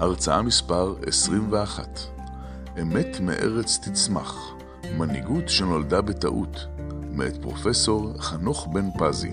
הרצאה 0.00 0.42
מספר 0.42 0.94
21 1.06 1.98
אמת 2.82 3.20
מארץ 3.20 3.78
תצמח, 3.78 4.52
מנהיגות 4.98 5.48
שנולדה 5.48 6.00
בטעות, 6.00 6.56
מאת 7.10 7.42
פרופסור 7.42 8.12
חנוך 8.18 8.68
בן 8.72 8.90
פזי. 8.98 9.32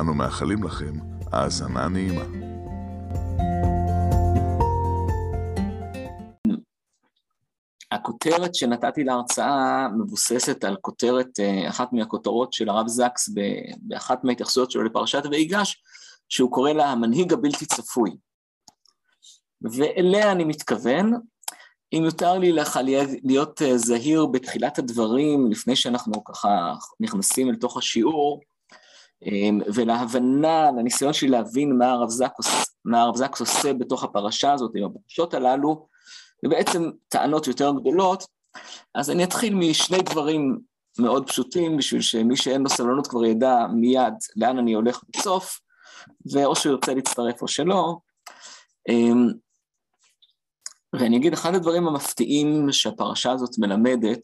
אנו 0.00 0.14
מאחלים 0.14 0.62
לכם 0.62 0.92
האזנה 1.32 1.88
נעימה. 1.88 2.24
הכותרת 7.90 8.54
שנתתי 8.54 9.04
להרצאה 9.04 9.88
מבוססת 9.98 10.64
על 10.64 10.76
כותרת, 10.80 11.40
אה, 11.40 11.68
אחת 11.68 11.92
מהכותרות 11.92 12.52
של 12.52 12.68
הרב 12.68 12.88
זקס 12.88 13.28
באחת 13.82 14.24
מההתייחסויות 14.24 14.70
שלו 14.70 14.82
לפרשת 14.82 15.22
ויגש, 15.30 15.82
שהוא 16.28 16.52
קורא 16.52 16.72
לה 16.72 16.90
המנהיג 16.90 17.32
הבלתי 17.32 17.66
צפוי. 17.66 18.10
ואליה 19.72 20.32
אני 20.32 20.44
מתכוון. 20.44 21.12
אם 21.92 22.02
יותר 22.04 22.38
לי 22.38 22.52
לך 22.52 22.78
להיות 23.24 23.62
אה, 23.62 23.78
זהיר 23.78 24.26
בתחילת 24.26 24.78
הדברים, 24.78 25.50
לפני 25.50 25.76
שאנחנו 25.76 26.24
ככה 26.24 26.74
נכנסים 27.00 27.48
אל 27.48 27.54
תוך 27.54 27.76
השיעור, 27.76 28.40
אמ, 29.22 29.60
ולהבנה, 29.74 30.70
לניסיון 30.70 31.12
שלי 31.12 31.28
להבין 31.28 31.78
מה 31.78 31.92
הרב 31.92 32.08
זקס, 32.08 32.76
מה 32.84 33.02
הרב 33.02 33.16
זקס 33.16 33.40
עושה 33.40 33.72
בתוך 33.72 34.04
הפרשה 34.04 34.52
הזאת, 34.52 34.70
עם 34.76 34.84
הפרשות 34.84 35.34
הללו, 35.34 35.86
ובעצם 36.44 36.90
טענות 37.08 37.46
יותר 37.46 37.72
גדולות, 37.80 38.26
אז 38.94 39.10
אני 39.10 39.24
אתחיל 39.24 39.54
משני 39.54 39.98
דברים 39.98 40.58
מאוד 40.98 41.28
פשוטים, 41.28 41.76
בשביל 41.76 42.00
שמי 42.00 42.36
שאין 42.36 42.62
לו 42.62 42.68
סבלנות 42.68 43.06
כבר 43.06 43.24
ידע 43.24 43.66
מיד 43.66 44.14
לאן 44.36 44.58
אני 44.58 44.72
הולך 44.72 45.00
בסוף, 45.16 45.60
ואו 46.32 46.56
שהוא 46.56 46.72
ירצה 46.72 46.94
להצטרף 46.94 47.42
או 47.42 47.48
שלא. 47.48 47.96
ואני 51.00 51.16
אגיד, 51.16 51.32
אחד 51.32 51.54
הדברים 51.54 51.86
המפתיעים 51.86 52.72
שהפרשה 52.72 53.32
הזאת 53.32 53.58
מלמדת, 53.58 54.20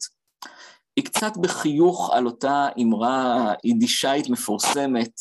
היא 0.95 1.05
קצת 1.05 1.37
בחיוך 1.37 2.09
על 2.13 2.25
אותה 2.25 2.67
אמרה 2.81 3.53
יידישאית 3.63 4.29
מפורסמת, 4.29 5.11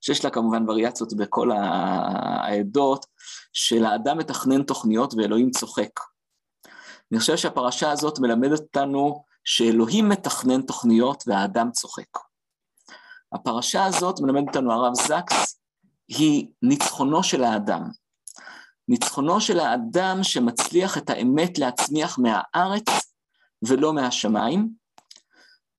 שיש 0.00 0.24
לה 0.24 0.30
כמובן 0.30 0.70
וריאציות 0.70 1.12
בכל 1.16 1.50
העדות, 1.52 3.06
של 3.52 3.84
האדם 3.84 4.18
מתכנן 4.18 4.62
תוכניות 4.62 5.14
ואלוהים 5.14 5.50
צוחק. 5.50 5.90
אני 7.12 7.20
חושב 7.20 7.36
שהפרשה 7.36 7.90
הזאת 7.90 8.18
מלמדת 8.18 8.60
אותנו 8.60 9.24
שאלוהים 9.44 10.08
מתכנן 10.08 10.62
תוכניות 10.62 11.24
והאדם 11.26 11.70
צוחק. 11.70 12.18
הפרשה 13.32 13.84
הזאת 13.84 14.20
מלמדת 14.20 14.48
אותנו 14.48 14.72
הרב 14.72 14.94
זקס, 14.94 15.60
היא 16.08 16.46
ניצחונו 16.62 17.22
של 17.22 17.44
האדם. 17.44 17.90
ניצחונו 18.90 19.40
של 19.40 19.60
האדם 19.60 20.18
שמצליח 20.22 20.98
את 20.98 21.10
האמת 21.10 21.58
להצמיח 21.58 22.18
מהארץ 22.18 22.84
ולא 23.62 23.92
מהשמיים, 23.92 24.68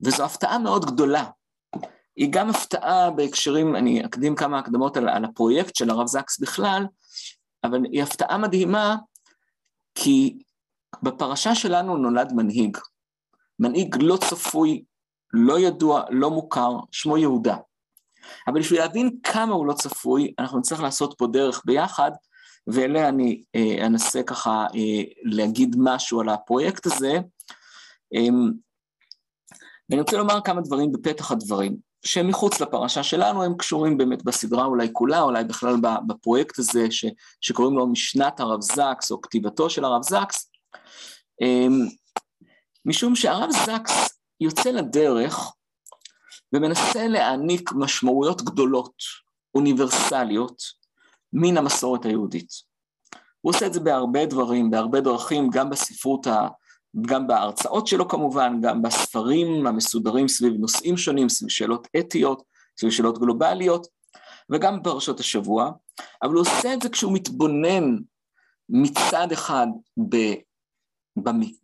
וזו 0.01 0.25
הפתעה 0.25 0.59
מאוד 0.59 0.85
גדולה. 0.85 1.25
היא 2.15 2.27
גם 2.31 2.49
הפתעה 2.49 3.11
בהקשרים, 3.11 3.75
אני 3.75 4.05
אקדים 4.05 4.35
כמה 4.35 4.59
הקדמות 4.59 4.97
על, 4.97 5.09
על 5.09 5.25
הפרויקט 5.25 5.75
של 5.75 5.89
הרב 5.89 6.07
זקס 6.07 6.39
בכלל, 6.39 6.85
אבל 7.63 7.85
היא 7.91 8.03
הפתעה 8.03 8.37
מדהימה, 8.37 8.95
כי 9.95 10.39
בפרשה 11.03 11.55
שלנו 11.55 11.97
נולד 11.97 12.33
מנהיג. 12.33 12.77
מנהיג 13.59 13.95
לא 14.01 14.17
צפוי, 14.17 14.83
לא 15.33 15.59
ידוע, 15.59 16.03
לא 16.09 16.29
מוכר, 16.29 16.77
שמו 16.91 17.17
יהודה. 17.17 17.57
אבל 18.47 18.59
בשביל 18.59 18.79
להבין 18.79 19.17
כמה 19.23 19.53
הוא 19.53 19.65
לא 19.65 19.73
צפוי, 19.73 20.33
אנחנו 20.39 20.59
נצטרך 20.59 20.81
לעשות 20.81 21.15
פה 21.17 21.27
דרך 21.27 21.61
ביחד, 21.65 22.11
ואליה 22.67 23.09
אני 23.09 23.43
אה, 23.55 23.85
אנסה 23.85 24.23
ככה 24.23 24.65
אה, 24.75 25.03
להגיד 25.23 25.75
משהו 25.79 26.21
על 26.21 26.29
הפרויקט 26.29 26.85
הזה. 26.85 27.13
אה, 28.15 28.27
ואני 29.89 30.01
רוצה 30.01 30.17
לומר 30.17 30.41
כמה 30.41 30.61
דברים 30.61 30.91
בפתח 30.91 31.31
הדברים, 31.31 31.77
שהם 32.05 32.27
מחוץ 32.27 32.61
לפרשה 32.61 33.03
שלנו, 33.03 33.43
הם 33.43 33.57
קשורים 33.57 33.97
באמת 33.97 34.23
בסדרה 34.23 34.65
אולי 34.65 34.89
כולה, 34.93 35.21
אולי 35.21 35.43
בכלל 35.43 35.75
בפרויקט 36.07 36.59
הזה 36.59 36.91
ש, 36.91 37.05
שקוראים 37.41 37.77
לו 37.77 37.87
משנת 37.87 38.39
הרב 38.39 38.61
זקס, 38.61 39.11
או 39.11 39.21
כתיבתו 39.21 39.69
של 39.69 39.85
הרב 39.85 40.03
זקס, 40.03 40.51
אה, 41.41 41.67
משום 42.85 43.15
שהרב 43.15 43.49
זקס 43.51 44.19
יוצא 44.39 44.69
לדרך 44.69 45.53
ומנסה 46.53 47.07
להעניק 47.07 47.71
משמעויות 47.75 48.41
גדולות, 48.41 48.95
אוניברסליות, 49.55 50.80
מן 51.33 51.57
המסורת 51.57 52.05
היהודית. 52.05 52.49
הוא 53.41 53.53
עושה 53.53 53.67
את 53.67 53.73
זה 53.73 53.79
בהרבה 53.79 54.25
דברים, 54.25 54.71
בהרבה 54.71 55.01
דרכים, 55.01 55.49
גם 55.49 55.69
בספרות, 55.69 56.27
ה... 56.27 56.47
גם 57.01 57.27
בהרצאות 57.27 57.87
שלו 57.87 58.07
כמובן, 58.07 58.61
גם 58.61 58.81
בספרים 58.81 59.67
המסודרים 59.67 60.27
סביב 60.27 60.53
נושאים 60.53 60.97
שונים, 60.97 61.29
סביב 61.29 61.49
שאלות 61.49 61.87
אתיות, 61.99 62.43
סביב 62.79 62.91
שאלות 62.91 63.19
גלובליות, 63.19 63.87
וגם 64.49 64.79
בפרשות 64.79 65.19
השבוע, 65.19 65.71
אבל 66.23 66.33
הוא 66.33 66.41
עושה 66.41 66.73
את 66.73 66.81
זה 66.81 66.89
כשהוא 66.89 67.13
מתבונן 67.13 67.97
מצד 68.69 69.31
אחד 69.31 69.67
ב... 70.09 70.15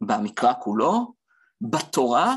במקרא 0.01 0.53
כולו, 0.59 1.13
בתורה, 1.61 2.35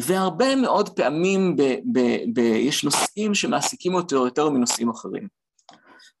והרבה 0.00 0.56
מאוד 0.56 0.88
פעמים 0.88 1.56
ב... 1.56 1.62
ב... 1.92 2.00
ב... 2.34 2.38
יש 2.38 2.84
נושאים 2.84 3.34
שמעסיקים 3.34 3.94
אותו 3.94 4.24
יותר 4.26 4.48
מנושאים 4.48 4.90
אחרים. 4.90 5.28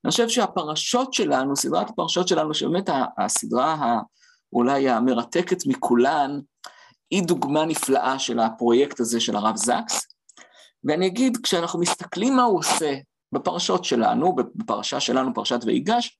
אני 0.04 0.10
חושב 0.10 0.28
שהפרשות 0.28 1.14
שלנו, 1.14 1.56
סדרת 1.56 1.90
הפרשות 1.90 2.28
שלנו, 2.28 2.54
שבאמת 2.54 2.88
הסדרה 3.18 4.00
אולי 4.52 4.88
המרתקת 4.88 5.66
מכולן, 5.66 6.40
היא 7.10 7.22
דוגמה 7.22 7.64
נפלאה 7.64 8.18
של 8.18 8.38
הפרויקט 8.38 9.00
הזה 9.00 9.20
של 9.20 9.36
הרב 9.36 9.56
זקס. 9.56 10.06
ואני 10.84 11.06
אגיד, 11.06 11.36
כשאנחנו 11.42 11.80
מסתכלים 11.80 12.36
מה 12.36 12.42
הוא 12.42 12.58
עושה 12.58 12.94
בפרשות 13.32 13.84
שלנו, 13.84 14.34
בפרשה 14.54 15.00
שלנו, 15.00 15.34
פרשת 15.34 15.60
ויגש, 15.66 16.18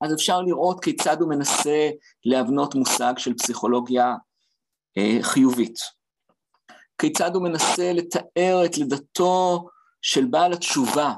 אז 0.00 0.14
אפשר 0.14 0.40
לראות 0.40 0.84
כיצד 0.84 1.20
הוא 1.20 1.30
מנסה 1.30 1.88
להבנות 2.24 2.74
מושג 2.74 3.14
של 3.18 3.34
פסיכולוגיה 3.34 4.14
אה, 4.98 5.18
חיובית. 5.22 5.78
כיצד 6.98 7.34
הוא 7.34 7.42
מנסה 7.42 7.92
לתאר 7.92 8.62
את 8.64 8.78
לידתו 8.78 9.68
של 10.02 10.24
בעל 10.24 10.52
התשובה, 10.52 11.12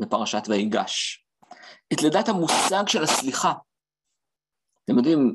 בפרשת 0.00 0.42
ויגש. 0.48 1.24
את 1.92 2.02
לידת 2.02 2.28
המושג 2.28 2.88
של 2.88 3.02
הסליחה. 3.02 3.52
אתם 4.84 4.96
יודעים, 4.98 5.34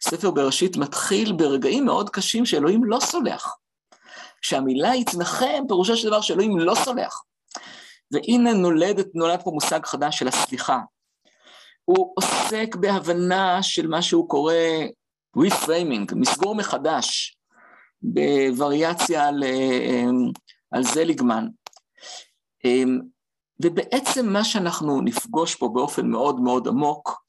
ספר 0.00 0.30
בראשית 0.30 0.76
מתחיל 0.76 1.32
ברגעים 1.32 1.84
מאוד 1.84 2.10
קשים 2.10 2.46
שאלוהים 2.46 2.84
לא 2.84 3.00
סולח. 3.00 3.56
כשהמילה 4.42 4.94
יתנחם, 4.94 5.64
פירושו 5.68 5.96
של 5.96 6.08
דבר 6.08 6.20
שאלוהים 6.20 6.58
לא 6.58 6.74
סולח. 6.74 7.22
והנה 8.10 8.52
נולד, 8.52 9.00
נולד 9.14 9.42
פה 9.42 9.50
מושג 9.50 9.86
חדש 9.86 10.18
של 10.18 10.28
הסליחה. 10.28 10.78
הוא 11.84 12.14
עוסק 12.16 12.76
בהבנה 12.76 13.62
של 13.62 13.86
מה 13.86 14.02
שהוא 14.02 14.28
קורא 14.28 14.54
reframing, 15.38 16.14
מסגור 16.14 16.54
מחדש, 16.54 17.36
בווריאציה 18.02 19.28
על, 19.28 19.44
אה, 19.44 20.04
על 20.70 20.82
זליגמן. 20.82 21.48
ובעצם 23.62 24.28
מה 24.28 24.44
שאנחנו 24.44 25.00
נפגוש 25.00 25.54
פה 25.54 25.68
באופן 25.68 26.06
מאוד 26.06 26.40
מאוד 26.40 26.68
עמוק, 26.68 27.24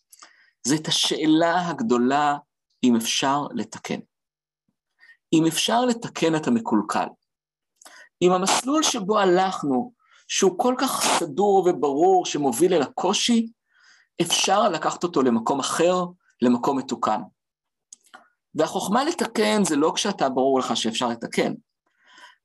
זה 0.67 0.75
את 0.75 0.87
השאלה 0.87 1.69
הגדולה 1.69 2.37
אם 2.83 2.95
אפשר 2.95 3.41
לתקן. 3.53 3.99
אם 5.33 5.45
אפשר 5.47 5.85
לתקן 5.85 6.35
את 6.35 6.47
המקולקל. 6.47 7.07
אם 8.21 8.31
המסלול 8.31 8.83
שבו 8.83 9.19
הלכנו, 9.19 9.93
שהוא 10.27 10.59
כל 10.59 10.75
כך 10.77 11.03
סדור 11.19 11.67
וברור 11.69 12.25
שמוביל 12.25 12.73
אל 12.73 12.81
הקושי, 12.81 13.47
אפשר 14.21 14.69
לקחת 14.69 15.03
אותו 15.03 15.23
למקום 15.23 15.59
אחר, 15.59 16.05
למקום 16.41 16.77
מתוקן. 16.77 17.21
והחוכמה 18.55 19.03
לתקן 19.03 19.63
זה 19.63 19.75
לא 19.75 19.91
כשאתה 19.95 20.29
ברור 20.29 20.59
לך 20.59 20.77
שאפשר 20.77 21.07
לתקן. 21.07 21.53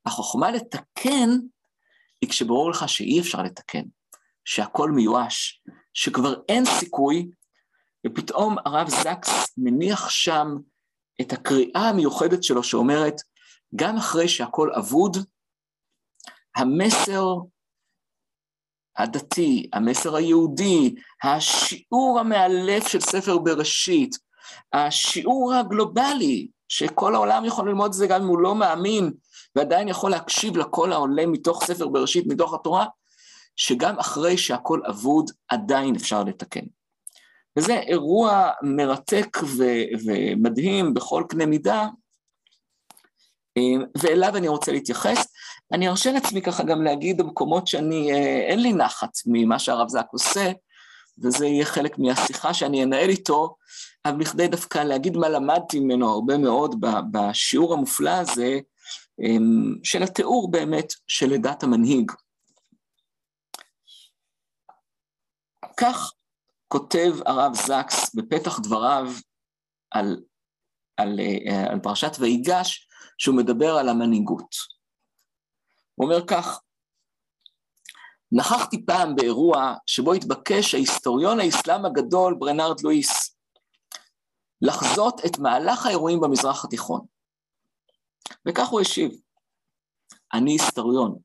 החוכמה 0.07 0.51
לתקן 0.51 1.31
היא 2.21 2.31
כשברור 2.31 2.71
לך 2.71 2.89
שאי 2.89 3.21
אפשר 3.21 3.43
לתקן, 3.43 3.83
שהכל 4.45 4.91
מיואש, 4.91 5.63
שכבר 5.95 6.35
אין 6.49 6.65
סיכוי, 6.65 7.31
ופתאום 8.07 8.57
הרב 8.65 8.89
זקס 8.89 9.53
מניח 9.57 10.11
שם 10.11 10.47
את 11.21 11.33
הקריאה 11.33 11.89
המיוחדת 11.89 12.43
שלו 12.43 12.63
שאומרת, 12.63 13.15
גם 13.77 13.97
אחרי 13.97 14.29
שהכל 14.29 14.71
אבוד, 14.79 15.17
המסר 16.57 17.25
הדתי, 18.97 19.71
המסר 19.73 20.17
היהודי, 20.17 20.95
השיעור 21.23 22.21
המאלף 22.21 22.89
של 22.89 23.01
ספר 23.01 23.39
בראשית, 23.39 24.19
השיעור 24.73 25.55
הגלובלי, 25.55 26.49
שכל 26.69 27.15
העולם 27.15 27.45
יכול 27.45 27.69
ללמוד 27.69 27.87
את 27.87 27.93
זה 27.93 28.07
גם 28.07 28.23
אם 28.23 28.29
הוא 28.29 28.39
לא 28.39 28.55
מאמין, 28.55 29.13
ועדיין 29.57 29.89
יכול 29.89 30.11
להקשיב 30.11 30.57
לקול 30.57 30.93
העולה 30.93 31.27
מתוך 31.27 31.65
ספר 31.65 31.89
בראשית, 31.89 32.27
מתוך 32.27 32.55
התורה, 32.55 32.87
שגם 33.57 33.99
אחרי 33.99 34.39
שהכל 34.39 34.81
אבוד, 34.89 35.31
עדיין 35.49 35.95
אפשר 35.97 36.25
לתקן. 36.25 36.65
וזה 37.59 37.75
אירוע 37.75 38.51
מרתק 38.63 39.39
ו- 39.43 39.85
ומדהים 40.07 40.95
בכל 40.95 41.25
קנה 41.29 41.47
מידה, 41.47 41.89
ואליו 43.99 44.37
אני 44.37 44.49
רוצה 44.49 44.73
להתייחס. 44.73 45.27
אני 45.73 45.89
ארשה 45.89 46.13
לעצמי 46.13 46.43
ככה 46.43 46.63
גם 46.63 46.83
להגיד 46.83 47.17
במקומות 47.19 47.67
שאני, 47.67 48.13
אה, 48.13 48.47
אין 48.49 48.63
לי 48.63 48.73
נחת 48.73 49.11
ממה 49.27 49.59
שהרב 49.59 49.89
זק 49.89 50.07
עושה, 50.13 50.53
וזה 51.23 51.47
יהיה 51.47 51.65
חלק 51.65 51.99
מהשיחה 51.99 52.55
שאני 52.55 52.85
אנהל 52.85 53.09
איתו, 53.09 53.57
אבל 54.05 54.19
בכדי 54.19 54.49
דווקא 54.49 54.79
להגיד 54.79 55.17
מה 55.17 55.29
למדתי 55.29 55.81
ממנו 55.81 56.11
הרבה 56.11 56.39
מאוד 56.39 56.85
בשיעור 57.11 57.75
המופלא 57.75 58.11
הזה, 58.11 58.59
של 59.85 60.03
התיאור 60.03 60.51
באמת 60.51 60.93
של 61.07 61.33
עדת 61.33 61.63
המנהיג. 61.63 62.13
כך 65.77 66.13
כותב 66.69 67.13
הרב 67.27 67.55
זקס 67.55 68.15
בפתח 68.15 68.59
דבריו 68.59 69.07
על, 69.91 70.23
על, 70.97 71.21
אה, 71.21 71.73
על 71.73 71.81
פרשת 71.83 72.11
ויגש, 72.19 72.89
שהוא 73.19 73.37
מדבר 73.37 73.77
על 73.77 73.89
המנהיגות. 73.89 74.55
הוא 75.95 76.07
אומר 76.07 76.27
כך, 76.27 76.61
נכחתי 78.33 78.87
פעם 78.87 79.17
באירוע 79.17 79.75
שבו 79.87 80.13
התבקש 80.13 80.75
ההיסטוריון 80.75 81.41
האסלאם 81.41 81.85
הגדול 81.85 82.37
ברנרד 82.39 82.81
לואיס 82.81 83.37
לחזות 84.63 85.21
את 85.27 85.39
מהלך 85.39 85.87
האירועים 85.87 86.21
במזרח 86.21 86.65
התיכון. 86.65 87.07
וכך 88.49 88.69
הוא 88.69 88.81
השיב, 88.81 89.11
אני 90.33 90.53
היסטוריון, 90.53 91.19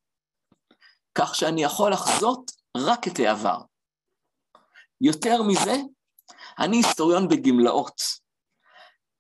כך 1.16 1.36
שאני 1.36 1.64
יכול 1.64 1.92
לחזות 1.92 2.52
רק 2.78 3.08
את 3.08 3.20
העבר. 3.20 3.58
יותר 5.02 5.42
מזה, 5.48 5.76
אני 6.60 6.78
היסטוריון 6.78 7.28
בגמלאות, 7.28 8.02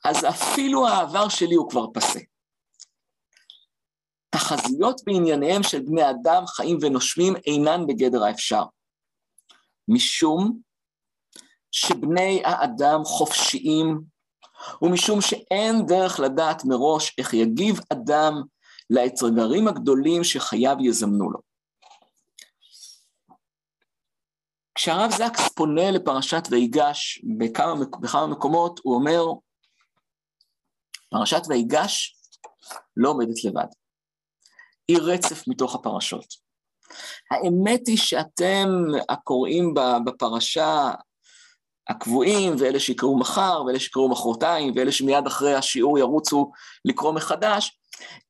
אז 0.05 0.25
אפילו 0.25 0.87
העבר 0.87 1.29
שלי 1.29 1.55
הוא 1.55 1.69
כבר 1.69 1.85
פסה. 1.93 2.19
תחזיות 4.29 5.01
בענייניהם 5.05 5.63
של 5.63 5.81
בני 5.81 6.09
אדם 6.09 6.47
חיים 6.47 6.77
ונושמים 6.81 7.33
אינן 7.35 7.87
בגדר 7.87 8.23
האפשר. 8.23 8.63
משום 9.87 10.59
שבני 11.71 12.41
האדם 12.45 13.03
חופשיים, 13.03 14.01
ומשום 14.81 15.21
שאין 15.21 15.85
דרך 15.85 16.19
לדעת 16.19 16.65
מראש 16.65 17.15
איך 17.17 17.33
יגיב 17.33 17.79
אדם 17.93 18.33
לאתגרים 18.89 19.67
הגדולים 19.67 20.23
שחייו 20.23 20.75
יזמנו 20.81 21.31
לו. 21.31 21.39
כשהרב 24.75 25.11
זקס 25.11 25.49
פונה 25.55 25.91
לפרשת 25.91 26.43
ויגש 26.51 27.21
בכמה, 27.39 27.73
בכמה 28.01 28.27
מקומות, 28.27 28.79
הוא 28.83 28.95
אומר, 28.95 29.23
פרשת 31.09 31.41
ויגש 31.49 32.17
לא 32.97 33.09
עומדת 33.09 33.43
לבד. 33.43 33.67
היא 34.87 34.97
רצף 35.01 35.47
מתוך 35.47 35.75
הפרשות. 35.75 36.25
האמת 37.31 37.87
היא 37.87 37.97
שאתם 37.97 38.67
הקוראים 39.09 39.73
בפרשה 40.05 40.91
הקבועים, 41.89 42.55
ואלה 42.59 42.79
שיקראו 42.79 43.17
מחר, 43.17 43.63
ואלה 43.67 43.79
שיקראו 43.79 44.09
מחרתיים, 44.09 44.73
ואלה 44.75 44.91
שמיד 44.91 45.27
אחרי 45.27 45.55
השיעור 45.55 45.99
ירוצו 45.99 46.51
לקרוא 46.85 47.13
מחדש, 47.13 47.79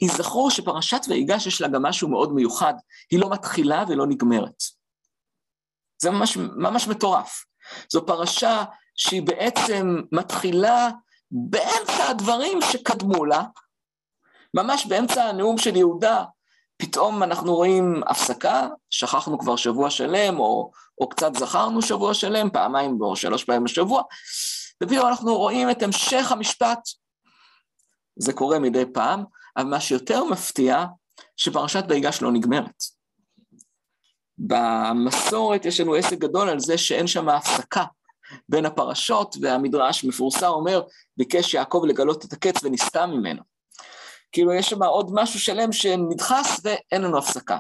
ייזכרו 0.02 0.52
שפרשת 0.52 1.02
ויגש 1.10 1.48
יש 1.48 1.62
לה 1.62 1.68
גם 1.68 1.84
משהו 1.84 2.10
מאוד 2.10 2.34
מיוחד, 2.34 2.74
היא 3.12 3.19
לא 3.19 3.30
מתחילה 3.30 3.84
ולא 3.88 4.07
נגמרת. 4.07 4.63
זה 6.02 6.10
ממש, 6.12 6.38
ממש 6.38 6.88
מטורף. 6.88 7.46
זו 7.92 8.06
פרשה 8.06 8.63
שהיא 8.96 9.22
בעצם 9.22 10.02
מתחילה 10.12 10.90
באמצע 11.31 12.10
הדברים 12.10 12.60
שקדמו 12.72 13.25
לה, 13.25 13.44
ממש 14.54 14.86
באמצע 14.86 15.24
הנאום 15.24 15.57
של 15.57 15.75
יהודה, 15.75 16.24
פתאום 16.77 17.24
אנחנו 17.24 17.56
רואים 17.56 18.01
הפסקה, 18.07 18.68
שכחנו 18.89 19.39
כבר 19.39 19.56
שבוע 19.56 19.89
שלם, 19.89 20.39
או, 20.39 20.72
או 21.01 21.10
קצת 21.10 21.36
זכרנו 21.36 21.81
שבוע 21.81 22.13
שלם, 22.13 22.50
פעמיים 22.50 22.98
או 23.01 23.16
שלוש 23.16 23.44
פעמים 23.44 23.63
בשבוע, 23.63 24.04
ופתאום 24.83 25.07
אנחנו 25.07 25.38
רואים 25.38 25.72
את 25.72 25.83
המשך 25.83 26.31
המשפט. 26.31 26.80
זה 28.16 28.33
קורה 28.33 28.60
מדי 28.60 28.83
פעם, 28.94 29.24
אבל 29.57 29.66
מה 29.66 29.80
שיותר 29.80 30.24
מפתיע, 30.24 30.86
שפרשת 31.38 31.83
ויגש 31.89 32.22
לא 32.22 32.31
נגמרת. 32.31 32.83
במסורת 34.38 35.66
יש 35.66 35.80
לנו 35.80 35.95
עסק 35.95 36.18
גדול 36.18 36.50
על 36.50 36.60
זה 36.60 36.78
שאין 36.78 37.07
שם 37.07 37.30
הפסקה 37.30 37.83
בין 38.50 38.66
הפרשות, 38.66 39.36
והמדרש 39.42 40.04
מפורסם 40.04 40.48
אומר, 40.48 40.81
ביקש 41.18 41.54
יעקב 41.54 41.81
לגלות 41.88 42.25
את 42.25 42.33
הקץ 42.33 42.63
ונסתם 42.63 43.10
ממנו. 43.10 43.55
כאילו 44.36 44.54
יש 44.54 44.70
שם 44.70 44.84
עוד 44.84 45.12
משהו 45.14 45.40
שלם 45.40 45.72
שנדחס 45.72 46.60
ואין 46.64 47.02
לנו 47.02 47.18
הפסקה. 47.18 47.58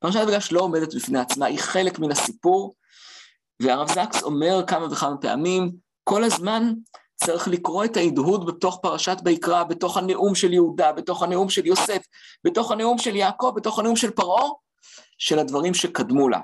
פרשת 0.00 0.20
ויגש 0.26 0.52
לא 0.52 0.60
עומדת 0.60 0.94
בפני 0.94 1.18
עצמה, 1.18 1.46
היא 1.46 1.58
חלק 1.58 1.98
מן 1.98 2.10
הסיפור, 2.10 2.74
והרב 3.62 3.88
זקס 3.88 4.22
אומר 4.22 4.64
כמה 4.66 4.86
וכמה 4.92 5.16
פעמים, 5.16 5.70
כל 6.04 6.24
הזמן 6.24 6.72
צריך 7.14 7.48
לקרוא 7.48 7.84
את 7.84 7.96
ההדהוד 7.96 8.46
בתוך 8.46 8.78
פרשת 8.82 9.16
ויקרא, 9.24 9.64
בתוך 9.64 9.96
הנאום 9.96 10.34
של 10.34 10.52
יהודה, 10.52 10.92
בתוך 10.92 11.22
הנאום 11.22 11.48
של 11.48 11.66
יוסף, 11.66 12.02
בתוך 12.44 12.70
הנאום 12.70 12.98
של 12.98 13.16
יעקב, 13.16 13.52
בתוך 13.56 13.78
הנאום 13.78 13.96
של 13.96 14.10
פרעה, 14.10 14.48
של 15.18 15.38
הדברים 15.38 15.74
שקדמו 15.74 16.28
לה. 16.28 16.40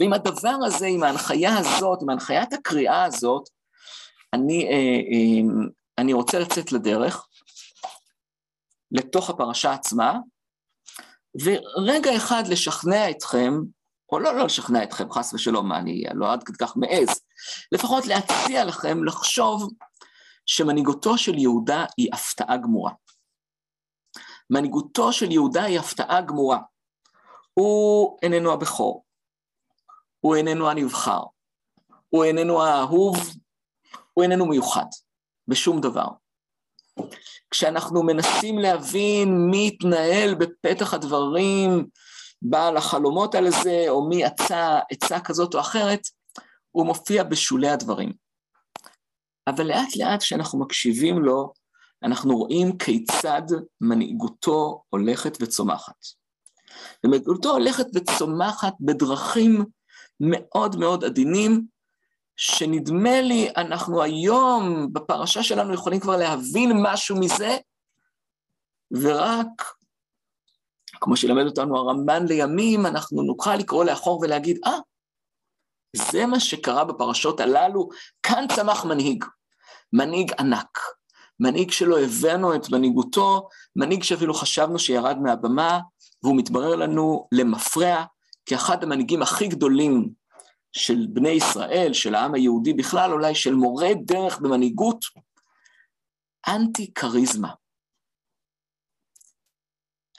ועם 0.00 0.12
הדבר 0.12 0.56
הזה, 0.66 0.86
עם 0.86 1.02
ההנחיה 1.02 1.58
הזאת, 1.58 2.02
עם 2.02 2.10
הנחיית 2.10 2.52
הקריאה 2.52 3.04
הזאת, 3.04 3.48
אני, 4.32 4.66
אה, 4.66 4.72
אה, 4.72 5.66
אני 5.98 6.12
רוצה 6.12 6.38
לצאת 6.38 6.72
לדרך, 6.72 7.26
לתוך 8.92 9.30
הפרשה 9.30 9.72
עצמה, 9.72 10.18
ורגע 11.42 12.16
אחד 12.16 12.42
לשכנע 12.48 13.10
אתכם, 13.10 13.52
או 14.12 14.18
לא, 14.18 14.34
לא 14.34 14.44
לשכנע 14.44 14.82
אתכם, 14.82 15.12
חס 15.12 15.34
ושלום, 15.34 15.72
אני 15.72 16.04
לא 16.14 16.32
עד 16.32 16.44
כך 16.60 16.76
מעז, 16.76 17.20
לפחות 17.72 18.06
להציע 18.06 18.64
לכם 18.64 19.04
לחשוב 19.04 19.72
שמנהיגותו 20.46 21.18
של 21.18 21.38
יהודה 21.38 21.84
היא 21.96 22.08
הפתעה 22.12 22.56
גמורה. 22.56 22.92
מנהיגותו 24.50 25.12
של 25.12 25.30
יהודה 25.30 25.64
היא 25.64 25.78
הפתעה 25.78 26.20
גמורה. 26.20 26.58
הוא 27.54 28.18
איננו 28.22 28.52
הבכור, 28.52 29.04
הוא 30.20 30.36
איננו 30.36 30.70
הנבחר, 30.70 31.22
הוא 32.08 32.24
איננו 32.24 32.62
האהוב, 32.62 33.16
הוא 34.12 34.24
איננו 34.24 34.46
מיוחד 34.46 34.86
בשום 35.48 35.80
דבר. 35.80 36.06
כשאנחנו 37.50 38.02
מנסים 38.02 38.58
להבין 38.58 39.28
מי 39.50 39.68
התנהל 39.68 40.34
בפתח 40.34 40.94
הדברים, 40.94 41.86
בעל 42.42 42.76
החלומות 42.76 43.34
על 43.34 43.50
זה, 43.50 43.84
או 43.88 44.08
מי 44.08 44.24
עצה 44.24 44.78
עצה 44.90 45.20
כזאת 45.20 45.54
או 45.54 45.60
אחרת, 45.60 46.00
הוא 46.70 46.86
מופיע 46.86 47.24
בשולי 47.24 47.68
הדברים. 47.68 48.12
אבל 49.46 49.66
לאט 49.66 49.96
לאט 49.96 50.20
כשאנחנו 50.22 50.58
מקשיבים 50.58 51.22
לו, 51.22 51.52
אנחנו 52.02 52.36
רואים 52.36 52.78
כיצד 52.78 53.42
מנהיגותו 53.80 54.82
הולכת 54.90 55.38
וצומחת. 55.40 55.94
ומנהיגותו 57.04 57.50
הולכת 57.50 57.86
וצומחת 57.94 58.74
בדרכים 58.80 59.64
מאוד 60.20 60.76
מאוד 60.76 61.04
עדינים, 61.04 61.66
שנדמה 62.36 63.20
לי 63.20 63.48
אנחנו 63.56 64.02
היום 64.02 64.92
בפרשה 64.92 65.42
שלנו 65.42 65.74
יכולים 65.74 66.00
כבר 66.00 66.16
להבין 66.16 66.72
משהו 66.82 67.16
מזה, 67.20 67.56
ורק, 68.90 69.74
כמו 71.00 71.16
שלמד 71.16 71.46
אותנו 71.46 71.76
הרמב"ן 71.76 72.26
לימים, 72.26 72.86
אנחנו 72.86 73.22
נוכל 73.22 73.56
לקרוא 73.56 73.84
לאחור 73.84 74.20
ולהגיד, 74.20 74.58
אה, 74.66 74.78
ah, 74.78 74.82
זה 75.96 76.26
מה 76.26 76.40
שקרה 76.40 76.84
בפרשות 76.84 77.40
הללו, 77.40 77.88
כאן 78.22 78.44
צמח 78.56 78.84
מנהיג, 78.84 79.24
מנהיג 79.92 80.32
ענק, 80.38 80.78
מנהיג 81.40 81.70
שלא 81.70 82.00
הבאנו 82.00 82.54
את 82.54 82.70
מנהיגותו, 82.70 83.48
מנהיג 83.76 84.02
שאפילו 84.02 84.34
חשבנו 84.34 84.78
שירד 84.78 85.18
מהבמה, 85.22 85.80
והוא 86.22 86.36
מתברר 86.36 86.76
לנו 86.76 87.28
למפרע 87.32 88.04
כאחד 88.46 88.82
המנהיגים 88.82 89.22
הכי 89.22 89.48
גדולים 89.48 90.21
של 90.72 91.06
בני 91.12 91.28
ישראל, 91.28 91.92
של 91.92 92.14
העם 92.14 92.34
היהודי 92.34 92.72
בכלל, 92.72 93.12
אולי 93.12 93.34
של 93.34 93.54
מורה 93.54 93.88
דרך 94.04 94.38
במנהיגות, 94.38 95.04
אנטי 96.48 96.94
כריזמה. 96.94 97.54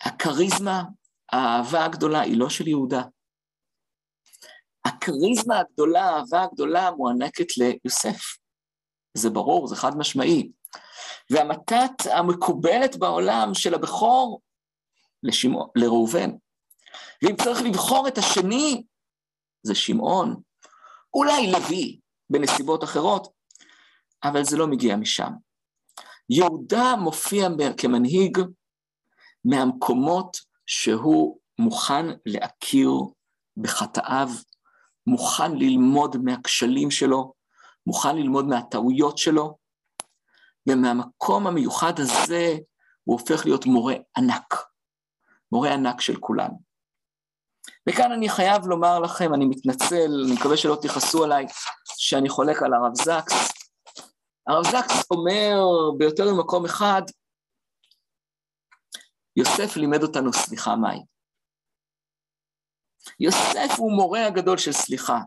הכריזמה, 0.02 0.84
האהבה 1.32 1.86
הגדולה, 1.86 2.22
היא 2.22 2.38
לא 2.38 2.50
של 2.50 2.68
יהודה. 2.68 3.02
הכריזמה 4.86 5.60
הגדולה, 5.60 6.04
האהבה 6.04 6.44
הגדולה, 6.44 6.92
מוענקת 6.92 7.48
ליוסף. 7.58 8.38
זה 9.14 9.30
ברור, 9.30 9.68
זה 9.68 9.76
חד 9.76 9.98
משמעי. 9.98 10.52
והמתת 11.30 12.06
המקובלת 12.12 12.96
בעולם 12.96 13.54
של 13.54 13.74
הבכור 13.74 14.42
לשמעון, 15.24 15.70
לראובן. 15.76 16.30
ואם 17.22 17.36
צריך 17.36 17.62
לבחור 17.62 18.08
את 18.08 18.18
השני, 18.18 18.84
זה 19.64 19.76
שמעון, 19.76 20.42
אולי 21.14 21.52
לוי 21.52 22.00
בנסיבות 22.30 22.84
אחרות, 22.84 23.28
אבל 24.24 24.44
זה 24.44 24.58
לא 24.58 24.68
מגיע 24.68 24.96
משם. 24.96 25.32
יהודה 26.30 26.96
מופיע 26.96 27.48
כמנהיג 27.78 28.38
מהמקומות 29.46 30.38
שהוא 30.66 31.40
מוכן 31.60 32.06
להכיר 32.26 32.90
בחטאיו, 33.58 34.30
מוכן 35.08 35.52
ללמוד 35.56 36.18
מהכשלים 36.18 36.92
שלו, 36.92 37.34
מוכן 37.88 38.16
ללמוד 38.16 38.46
מהטעויות 38.46 39.18
שלו, 39.18 39.58
ומהמקום 40.70 41.48
המיוחד 41.48 42.00
הזה 42.00 42.58
הוא 43.04 43.20
הופך 43.20 43.46
להיות 43.46 43.66
מורה 43.66 43.96
ענק, 44.18 44.54
מורה 45.52 45.74
ענק 45.74 46.02
של 46.02 46.16
כולנו. 46.20 46.73
וכאן 47.90 48.12
אני 48.12 48.30
חייב 48.30 48.68
לומר 48.68 49.00
לכם, 49.00 49.34
אני 49.34 49.46
מתנצל, 49.46 50.12
אני 50.26 50.34
מקווה 50.34 50.58
שלא 50.58 50.78
תכעסו 50.82 51.24
עליי, 51.24 51.46
שאני 51.98 52.30
חולק 52.30 52.64
על 52.64 52.74
הרב 52.74 52.96
זקס. 52.96 53.52
הרב 54.48 54.66
זקס 54.66 55.12
אומר 55.12 55.60
ביותר 55.98 56.34
ממקום 56.34 56.66
אחד, 56.66 57.02
יוסף 59.36 59.78
לימד 59.78 60.04
אותנו 60.04 60.34
סליחה 60.34 60.76
מהי. 60.76 61.00
יוסף 63.20 63.76
הוא 63.78 63.92
מורה 63.92 64.28
הגדול 64.28 64.58
של 64.58 64.72
סליחה. 64.72 65.20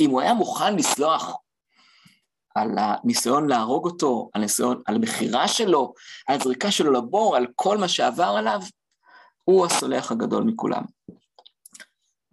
אם 0.00 0.10
הוא 0.10 0.20
היה 0.20 0.34
מוכן 0.34 0.76
לסלוח 0.76 1.36
על 2.54 2.70
הניסיון 2.78 3.48
להרוג 3.48 3.84
אותו, 3.84 4.30
על 4.34 4.40
הניסיון, 4.40 4.82
על 4.86 4.94
המכירה 4.94 5.48
שלו, 5.48 5.94
על 6.28 6.40
הזריקה 6.40 6.70
שלו 6.70 6.92
לבור, 6.92 7.36
על 7.36 7.46
כל 7.54 7.78
מה 7.78 7.88
שעבר 7.88 8.34
עליו, 8.38 8.60
הוא 9.44 9.66
הסולח 9.66 10.12
הגדול 10.12 10.44
מכולם. 10.44 10.82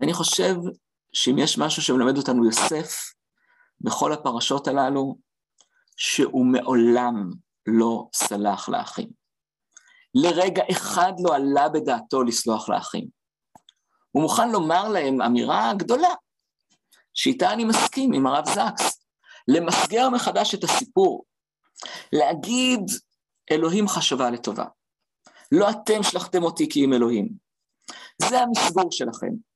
אני 0.04 0.14
חושב 0.14 0.56
שאם 1.14 1.38
יש 1.38 1.58
משהו 1.58 1.82
שמלמד 1.82 2.18
אותנו 2.18 2.46
יוסף 2.46 3.14
בכל 3.82 4.14
הפרשות 4.14 4.68
הללו, 4.68 5.16
שהוא 5.98 6.46
מעולם 6.46 7.32
לא 7.68 8.08
סלח 8.14 8.70
לאחים. 8.70 9.10
לרגע 10.16 10.64
אחד 10.72 11.14
לא 11.20 11.36
עלה 11.36 11.70
בדעתו 11.70 12.24
לסלוח 12.24 12.70
לאחים. 12.70 13.08
הוא 14.12 14.24
מוכן 14.24 14.52
לומר 14.52 14.90
להם 14.90 15.22
אמירה 15.22 15.74
גדולה, 15.78 16.14
שאיתה 17.14 17.54
אני 17.54 17.66
מסכים 17.66 18.14
עם 18.14 18.28
הרב 18.28 18.46
זקס, 18.46 19.06
למסגר 19.48 20.10
מחדש 20.10 20.56
את 20.56 20.64
הסיפור, 20.64 21.26
להגיד, 22.14 22.82
אלוהים 23.52 23.88
חשבה 23.88 24.30
לטובה. 24.30 24.66
לא 25.52 25.70
אתם 25.70 26.04
שלחתם 26.04 26.44
אותי 26.44 26.70
כי 26.70 26.86
אם 26.86 26.94
אלוהים. 26.94 27.30
זה 28.22 28.40
המסגור 28.40 28.92
שלכם. 28.92 29.51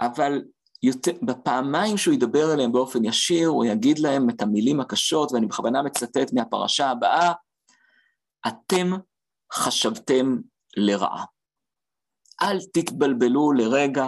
אבל 0.00 0.42
יותר, 0.82 1.12
בפעמיים 1.22 1.96
שהוא 1.96 2.14
ידבר 2.14 2.54
אליהם 2.54 2.72
באופן 2.72 3.04
ישיר, 3.04 3.48
הוא 3.48 3.64
יגיד 3.64 3.98
להם 3.98 4.30
את 4.30 4.42
המילים 4.42 4.80
הקשות, 4.80 5.32
ואני 5.32 5.46
בכוונה 5.46 5.82
מצטט 5.82 6.32
מהפרשה 6.32 6.90
הבאה, 6.90 7.32
אתם 8.48 8.90
חשבתם 9.52 10.36
לרעה. 10.76 11.24
אל 12.42 12.58
תתבלבלו 12.72 13.52
לרגע, 13.52 14.06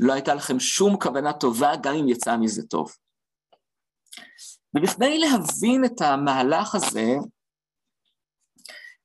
לא 0.00 0.12
הייתה 0.12 0.34
לכם 0.34 0.60
שום 0.60 0.96
כוונה 1.00 1.32
טובה, 1.32 1.72
גם 1.82 1.94
אם 1.94 2.08
יצא 2.08 2.36
מזה 2.36 2.62
טוב. 2.66 2.92
ובכדי 4.76 5.18
להבין 5.18 5.84
את 5.84 6.00
המהלך 6.00 6.74
הזה, 6.74 7.14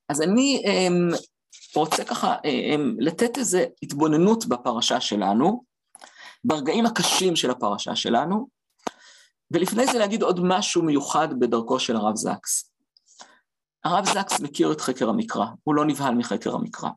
אז 0.08 0.22
אני 0.22 0.62
um, 0.66 1.16
רוצה 1.76 2.04
ככה 2.04 2.36
um, 2.36 2.80
לתת 2.98 3.38
איזו 3.38 3.58
התבוננות 3.82 4.46
בפרשה 4.46 5.00
שלנו, 5.00 5.69
ברגעים 6.44 6.86
הקשים 6.86 7.36
של 7.36 7.50
הפרשה 7.50 7.96
שלנו, 7.96 8.48
ולפני 9.50 9.86
זה 9.86 9.98
להגיד 9.98 10.22
עוד 10.22 10.40
משהו 10.42 10.82
מיוחד 10.82 11.28
בדרכו 11.40 11.80
של 11.80 11.96
הרב 11.96 12.16
זקס. 12.16 12.72
הרב 13.84 14.04
זקס 14.04 14.40
מכיר 14.40 14.72
את 14.72 14.80
חקר 14.80 15.08
המקרא, 15.08 15.46
הוא 15.64 15.74
לא 15.74 15.84
נבהל 15.84 16.14
מחקר 16.14 16.54
המקרא. 16.54 16.90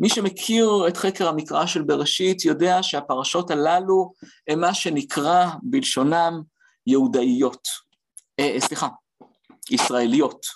מי 0.00 0.08
שמכיר 0.08 0.68
את 0.88 0.96
חקר 0.96 1.28
המקרא 1.28 1.66
של 1.66 1.82
בראשית 1.82 2.44
יודע 2.44 2.82
שהפרשות 2.82 3.50
הללו 3.50 4.12
הן 4.48 4.60
מה 4.60 4.74
שנקרא 4.74 5.46
בלשונם 5.62 6.42
יהודאיות, 6.86 7.68
אה, 8.40 8.54
אה 8.54 8.60
סליחה, 8.60 8.88
ישראליות. 9.70 10.46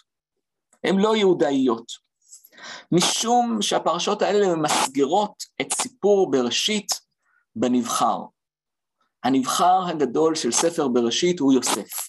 הן 0.84 0.98
לא 0.98 1.16
יהודאיות. 1.16 2.04
משום 2.92 3.62
שהפרשות 3.62 4.22
האלה 4.22 4.54
ממסגרות 4.54 5.44
את 5.60 5.72
סיפור 5.72 6.30
בראשית 6.30 7.03
בנבחר. 7.56 8.18
הנבחר 9.24 9.82
הגדול 9.88 10.34
של 10.34 10.52
ספר 10.52 10.88
בראשית 10.88 11.40
הוא 11.40 11.52
יוסף. 11.52 12.08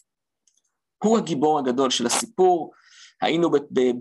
הוא 1.03 1.17
הגיבור 1.17 1.59
הגדול 1.59 1.89
של 1.89 2.05
הסיפור, 2.05 2.73
היינו 3.21 3.49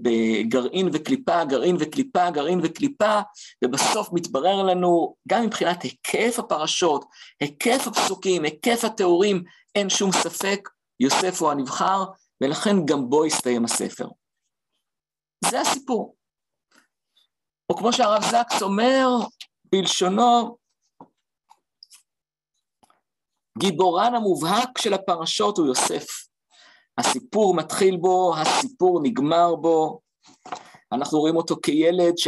בגרעין 0.02 0.88
וקליפה, 0.92 1.44
גרעין 1.44 1.76
וקליפה, 1.80 2.30
גרעין 2.30 2.60
וקליפה, 2.62 3.20
ובסוף 3.64 4.08
מתברר 4.12 4.62
לנו, 4.62 5.16
גם 5.28 5.42
מבחינת 5.42 5.82
היקף 5.82 6.38
הפרשות, 6.38 7.04
היקף 7.40 7.86
הפסוקים, 7.86 8.44
היקף 8.44 8.84
התיאורים, 8.84 9.44
אין 9.74 9.90
שום 9.90 10.12
ספק, 10.12 10.68
יוסף 11.00 11.42
הוא 11.42 11.50
הנבחר, 11.50 12.04
ולכן 12.40 12.86
גם 12.86 13.10
בו 13.10 13.24
הסתיים 13.24 13.64
הספר. 13.64 14.08
זה 15.44 15.60
הסיפור. 15.60 16.16
או 17.70 17.76
כמו 17.76 17.92
שהרב 17.92 18.22
זקס 18.22 18.62
אומר, 18.62 19.08
בלשונו, 19.72 20.56
גיבורן 23.58 24.14
המובהק 24.14 24.78
של 24.78 24.94
הפרשות 24.94 25.58
הוא 25.58 25.66
יוסף. 25.66 26.06
הסיפור 26.98 27.54
מתחיל 27.54 27.96
בו, 27.96 28.34
הסיפור 28.36 29.00
נגמר 29.02 29.54
בו. 29.54 30.00
אנחנו 30.92 31.20
רואים 31.20 31.36
אותו 31.36 31.56
כילד 31.62 32.18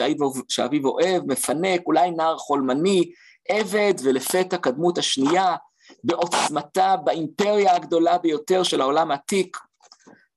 שאביו 0.48 0.86
אוהב, 0.88 1.22
מפנק, 1.26 1.80
אולי 1.86 2.10
נער 2.10 2.38
חולמני, 2.38 3.12
עבד, 3.48 3.94
ולפתע 4.02 4.58
כדמות 4.58 4.98
השנייה, 4.98 5.56
בעוצמתה, 6.04 6.96
באימפריה 7.04 7.76
הגדולה 7.76 8.18
ביותר 8.18 8.62
של 8.62 8.80
העולם 8.80 9.10
העתיק. 9.10 9.56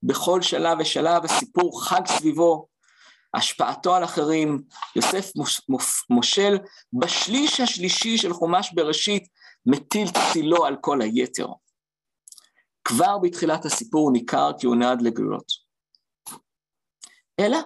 בכל 0.04 0.42
שלב 0.42 0.78
ושלב 0.82 1.26
הסיפור 1.26 1.84
חג 1.84 2.02
סביבו, 2.08 2.68
השפעתו 3.34 3.96
על 3.96 4.04
אחרים, 4.04 4.62
יוסף 4.96 5.32
מושל 6.10 6.58
בשליש 6.94 7.60
השלישי 7.60 8.18
של 8.18 8.34
חומש 8.34 8.72
בראשית, 8.74 9.28
מטיל 9.66 10.08
צילו 10.32 10.66
על 10.66 10.76
כל 10.82 11.02
היתר. 11.02 11.48
כבר 12.84 13.18
בתחילת 13.18 13.66
הסיפור 13.66 14.12
ניכר 14.12 14.52
כי 14.60 14.68
הוא 14.68 14.76
נעד 14.76 15.02
לגלות. 15.02 15.52
אלא 17.40 17.58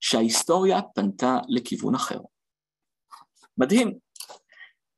שההיסטוריה 0.00 0.82
פנתה 0.94 1.38
לכיוון 1.48 1.94
אחר. 1.94 2.18
מדהים. 3.58 3.98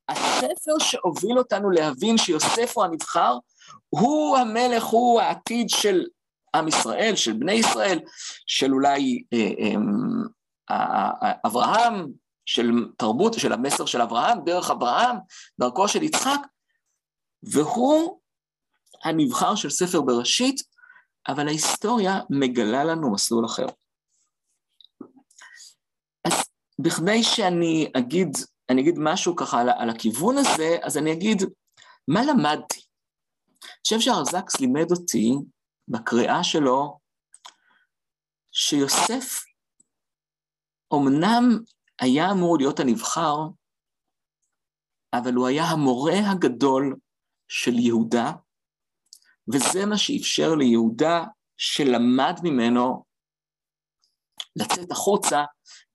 הספר 0.09 0.79
שהוביל 0.79 1.39
אותנו 1.39 1.71
להבין 1.71 2.19
שיוסף 2.19 2.73
הוא 2.77 2.85
הנבחר, 2.85 3.39
הוא 3.89 4.37
המלך, 4.39 4.85
הוא 4.85 5.21
העתיד 5.21 5.71
של 5.71 6.05
עם 6.55 6.69
ישראל, 6.69 7.17
של 7.17 7.33
בני 7.33 7.53
ישראל, 7.53 8.01
של 8.47 8.73
אולי 8.73 9.23
אה, 9.33 9.75
אה, 10.71 11.33
אברהם, 11.47 12.07
של 12.51 12.71
תרבות, 12.97 13.35
של 13.35 13.53
המסר 13.53 13.87
של 13.87 14.01
אברהם, 14.01 14.39
דרך 14.45 14.71
אברהם, 14.71 15.17
דרכו 15.61 15.89
של 15.89 16.03
יצחק, 16.03 16.41
והוא 17.43 18.21
הנבחר 19.05 19.55
של 19.55 19.71
ספר 19.71 20.01
בראשית, 20.01 20.63
אבל 21.29 21.49
ההיסטוריה 21.49 22.21
מגלה 22.31 22.85
לנו 22.85 23.13
מסלול 23.13 23.47
אחר. 23.47 23.67
אז 26.25 26.33
בכדי 26.79 27.23
שאני 27.23 27.91
אגיד, 27.97 28.29
אני 28.71 28.83
אגיד 28.83 28.95
משהו 28.99 29.37
ככה 29.37 29.61
על, 29.61 29.71
על 29.71 29.91
הכיוון 29.91 30.39
הזה, 30.39 30.77
אז 30.83 30.99
אני 30.99 31.13
אגיד, 31.13 31.43
מה 32.09 32.23
למדתי? 32.23 32.81
אני 33.65 33.81
חושב 33.85 34.01
שהרב 34.01 34.25
זקס 34.25 34.61
לימד 34.61 34.91
אותי 34.91 35.33
בקריאה 35.89 36.45
שלו, 36.45 36.99
שיוסף 38.53 39.45
אמנם 40.95 41.59
היה 42.01 42.31
אמור 42.31 42.59
להיות 42.59 42.81
הנבחר, 42.81 43.37
אבל 45.13 45.35
הוא 45.35 45.47
היה 45.47 45.65
המורה 45.65 46.31
הגדול 46.31 46.97
של 47.49 47.79
יהודה, 47.79 48.33
וזה 49.53 49.87
מה 49.87 49.99
שאפשר 49.99 50.55
ליהודה, 50.55 51.25
שלמד 51.57 52.35
ממנו, 52.43 53.05
לצאת 54.57 54.91
החוצה 54.91 55.45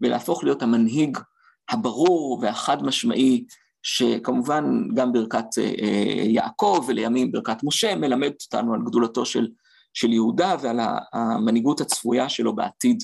ולהפוך 0.02 0.44
להיות 0.44 0.62
המנהיג 0.62 1.18
הברור 1.70 2.40
והחד 2.42 2.84
משמעי, 2.84 3.46
שכמובן 3.84 4.64
גם 4.96 5.14
ברכת 5.14 5.46
אה, 5.58 6.24
יעקב 6.24 6.86
ולימים 6.88 7.32
ברכת 7.32 7.58
משה 7.64 7.96
מלמדת 7.96 8.42
אותנו 8.42 8.74
על 8.74 8.80
גדולתו 8.86 9.26
של, 9.26 9.48
של 9.94 10.14
יהודה 10.14 10.56
ועל 10.62 10.80
המנהיגות 11.14 11.82
הצפויה 11.82 12.30
שלו 12.30 12.56
בעתיד 12.56 13.04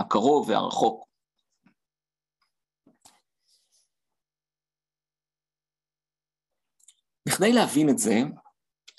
הקרוב 0.00 0.48
והרחוק. 0.48 1.07
בכדי 7.38 7.52
להבין 7.52 7.88
את 7.90 7.98
זה, 7.98 8.14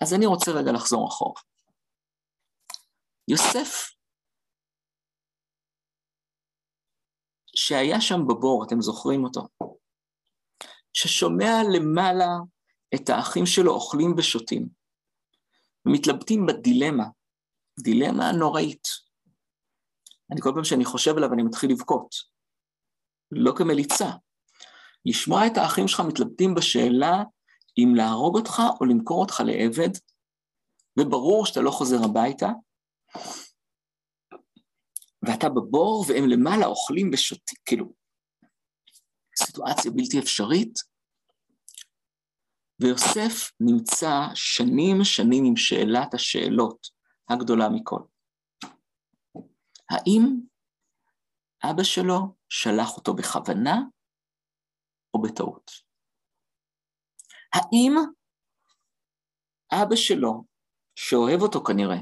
אז 0.02 0.14
אני 0.14 0.26
רוצה 0.26 0.52
רגע 0.52 0.72
לחזור 0.72 1.08
אחורה. 1.08 1.42
יוסף, 3.28 3.90
שהיה 7.56 8.02
שם 8.02 8.20
בבור, 8.28 8.66
אתם 8.68 8.82
זוכרים 8.82 9.24
אותו, 9.24 9.48
ששומע 10.94 11.52
למעלה 11.74 12.30
את 12.96 13.10
האחים 13.10 13.46
שלו 13.46 13.72
אוכלים 13.72 14.16
ושותים, 14.18 14.70
ומתלבטים 15.86 16.46
בדילמה, 16.46 17.06
דילמה 17.80 18.32
נוראית. 18.32 18.88
אני 20.32 20.42
כל 20.42 20.52
פעם 20.56 20.64
שאני 20.64 20.86
חושב 20.86 21.18
עליו 21.18 21.34
אני 21.34 21.44
מתחיל 21.44 21.72
לבכות, 21.72 22.16
לא 23.32 23.52
כמליצה. 23.58 24.10
לשמוע 25.06 25.48
את 25.48 25.58
האחים 25.58 25.88
שלך 25.88 26.00
מתלבטים 26.00 26.56
בשאלה 26.56 27.24
אם 27.84 27.96
להרוג 27.96 28.36
אותך 28.36 28.62
או 28.80 28.86
למכור 28.86 29.22
אותך 29.22 29.44
לעבד, 29.46 29.94
וברור 31.00 31.46
שאתה 31.46 31.62
לא 31.62 31.72
חוזר 31.72 31.98
הביתה, 32.06 32.48
ואתה 35.22 35.50
בבור 35.50 36.06
והם 36.08 36.30
למעלה 36.30 36.66
אוכלים 36.66 37.10
ושותים, 37.14 37.58
כאילו, 37.66 37.94
סיטואציה 39.38 39.92
בלתי 39.92 40.20
אפשרית, 40.20 40.80
ויוסף 42.82 43.52
נמצא 43.60 44.12
שנים 44.36 45.04
שנים 45.04 45.46
עם 45.46 45.56
שאלת 45.56 46.14
השאלות 46.14 46.88
הגדולה 47.30 47.70
מכל. 47.70 48.02
האם 49.90 50.40
אבא 51.64 51.84
שלו 51.84 52.36
שלח 52.50 52.98
אותו 52.98 53.14
בכוונה 53.14 53.82
או 55.14 55.22
בטעות? 55.22 55.89
האם 57.54 57.94
אבא 59.74 59.96
שלו, 59.96 60.44
שאוהב 60.96 61.42
אותו 61.42 61.64
כנראה, 61.64 61.98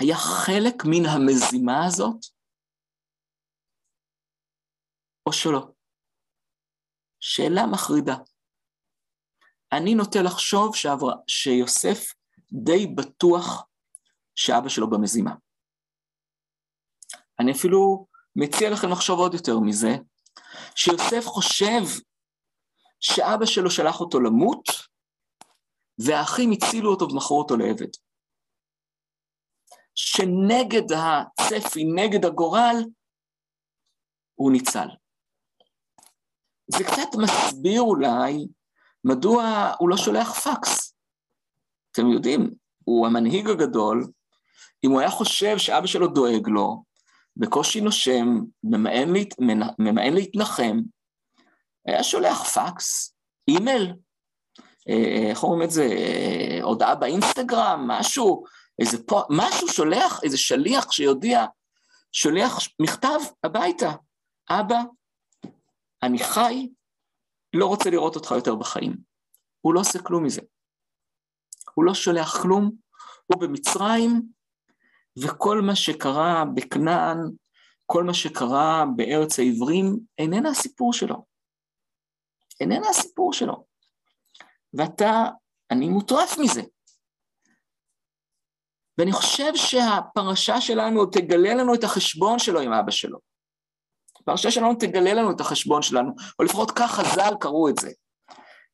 היה 0.00 0.16
חלק 0.16 0.74
מן 0.84 1.06
המזימה 1.06 1.86
הזאת, 1.86 2.20
או 5.26 5.32
שלא? 5.32 5.72
שאלה 7.20 7.66
מחרידה. 7.72 8.16
אני 9.72 9.94
נוטה 9.94 10.18
לחשוב 10.24 10.76
שעבר... 10.76 11.12
שיוסף 11.26 11.98
די 12.64 12.86
בטוח 12.86 13.66
שאבא 14.34 14.68
שלו 14.68 14.90
במזימה. 14.90 15.34
אני 17.40 17.52
אפילו 17.52 18.06
מציע 18.36 18.70
לכם 18.70 18.88
לחשוב 18.92 19.18
עוד 19.18 19.34
יותר 19.34 19.58
מזה, 19.58 19.88
שיוסף 20.76 21.24
חושב 21.26 21.82
שאבא 23.00 23.46
שלו 23.46 23.70
שלח 23.70 24.00
אותו 24.00 24.20
למות, 24.20 24.64
והאחים 25.98 26.50
הצילו 26.52 26.90
אותו 26.90 27.08
ומכרו 27.10 27.38
אותו 27.38 27.56
לעבד. 27.56 27.90
שנגד 29.94 30.92
הצפי, 30.92 31.84
נגד 31.84 32.24
הגורל, 32.24 32.76
הוא 34.34 34.52
ניצל. 34.52 34.88
זה 36.66 36.84
קצת 36.84 37.08
מסביר 37.22 37.80
אולי 37.80 38.46
מדוע 39.04 39.72
הוא 39.78 39.88
לא 39.88 39.96
שולח 39.96 40.38
פקס. 40.38 40.94
אתם 41.92 42.06
יודעים, 42.06 42.50
הוא 42.84 43.06
המנהיג 43.06 43.48
הגדול, 43.48 44.06
אם 44.84 44.90
הוא 44.90 45.00
היה 45.00 45.10
חושב 45.10 45.58
שאבא 45.58 45.86
שלו 45.86 46.08
דואג 46.08 46.48
לו, 46.48 46.84
בקושי 47.36 47.80
נושם, 47.80 48.26
ממאן, 48.64 49.12
להת, 49.12 49.34
ממאן 49.78 50.12
להתנחם, 50.14 50.76
היה 51.86 52.02
שולח 52.02 52.44
פקס, 52.44 53.14
אימייל, 53.48 53.94
אה, 54.88 55.30
איך 55.30 55.42
אומרים 55.42 55.62
את 55.62 55.70
זה, 55.70 55.82
אה, 55.82 56.58
הודעה 56.62 56.94
באינסטגרם, 56.94 57.84
משהו, 57.88 58.44
איזה 58.78 59.04
פה, 59.06 59.22
משהו 59.30 59.68
שולח, 59.68 60.20
איזה 60.22 60.38
שליח 60.38 60.92
שיודיע, 60.92 61.44
שולח 62.12 62.58
מכתב 62.80 63.18
הביתה, 63.44 63.92
אבא, 64.50 64.78
אני 66.02 66.18
חי, 66.18 66.68
לא 67.54 67.66
רוצה 67.66 67.90
לראות 67.90 68.16
אותך 68.16 68.30
יותר 68.30 68.54
בחיים. 68.54 68.96
הוא 69.60 69.74
לא 69.74 69.80
עושה 69.80 70.02
כלום 70.02 70.24
מזה. 70.24 70.40
הוא 71.74 71.84
לא 71.84 71.94
שולח 71.94 72.42
כלום, 72.42 72.70
הוא 73.26 73.40
במצרים, 73.40 74.22
וכל 75.22 75.60
מה 75.60 75.76
שקרה 75.76 76.44
בכנען, 76.54 77.18
כל 77.86 78.04
מה 78.04 78.14
שקרה 78.14 78.84
בארץ 78.96 79.38
העברים, 79.38 79.98
איננה 80.18 80.48
הסיפור 80.48 80.92
שלו. 80.92 81.29
איננה 82.60 82.88
הסיפור 82.88 83.32
שלו. 83.32 83.64
ואתה, 84.74 85.24
אני 85.70 85.88
מוטרף 85.88 86.38
מזה. 86.38 86.62
ואני 88.98 89.12
חושב 89.12 89.56
שהפרשה 89.56 90.60
שלנו 90.60 91.06
תגלה 91.06 91.54
לנו 91.54 91.74
את 91.74 91.84
החשבון 91.84 92.38
שלו 92.38 92.60
עם 92.60 92.72
אבא 92.72 92.90
שלו. 92.90 93.18
הפרשה 94.20 94.50
שלנו 94.50 94.74
תגלה 94.74 95.14
לנו 95.14 95.30
את 95.30 95.40
החשבון 95.40 95.82
שלנו, 95.82 96.12
או 96.38 96.44
לפחות 96.44 96.70
כך 96.70 96.90
חז"ל 96.90 97.34
קראו 97.40 97.68
את 97.68 97.74
זה. 97.80 97.90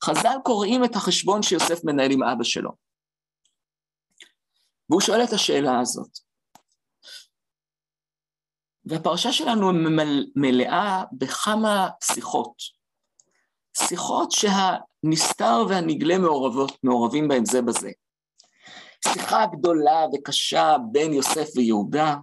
חז"ל 0.05 0.37
קוראים 0.44 0.85
את 0.85 0.96
החשבון 0.96 1.42
שיוסף 1.42 1.85
מנהל 1.85 2.11
עם 2.12 2.22
אבא 2.22 2.44
שלו. 2.44 2.70
והוא 4.90 5.01
שואל 5.01 5.25
את 5.25 5.33
השאלה 5.33 5.81
הזאת. 5.81 6.11
והפרשה 8.85 9.33
שלנו 9.33 9.72
מלאה 10.37 11.05
בכמה 11.12 11.88
שיחות. 12.05 12.76
שיחות 13.79 14.33
שהנסתר 14.33 15.65
והנגלה 15.69 16.19
מעורבות, 16.19 16.79
מעורבים 16.83 17.29
בהם 17.29 17.45
זה 17.45 17.62
בזה. 17.62 17.91
שיחה 19.05 19.47
גדולה 19.47 20.07
וקשה 20.15 20.77
בין 20.93 21.12
יוסף 21.12 21.49
ויהודה, 21.57 22.17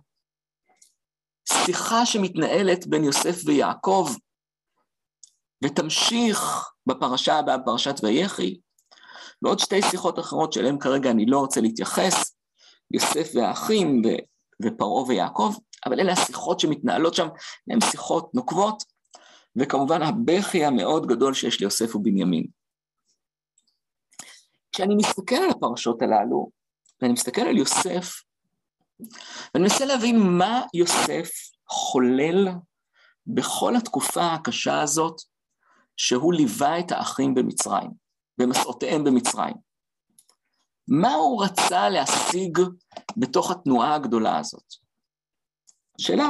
שיחה 1.50 2.06
שמתנהלת 2.06 2.88
בין 2.88 3.04
יוסף 3.04 3.42
ויעקב, 3.46 4.10
ותמשיך 5.64 6.70
בפרשה 6.86 7.40
הבאה, 7.40 7.60
פרשת 7.66 7.96
ויחי, 8.04 8.60
ועוד 9.42 9.60
שתי 9.60 9.82
שיחות 9.82 10.20
אחרות 10.20 10.54
שאליהן 10.54 10.80
כרגע 10.80 11.12
אני 11.12 11.26
לא 11.26 11.40
רוצה 11.40 11.62
להתייחס, 11.62 12.36
יוסף 12.92 13.32
והאחים 13.36 14.02
ופרעה 14.62 15.04
ויעקב, 15.08 15.54
אבל 15.86 16.00
אלה 16.00 16.14
השיחות 16.14 16.60
שמתנהלות 16.60 17.14
שם, 17.14 17.28
הן 17.72 17.80
שיחות 17.92 18.30
נוקבות, 18.34 18.84
וכמובן 19.56 20.02
הבכי 20.02 20.66
המאוד 20.66 21.08
גדול 21.08 21.34
שיש 21.34 21.60
ליוסף 21.60 21.96
ובנימין. 21.96 22.48
כשאני 24.72 24.96
מסתכל 24.96 25.36
על 25.36 25.50
הפרשות 25.50 26.02
הללו, 26.02 26.50
ואני 27.02 27.14
מסתכל 27.14 27.42
על 27.42 27.58
יוסף, 27.58 28.24
ואני 29.54 29.64
מנסה 29.64 29.86
להבין 29.86 30.20
מה 30.20 30.62
יוסף 30.74 31.30
חולל 31.70 32.48
בכל 33.28 33.76
התקופה 33.76 34.34
הקשה 34.34 34.82
הזאת 34.82 35.22
שהוא 35.98 36.34
ליווה 36.34 36.80
את 36.80 36.92
האחים 36.92 37.34
במצרים, 37.34 37.92
במסעותיהם 38.38 39.04
במצרים. 39.04 39.54
מה 40.88 41.14
הוא 41.14 41.44
רצה 41.44 41.90
להשיג 41.90 42.60
בתוך 43.18 43.52
התנועה 43.52 43.96
הגדולה 43.96 44.38
הזאת? 44.38 44.74
שאלה 45.98 46.30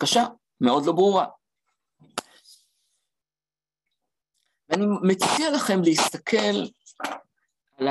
קשה, 0.00 0.24
מאוד 0.60 0.86
לא 0.86 0.92
ברורה. 0.92 1.26
ואני 4.78 4.86
מציע 5.02 5.50
לכם 5.50 5.82
להסתכל 5.82 6.64
על 7.78 7.88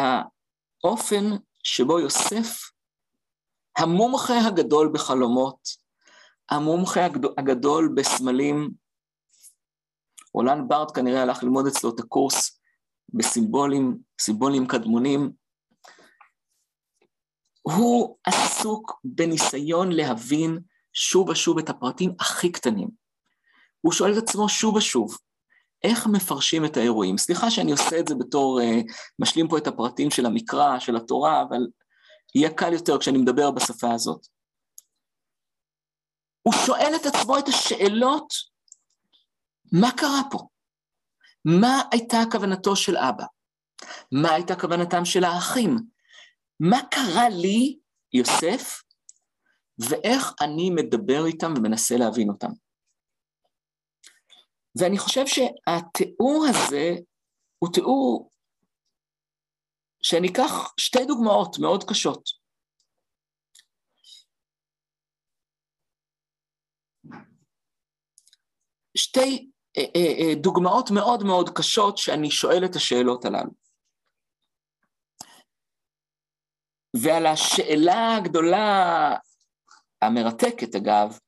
האופן 0.83 1.23
שבו 1.63 1.99
יוסף, 1.99 2.71
המומחה 3.77 4.47
הגדול 4.47 4.91
בחלומות, 4.93 5.59
המומחה 6.49 7.05
הגדול 7.37 7.93
בסמלים, 7.95 8.69
רולן 10.33 10.67
בארט 10.67 10.95
כנראה 10.95 11.21
הלך 11.21 11.43
ללמוד 11.43 11.67
אצלו 11.67 11.95
את 11.95 11.99
הקורס 11.99 12.59
בסימבולים, 13.13 13.97
סימבולים 14.21 14.67
קדמונים, 14.67 15.31
הוא 17.61 18.17
עסוק 18.23 18.99
בניסיון 19.03 19.91
להבין 19.91 20.59
שוב 20.93 21.29
ושוב 21.29 21.59
את 21.59 21.69
הפרטים 21.69 22.13
הכי 22.19 22.51
קטנים. 22.51 22.89
הוא 23.81 23.93
שואל 23.93 24.13
את 24.17 24.23
עצמו 24.23 24.49
שוב 24.49 24.75
ושוב, 24.75 25.17
איך 25.83 26.07
מפרשים 26.07 26.65
את 26.65 26.77
האירועים. 26.77 27.17
סליחה 27.17 27.51
שאני 27.51 27.71
עושה 27.71 27.99
את 27.99 28.07
זה 28.07 28.15
בתור, 28.15 28.61
uh, 28.61 28.63
משלים 29.19 29.47
פה 29.47 29.57
את 29.57 29.67
הפרטים 29.67 30.11
של 30.11 30.25
המקרא, 30.25 30.79
של 30.79 30.95
התורה, 30.95 31.41
אבל 31.41 31.67
יהיה 32.35 32.53
קל 32.53 32.73
יותר 32.73 32.99
כשאני 32.99 33.17
מדבר 33.17 33.51
בשפה 33.51 33.93
הזאת. 33.93 34.27
הוא 36.41 36.53
שואל 36.65 36.93
את 36.95 37.05
עצמו 37.05 37.39
את 37.39 37.47
השאלות, 37.47 38.33
מה 39.71 39.91
קרה 39.91 40.21
פה? 40.31 40.39
מה 41.45 41.81
הייתה 41.91 42.17
כוונתו 42.31 42.75
של 42.75 42.97
אבא? 42.97 43.25
מה 44.11 44.31
הייתה 44.31 44.55
כוונתם 44.55 45.05
של 45.05 45.23
האחים? 45.23 45.77
מה 46.59 46.77
קרה 46.91 47.29
לי, 47.29 47.79
יוסף, 48.13 48.81
ואיך 49.79 50.33
אני 50.41 50.69
מדבר 50.69 51.25
איתם 51.25 51.53
ומנסה 51.57 51.97
להבין 51.97 52.29
אותם? 52.29 52.51
ואני 54.79 54.97
חושב 54.97 55.27
שהתיאור 55.27 56.45
הזה 56.49 56.95
הוא 57.59 57.69
תיאור 57.73 58.31
שאני 60.03 60.27
אקח 60.27 60.73
שתי 60.77 61.05
דוגמאות 61.07 61.59
מאוד 61.59 61.83
קשות. 61.83 62.29
שתי 68.97 69.51
אה, 69.77 69.83
אה, 69.95 70.13
אה, 70.19 70.35
דוגמאות 70.41 70.89
מאוד 70.91 71.23
מאוד 71.23 71.49
קשות 71.57 71.97
שאני 71.97 72.31
שואל 72.31 72.65
את 72.65 72.75
השאלות 72.75 73.25
הללו. 73.25 73.51
ועל 77.03 77.25
השאלה 77.25 78.15
הגדולה, 78.17 79.15
המרתקת 80.01 80.75
אגב, 80.75 81.19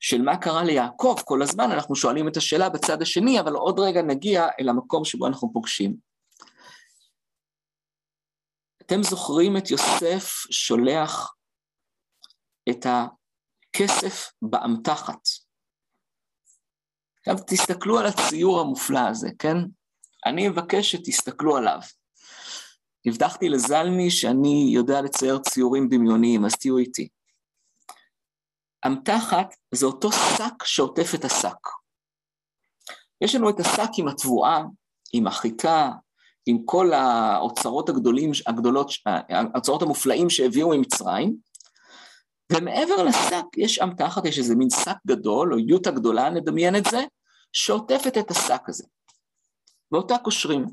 של 0.00 0.22
מה 0.22 0.36
קרה 0.36 0.64
ליעקב, 0.64 1.16
כל 1.24 1.42
הזמן 1.42 1.70
אנחנו 1.72 1.96
שואלים 1.96 2.28
את 2.28 2.36
השאלה 2.36 2.68
בצד 2.68 3.02
השני, 3.02 3.40
אבל 3.40 3.52
עוד 3.52 3.78
רגע 3.78 4.02
נגיע 4.02 4.48
אל 4.60 4.68
המקום 4.68 5.04
שבו 5.04 5.26
אנחנו 5.26 5.52
פוגשים. 5.52 5.96
אתם 8.82 9.02
זוכרים 9.02 9.56
את 9.56 9.70
יוסף 9.70 10.28
שולח 10.50 11.34
את 12.70 12.86
הכסף 12.86 14.32
באמתחת. 14.42 15.28
עכשיו 17.18 17.36
תסתכלו 17.46 17.98
על 17.98 18.06
הציור 18.06 18.60
המופלא 18.60 19.08
הזה, 19.08 19.28
כן? 19.38 19.56
אני 20.26 20.48
מבקש 20.48 20.90
שתסתכלו 20.90 21.56
עליו. 21.56 21.78
הבטחתי 23.06 23.48
לזלמי 23.48 24.10
שאני 24.10 24.70
יודע 24.74 25.00
לצייר 25.00 25.38
ציורים 25.38 25.88
דמיוניים, 25.88 26.44
אז 26.44 26.54
תהיו 26.54 26.78
איתי. 26.78 27.08
אמתחת 28.88 29.54
זה 29.74 29.86
אותו 29.86 30.12
שק 30.12 30.64
שעוטף 30.64 31.14
את 31.14 31.24
השק. 31.24 31.68
יש 33.20 33.34
לנו 33.34 33.50
את 33.50 33.60
השק 33.60 33.88
עם 33.98 34.08
התבואה, 34.08 34.62
עם 35.12 35.26
החיטה, 35.26 35.90
עם 36.46 36.58
כל 36.64 36.92
האוצרות 36.92 37.88
הגדולים, 37.88 38.30
הגדולות, 38.46 38.90
האוצרות 39.54 39.82
המופלאים 39.82 40.30
שהביאו 40.30 40.68
ממצרים, 40.68 41.36
ומעבר 42.52 43.02
לשק 43.02 43.44
יש 43.56 43.78
אמתחת, 43.78 44.24
יש 44.24 44.38
איזה 44.38 44.54
מין 44.54 44.70
שק 44.70 44.96
גדול, 45.06 45.52
או 45.52 45.58
יוטה 45.58 45.90
גדולה, 45.90 46.30
נדמיין 46.30 46.76
את 46.76 46.84
זה, 46.90 47.00
שעוטפת 47.52 48.18
את 48.18 48.30
השק 48.30 48.68
הזה, 48.68 48.84
ואותה 49.92 50.18
קושרים. 50.18 50.66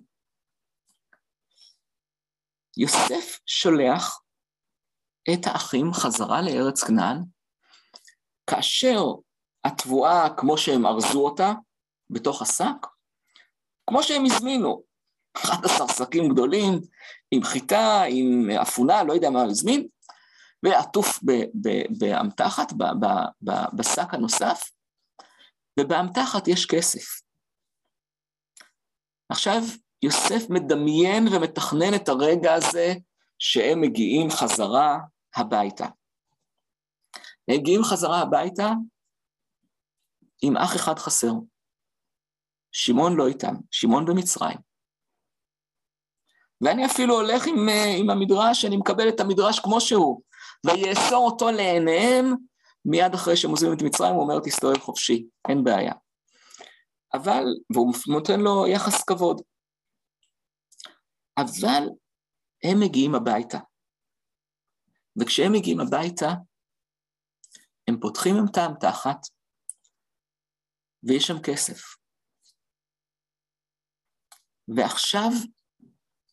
יוסף 2.78 3.39
שולח 3.45 4.21
את 5.34 5.47
האחים 5.47 5.93
חזרה 5.93 6.41
לארץ 6.41 6.84
כנען, 6.84 7.35
כאשר 8.47 9.05
התבואה, 9.63 10.27
כמו 10.38 10.58
שהם 10.58 10.86
ארזו 10.86 11.25
אותה, 11.25 11.53
בתוך 12.10 12.41
השק, 12.41 12.88
כמו 13.89 14.03
שהם 14.03 14.25
הזמינו, 14.25 14.81
11 15.38 15.88
שקים 15.88 16.34
גדולים, 16.34 16.81
עם 17.31 17.43
חיטה, 17.43 18.03
עם 18.10 18.49
אפונה, 18.62 19.03
לא 19.03 19.13
יודע 19.13 19.29
מה 19.29 19.43
הזמין, 19.43 19.88
ועטוף 20.63 21.19
באמתחת, 21.99 22.73
בשק 23.73 24.13
הנוסף, 24.13 24.71
ובאמתחת 25.79 26.47
יש 26.47 26.65
כסף. 26.65 27.21
עכשיו, 29.29 29.62
יוסף 30.01 30.49
מדמיין 30.49 31.27
ומתכנן 31.27 31.95
את 31.95 32.10
הרגע 32.10 32.53
הזה 32.53 32.93
שהם 33.39 33.81
מגיעים 33.81 34.29
חזרה 34.29 34.99
הביתה. 35.36 35.86
הם 37.47 37.55
מגיעים 37.60 37.84
חזרה 37.84 38.21
הביתה 38.21 38.71
עם 40.41 40.58
אח 40.58 40.75
אחד 40.75 40.99
חסר. 40.99 41.31
שמעון 42.71 43.15
לא 43.15 43.27
איתם, 43.27 43.53
שמעון 43.71 44.05
במצרים. 44.05 44.58
ואני 46.62 46.86
אפילו 46.86 47.15
הולך 47.15 47.47
עם, 47.47 47.69
עם 47.99 48.10
המדרש, 48.10 48.65
אני 48.65 48.77
מקבל 48.77 49.10
את 49.10 49.19
המדרש 49.19 49.60
כמו 49.60 49.81
שהוא, 49.81 50.21
ויאסור 50.65 51.25
אותו 51.25 51.51
לעיניהם, 51.51 52.34
מיד 52.86 53.13
אחרי 53.13 53.38
שהם 53.38 53.51
עוזבים 53.51 53.73
את 53.73 53.81
מצרים, 53.81 54.13
הוא 54.13 54.21
אומר, 54.23 54.39
תסתובב 54.43 54.79
חופשי, 54.79 55.25
אין 55.49 55.63
בעיה. 55.63 55.93
אבל, 57.13 57.43
והוא 57.73 57.93
נותן 58.08 58.39
לו 58.39 58.67
יחס 58.67 59.03
כבוד. 59.03 59.41
אבל 61.38 61.84
הם 62.63 62.79
מגיעים 62.79 63.15
הביתה. 63.15 63.60
וכשהם 65.19 65.51
מגיעים 65.51 65.79
הביתה, 65.79 66.27
הם 67.88 68.00
פותחים 68.02 68.36
עם 68.36 68.48
טעם 68.54 68.74
תחת, 68.80 69.19
ויש 71.04 71.28
שם 71.28 71.41
כסף. 71.43 71.82
ועכשיו 74.67 75.30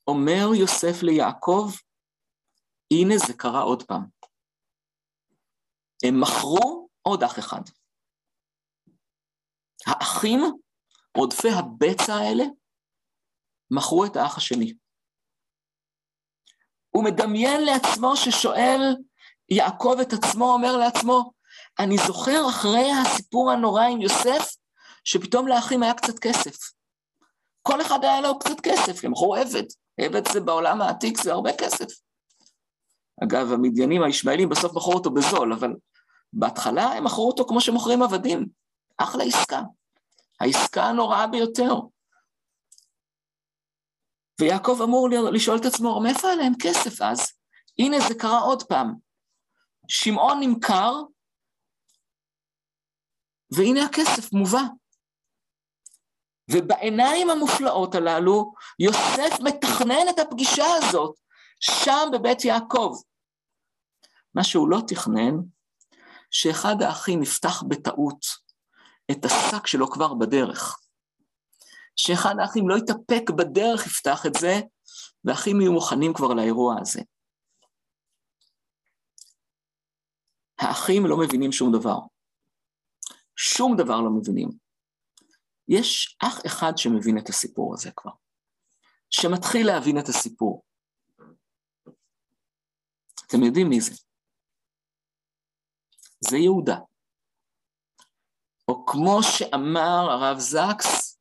אומר 0.06 0.54
יוסף 0.60 1.02
ליעקב, 1.02 1.70
הנה 2.92 3.14
זה 3.26 3.32
קרה 3.38 3.62
עוד 3.62 3.82
פעם. 3.82 4.04
הם 6.04 6.20
מכרו 6.20 6.88
עוד 7.02 7.22
אח 7.22 7.38
אחד. 7.38 7.62
האחים, 9.86 10.38
רודפי 11.16 11.48
הבצע 11.58 12.14
האלה, 12.14 12.44
מכרו 13.70 14.04
את 14.04 14.16
האח 14.16 14.36
השני. 14.36 14.74
הוא 16.90 17.04
מדמיין 17.04 17.60
לעצמו 17.60 18.16
ששואל 18.16 18.80
יעקב 19.48 19.96
את 20.02 20.12
עצמו, 20.12 20.44
אומר 20.44 20.76
לעצמו, 20.76 21.32
אני 21.78 21.96
זוכר 22.06 22.48
אחרי 22.48 22.90
הסיפור 22.92 23.50
הנורא 23.50 23.82
עם 23.82 24.00
יוסף, 24.00 24.56
שפתאום 25.04 25.48
לאחים 25.48 25.82
היה 25.82 25.94
קצת 25.94 26.18
כסף. 26.18 26.56
כל 27.62 27.80
אחד 27.80 28.04
היה 28.04 28.20
לו 28.20 28.38
קצת 28.38 28.60
כסף, 28.62 29.04
הם 29.04 29.10
מכרו 29.10 29.34
עבד. 29.34 29.64
עבד 30.00 30.28
זה 30.28 30.40
בעולם 30.40 30.82
העתיק, 30.82 31.22
זה 31.22 31.32
הרבה 31.32 31.50
כסף. 31.58 31.86
אגב, 33.24 33.52
המדיינים, 33.52 34.02
הישמעאלים, 34.02 34.48
בסוף 34.48 34.76
מכרו 34.76 34.92
אותו 34.92 35.10
בזול, 35.10 35.52
אבל 35.52 35.74
בהתחלה 36.32 36.92
הם 36.92 37.04
מכרו 37.04 37.28
אותו 37.28 37.44
כמו 37.44 37.60
שמוכרים 37.60 38.02
עבדים. 38.02 38.46
אחלה 38.98 39.24
עסקה. 39.24 39.60
העסקה 40.40 40.84
הנוראה 40.84 41.26
ביותר. 41.26 41.74
ויעקב 44.40 44.78
אמור 44.82 45.08
לשאול 45.32 45.58
את 45.58 45.64
עצמו, 45.64 46.00
מאיפה 46.00 46.28
היה 46.28 46.36
להם 46.36 46.52
כסף 46.62 47.02
אז? 47.02 47.32
הנה, 47.78 48.00
זה 48.08 48.14
קרה 48.14 48.38
עוד 48.40 48.62
פעם. 48.62 48.94
שמעון 49.88 50.40
נמכר, 50.40 50.92
והנה 53.56 53.84
הכסף 53.84 54.32
מובא. 54.32 54.62
ובעיניים 56.50 57.30
המופלאות 57.30 57.94
הללו, 57.94 58.52
יוסף 58.78 59.40
מתכנן 59.40 60.08
את 60.10 60.18
הפגישה 60.18 60.66
הזאת, 60.74 61.14
שם 61.60 62.08
בבית 62.12 62.44
יעקב. 62.44 62.96
מה 64.34 64.44
שהוא 64.44 64.68
לא 64.68 64.78
תכנן, 64.88 65.34
שאחד 66.30 66.82
האחים 66.82 67.22
יפתח 67.22 67.62
בטעות 67.68 68.26
את 69.10 69.24
השק 69.24 69.66
שלו 69.66 69.90
כבר 69.90 70.14
בדרך. 70.14 70.78
שאחד 71.96 72.34
האחים 72.40 72.68
לא 72.68 72.76
יתאפק 72.76 73.30
בדרך, 73.30 73.86
יפתח 73.86 74.26
את 74.26 74.34
זה, 74.34 74.60
והאחים 75.24 75.60
יהיו 75.60 75.72
מוכנים 75.72 76.14
כבר 76.14 76.34
לאירוע 76.34 76.76
הזה. 76.80 77.00
האחים 80.58 81.06
לא 81.06 81.16
מבינים 81.16 81.52
שום 81.52 81.72
דבר. 81.72 81.98
שום 83.36 83.76
דבר 83.76 84.00
לא 84.00 84.10
מבינים. 84.10 84.48
יש 85.68 86.16
אח 86.22 86.40
אחד 86.46 86.72
שמבין 86.76 87.18
את 87.18 87.28
הסיפור 87.28 87.74
הזה 87.74 87.90
כבר, 87.96 88.12
שמתחיל 89.10 89.66
להבין 89.66 89.98
את 89.98 90.08
הסיפור. 90.08 90.62
אתם 93.26 93.42
יודעים 93.42 93.68
מי 93.68 93.80
זה? 93.80 93.94
זה 96.20 96.36
יהודה. 96.36 96.78
או 98.68 98.86
כמו 98.86 99.22
שאמר 99.22 100.10
הרב 100.10 100.38
זקס, 100.38 101.18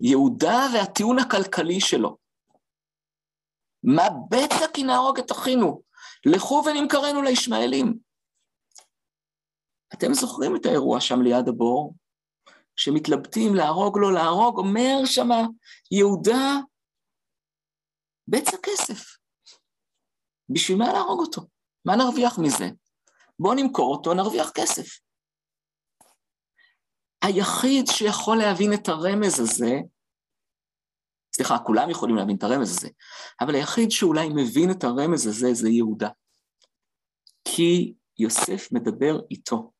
יהודה 0.00 0.66
והטיעון 0.74 1.18
הכלכלי 1.18 1.80
שלו. 1.80 2.16
מה 3.82 4.02
בצע 4.30 4.66
כי 4.74 4.82
נהרוג 4.82 5.18
את 5.18 5.32
אחינו? 5.32 5.82
לכו 6.26 6.62
ונמכרנו 6.66 7.22
לישמעאלים. 7.22 7.98
אתם 9.94 10.14
זוכרים 10.14 10.56
את 10.56 10.66
האירוע 10.66 11.00
שם 11.00 11.22
ליד 11.22 11.48
הבור? 11.48 11.94
שמתלבטים 12.76 13.54
להרוג 13.54 13.98
לא 14.00 14.12
להרוג, 14.12 14.58
אומר 14.58 15.04
שמה 15.04 15.40
יהודה, 15.90 16.60
בצע 18.28 18.56
כסף. 18.62 19.16
בשביל 20.48 20.78
מה 20.78 20.92
להרוג 20.92 21.20
אותו? 21.20 21.42
מה 21.84 21.96
נרוויח 21.96 22.38
מזה? 22.38 22.68
בואו 23.38 23.54
נמכור 23.54 23.96
אותו, 23.96 24.14
נרוויח 24.14 24.50
כסף. 24.50 24.86
היחיד 27.22 27.86
שיכול 27.86 28.36
להבין 28.36 28.72
את 28.72 28.88
הרמז 28.88 29.40
הזה, 29.40 29.72
סליחה, 31.36 31.58
כולם 31.58 31.90
יכולים 31.90 32.16
להבין 32.16 32.36
את 32.36 32.42
הרמז 32.42 32.70
הזה, 32.70 32.88
אבל 33.40 33.54
היחיד 33.54 33.90
שאולי 33.90 34.28
מבין 34.28 34.70
את 34.70 34.84
הרמז 34.84 35.26
הזה 35.26 35.54
זה 35.54 35.68
יהודה. 35.68 36.08
כי 37.44 37.94
יוסף 38.18 38.72
מדבר 38.72 39.20
איתו, 39.30 39.72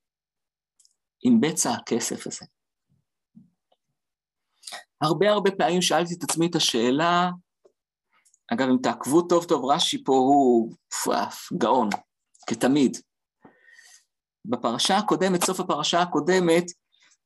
עם 1.25 1.41
בצע 1.41 1.71
הכסף 1.71 2.27
הזה. 2.27 2.47
הרבה 5.01 5.31
הרבה 5.31 5.51
פעמים 5.51 5.83
שאלתי 5.83 6.15
את 6.15 6.23
עצמי 6.23 6.47
את 6.47 6.55
השאלה, 6.55 7.31
אגב, 8.53 8.69
אם 8.69 8.77
תעקבו 8.83 9.23
טוב 9.23 9.45
טוב, 9.45 9.65
רש"י 9.65 10.05
פה 10.05 10.13
הוא 10.13 10.73
פאף, 11.05 11.49
גאון, 11.59 11.89
כתמיד. 12.47 12.97
בפרשה 14.45 14.97
הקודמת, 14.97 15.45
סוף 15.45 15.61
הפרשה 15.61 16.03
הקודמת, 16.03 16.65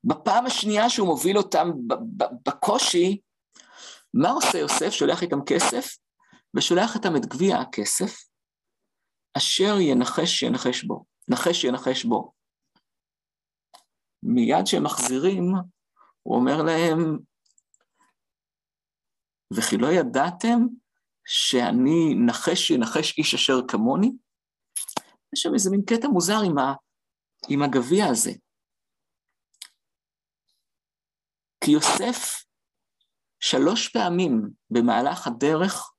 בפעם 0.05 0.47
השנייה 0.47 0.91
שהוא 0.91 1.09
מוביל 1.09 1.39
אותם 1.39 1.71
בקושי, 2.47 3.21
מה 4.15 4.31
עושה 4.31 4.59
יוסף? 4.59 4.91
שולח 4.91 5.23
איתם 5.23 5.45
כסף, 5.47 5.97
ושולח 6.57 6.97
איתם 6.97 7.17
את 7.17 7.27
גביע 7.27 7.57
הכסף, 7.57 8.25
אשר 9.35 9.81
ינחש 9.81 10.43
ינחש 10.43 10.85
בו, 10.85 11.05
נחש 11.29 11.65
ינחש 11.65 12.05
בו. 12.05 12.38
מיד 14.23 14.67
שהם 14.67 14.85
מחזירים, 14.85 15.45
הוא 16.23 16.37
אומר 16.37 16.63
להם, 16.63 17.19
וכי 19.57 19.77
לא 19.77 19.87
ידעתם 19.87 20.59
שאני 21.25 22.15
נחש 22.27 22.71
ינחש 22.71 23.19
איש 23.19 23.35
אשר 23.35 23.55
כמוני? 23.69 24.13
יש 25.33 25.41
שם 25.41 25.55
איזה 25.55 25.71
מין 25.71 25.83
קטע 25.83 26.09
מוזר 26.09 26.41
עם, 26.47 26.59
ה, 26.59 26.75
עם 27.49 27.63
הגביע 27.63 28.07
הזה. 28.11 28.31
כי 31.65 31.71
יוסף 31.71 32.45
שלוש 33.41 33.89
פעמים 33.89 34.43
במהלך 34.71 35.27
הדרך 35.27 35.93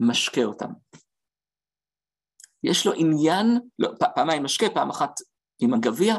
משקה 0.00 0.44
אותם. 0.44 0.70
יש 2.64 2.86
לו 2.86 2.92
עניין, 2.96 3.60
לא, 3.78 3.88
פעמיים 4.14 4.44
משקה, 4.44 4.66
פעם 4.74 4.90
אחת 4.90 5.10
עם 5.60 5.74
הגביע, 5.74 6.14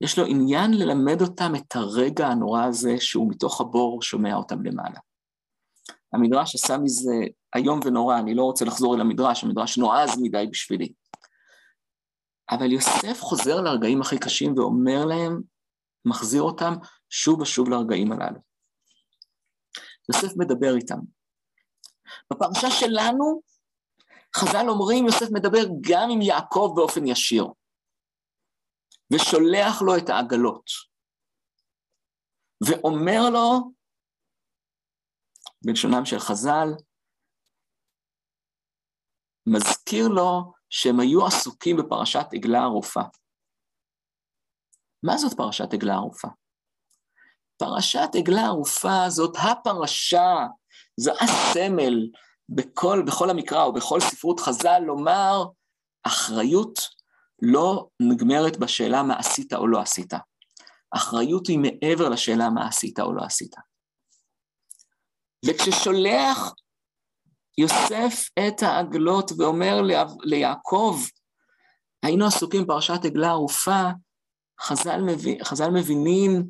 יש 0.00 0.18
לו 0.18 0.24
עניין 0.26 0.70
ללמד 0.74 1.22
אותם 1.22 1.52
את 1.56 1.76
הרגע 1.76 2.26
הנורא 2.26 2.64
הזה 2.64 2.94
שהוא 2.98 3.30
מתוך 3.30 3.60
הבור 3.60 4.02
שומע 4.02 4.34
אותם 4.34 4.62
למעלה. 4.62 4.98
המדרש 6.12 6.54
עשה 6.54 6.78
מזה 6.78 7.14
איום 7.56 7.80
ונורא, 7.84 8.18
אני 8.18 8.34
לא 8.34 8.42
רוצה 8.42 8.64
לחזור 8.64 8.94
אל 8.94 9.00
המדרש, 9.00 9.44
המדרש 9.44 9.78
נועז 9.78 10.18
מדי 10.22 10.46
בשבילי. 10.50 10.92
אבל 12.50 12.72
יוסף 12.72 13.20
חוזר 13.20 13.60
לרגעים 13.60 14.00
הכי 14.00 14.18
קשים 14.18 14.54
ואומר 14.56 15.04
להם, 15.04 15.40
מחזיר 16.04 16.42
אותם 16.42 16.74
שוב 17.08 17.40
ושוב 17.40 17.68
לרגעים 17.68 18.12
הללו. 18.12 18.40
יוסף 20.08 20.36
מדבר 20.36 20.76
איתם. 20.76 20.98
בפרשה 22.32 22.70
שלנו, 22.70 23.40
חז"ל 24.36 24.68
אומרים, 24.68 25.06
יוסף 25.06 25.26
מדבר 25.30 25.64
גם 25.80 26.10
עם 26.10 26.22
יעקב 26.22 26.72
באופן 26.76 27.06
ישיר, 27.06 27.46
ושולח 29.12 29.82
לו 29.82 29.96
את 29.96 30.08
העגלות, 30.08 30.66
ואומר 32.66 33.30
לו, 33.32 33.72
בלשונם 35.66 36.04
של 36.04 36.18
חז"ל, 36.18 36.68
מזכיר 39.46 40.08
לו 40.08 40.52
שהם 40.70 41.00
היו 41.00 41.26
עסוקים 41.26 41.76
בפרשת 41.76 42.26
עגלה 42.32 42.62
ערופה. 42.62 43.00
מה 45.02 45.16
זאת 45.16 45.36
פרשת 45.36 45.74
עגלה 45.74 45.94
ערופה? 45.94 46.28
פרשת 47.56 48.08
עגלה 48.18 48.46
ערופה 48.46 49.08
זאת 49.08 49.36
הפרשה, 49.36 50.46
זה 50.96 51.10
הסמל 51.12 52.10
בכל, 52.48 53.02
בכל 53.06 53.30
המקרא 53.30 53.66
ובכל 53.66 54.00
ספרות 54.00 54.40
חז"ל 54.40 54.78
לומר, 54.78 55.44
אחריות 56.02 56.78
לא 57.44 57.88
נגמרת 58.00 58.56
בשאלה 58.56 59.02
מה 59.02 59.18
עשית 59.18 59.52
או 59.52 59.66
לא 59.66 59.80
עשית. 59.80 60.12
אחריות 60.90 61.46
היא 61.46 61.58
מעבר 61.58 62.08
לשאלה 62.08 62.50
מה 62.50 62.68
עשית 62.68 63.00
או 63.00 63.12
לא 63.12 63.22
עשית. 63.22 63.54
וכששולח 65.46 66.54
יוסף 67.58 68.28
את 68.38 68.62
העגלות 68.62 69.32
ואומר 69.38 69.82
ליעקב, 70.22 71.00
היינו 72.02 72.26
עסוקים 72.26 72.64
בפרשת 72.64 73.04
עגלה 73.04 73.28
ערופה, 73.28 73.82
חז"ל, 74.60 75.00
מבין, 75.00 75.44
חז"ל 75.44 75.70
מבינים 75.70 76.44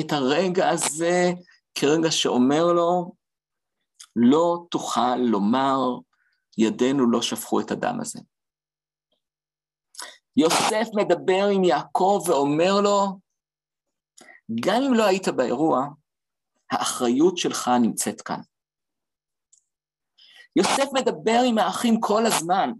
את 0.00 0.12
הרגע 0.12 0.68
הזה 0.68 1.32
כרגע 1.74 2.10
שאומר 2.10 2.72
לו, 2.72 3.12
לא 4.16 4.64
תוכל 4.70 5.16
לומר, 5.16 5.78
ידינו 6.58 7.10
לא 7.10 7.22
שפכו 7.22 7.60
את 7.60 7.70
הדם 7.70 7.98
הזה. 8.00 8.20
יוסף 10.36 10.88
מדבר 10.94 11.48
עם 11.54 11.64
יעקב 11.64 12.22
ואומר 12.26 12.80
לו, 12.80 13.18
גם 14.60 14.82
אם 14.82 14.94
לא 14.94 15.04
היית 15.04 15.28
באירוע, 15.28 15.86
האחריות 16.70 17.38
שלך 17.38 17.70
נמצאת 17.82 18.20
כאן. 18.20 18.40
יוסף 20.56 20.92
מדבר 20.92 21.40
עם 21.46 21.58
האחים 21.58 22.00
כל 22.00 22.26
הזמן, 22.26 22.70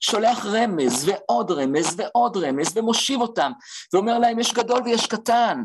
שולח 0.00 0.46
רמז 0.46 1.08
ועוד 1.08 1.50
רמז 1.50 1.94
ועוד 1.96 2.36
רמז 2.36 2.76
ומושיב 2.76 3.20
אותם, 3.20 3.52
ואומר 3.92 4.18
להם 4.18 4.38
יש 4.38 4.52
גדול 4.54 4.82
ויש 4.82 5.06
קטן, 5.06 5.62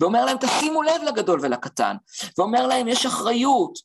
ואומר 0.00 0.24
להם 0.24 0.36
תשימו 0.40 0.82
לב 0.82 1.02
לגדול 1.06 1.40
ולקטן, 1.42 1.96
ואומר 2.38 2.66
להם 2.66 2.88
יש 2.88 3.06
אחריות. 3.06 3.78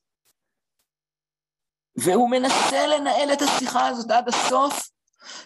והוא 1.95 2.29
מנסה 2.29 2.87
לנהל 2.87 3.33
את 3.33 3.41
השיחה 3.41 3.87
הזאת 3.87 4.11
עד 4.11 4.27
הסוף, 4.27 4.89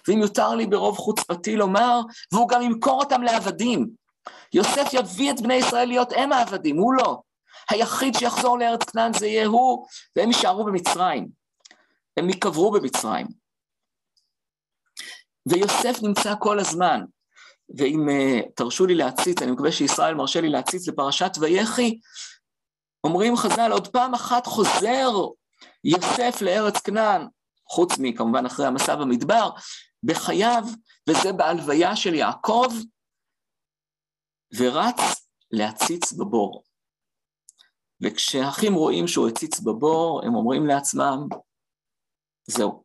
ואם 0.08 0.20
יותר 0.20 0.56
לי 0.56 0.66
ברוב 0.66 0.98
חוצפתי 0.98 1.56
לומר, 1.56 2.00
והוא 2.32 2.50
גם 2.50 2.62
ימכור 2.62 3.00
אותם 3.00 3.24
לעבדים. 3.24 3.90
יוסף 4.54 4.90
יביא 4.94 5.32
את 5.32 5.42
בני 5.42 5.54
ישראל 5.54 5.88
להיות 5.88 6.14
אם 6.14 6.32
העבדים, 6.32 6.78
הוא 6.78 6.94
לא. 6.94 7.22
היחיד 7.70 8.14
שיחזור 8.16 8.60
לארץ 8.60 8.84
כנען 8.84 9.14
זה 9.14 9.28
יהיה 9.28 9.46
הוא, 9.46 9.88
והם 10.16 10.28
יישארו 10.28 10.66
במצרים. 10.66 11.28
הם 12.18 12.30
ייקברו 12.30 12.72
במצרים. 12.72 13.28
ויוסף 15.46 16.02
נמצא 16.02 16.34
כל 16.40 16.60
הזמן, 16.60 17.02
ואם 17.78 18.08
uh, 18.10 18.52
תרשו 18.56 18.86
לי 18.86 18.96
להציץ, 18.96 19.42
אני 19.42 19.52
מקווה 19.52 19.72
שישראל 19.72 20.14
מרשה 20.14 20.42
לי 20.42 20.50
להציץ 20.50 20.88
לפרשת 20.88 21.32
ויחי, 21.40 22.00
אומרים 23.04 23.36
חז"ל, 23.36 23.72
עוד 23.72 23.88
פעם 23.88 24.14
אחת 24.14 24.46
חוזר 24.48 25.10
יוסף 25.84 26.42
לארץ 26.42 26.78
כנען, 26.78 27.28
חוץ 27.74 27.92
מכמובן 28.00 28.46
אחרי 28.46 28.66
המסע 28.66 28.96
במדבר, 28.96 29.50
בחייו, 30.04 30.64
וזה 31.10 31.34
בהלוויה 31.34 31.96
של 31.96 32.14
יעקב, 32.14 32.68
ורץ 34.58 35.28
להציץ 35.52 36.14
בבור. 36.14 36.64
וכשהאחים 38.02 38.74
רואים 38.74 39.08
שהוא 39.08 39.30
הציץ 39.30 39.60
בבור, 39.60 40.22
הם 40.26 40.36
אומרים 40.36 40.68
לעצמם, 40.68 41.28
זהו, 42.48 42.84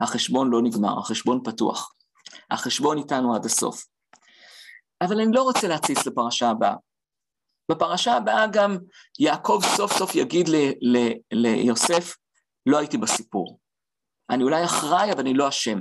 החשבון 0.00 0.50
לא 0.50 0.62
נגמר, 0.62 0.98
החשבון 0.98 1.40
פתוח. 1.44 1.94
החשבון 2.50 2.98
איתנו 2.98 3.34
עד 3.34 3.44
הסוף. 3.44 3.86
אבל 5.00 5.20
אני 5.20 5.32
לא 5.32 5.42
רוצה 5.42 5.68
להציץ 5.68 6.06
לפרשה 6.06 6.50
הבאה. 6.50 6.74
בפרשה 7.70 8.12
הבאה 8.12 8.46
גם 8.52 8.78
יעקב 9.18 9.60
סוף 9.76 9.92
סוף 9.98 10.14
יגיד 10.14 10.46
ליוסף, 11.32 12.16
לא 12.66 12.78
הייתי 12.78 12.98
בסיפור. 12.98 13.59
אני 14.30 14.42
אולי 14.42 14.64
אחראי, 14.64 15.12
אבל 15.12 15.20
אני 15.20 15.34
לא 15.34 15.48
אשם. 15.48 15.80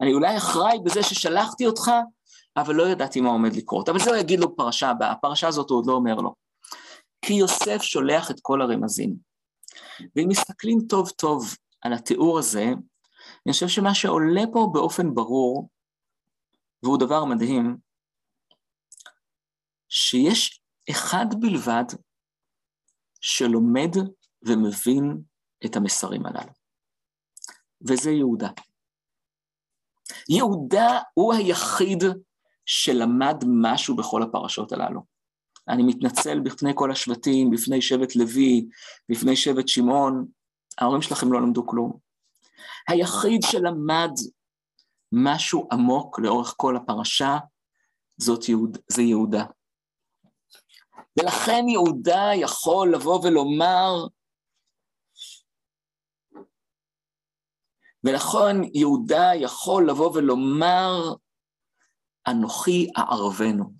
אני 0.00 0.12
אולי 0.12 0.36
אחראי 0.36 0.78
בזה 0.84 1.02
ששלחתי 1.02 1.66
אותך, 1.66 1.90
אבל 2.56 2.74
לא 2.74 2.88
ידעתי 2.88 3.20
מה 3.20 3.28
עומד 3.28 3.56
לקרות. 3.56 3.88
אבל 3.88 3.98
זה 3.98 4.10
הוא 4.10 4.16
יגיד 4.16 4.40
לו 4.40 4.48
בפרשה 4.48 4.90
הבאה, 4.90 5.10
הפרשה 5.10 5.48
הזאת 5.48 5.70
הוא 5.70 5.78
עוד 5.78 5.86
לא 5.86 5.92
אומר 5.92 6.14
לו. 6.14 6.34
כי 7.22 7.34
יוסף 7.34 7.82
שולח 7.82 8.30
את 8.30 8.36
כל 8.42 8.62
הרמזים. 8.62 9.16
ואם 10.16 10.28
מסתכלים 10.28 10.78
טוב 10.88 11.10
טוב 11.10 11.56
על 11.82 11.92
התיאור 11.92 12.38
הזה, 12.38 12.64
אני 13.46 13.52
חושב 13.52 13.68
שמה 13.68 13.94
שעולה 13.94 14.42
פה 14.52 14.70
באופן 14.72 15.14
ברור, 15.14 15.68
והוא 16.82 16.98
דבר 16.98 17.24
מדהים, 17.24 17.76
שיש 19.88 20.62
אחד 20.90 21.26
בלבד 21.40 21.84
שלומד 23.20 23.90
ומבין 24.42 25.22
את 25.64 25.76
המסרים 25.76 26.26
הללו, 26.26 26.52
וזה 27.84 28.10
יהודה. 28.10 28.48
יהודה 30.28 31.00
הוא 31.14 31.34
היחיד 31.34 32.04
שלמד 32.66 33.44
משהו 33.46 33.96
בכל 33.96 34.22
הפרשות 34.22 34.72
הללו. 34.72 35.00
אני 35.68 35.82
מתנצל 35.82 36.40
בפני 36.40 36.72
כל 36.74 36.90
השבטים, 36.90 37.50
בפני 37.50 37.82
שבט 37.82 38.16
לוי, 38.16 38.66
בפני 39.08 39.36
שבט 39.36 39.68
שמעון, 39.68 40.26
ההורים 40.78 41.02
שלכם 41.02 41.32
לא 41.32 41.40
למדו 41.42 41.66
כלום. 41.66 41.98
היחיד 42.88 43.40
שלמד 43.42 44.10
משהו 45.12 45.68
עמוק 45.72 46.18
לאורך 46.18 46.54
כל 46.56 46.76
הפרשה, 46.76 47.38
זאת 48.16 48.48
יהוד, 48.48 48.78
זה 48.88 49.02
יהודה. 49.02 49.44
ולכן 51.18 51.64
יהודה 51.68 52.30
יכול 52.34 52.94
לבוא 52.94 53.20
ולומר, 53.24 54.06
ולכן 58.04 58.56
יהודה 58.74 59.30
יכול 59.34 59.88
לבוא 59.88 60.10
ולומר, 60.14 61.14
אנוכי 62.28 62.90
אערבנו. 62.98 63.72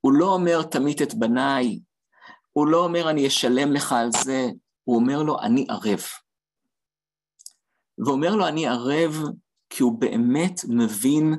הוא 0.00 0.12
לא 0.12 0.34
אומר 0.34 0.62
תמית 0.62 1.02
את 1.02 1.14
בניי, 1.14 1.80
הוא 2.52 2.66
לא 2.66 2.84
אומר 2.84 3.10
אני 3.10 3.26
אשלם 3.26 3.72
לך 3.72 3.92
על 3.92 4.08
זה, 4.24 4.46
הוא 4.84 4.96
אומר 4.96 5.22
לו 5.22 5.40
אני 5.40 5.66
ערב. 5.70 6.00
ואומר 8.06 8.36
לו 8.36 8.48
אני 8.48 8.68
ערב 8.68 9.12
כי 9.70 9.82
הוא 9.82 10.00
באמת 10.00 10.60
מבין 10.68 11.34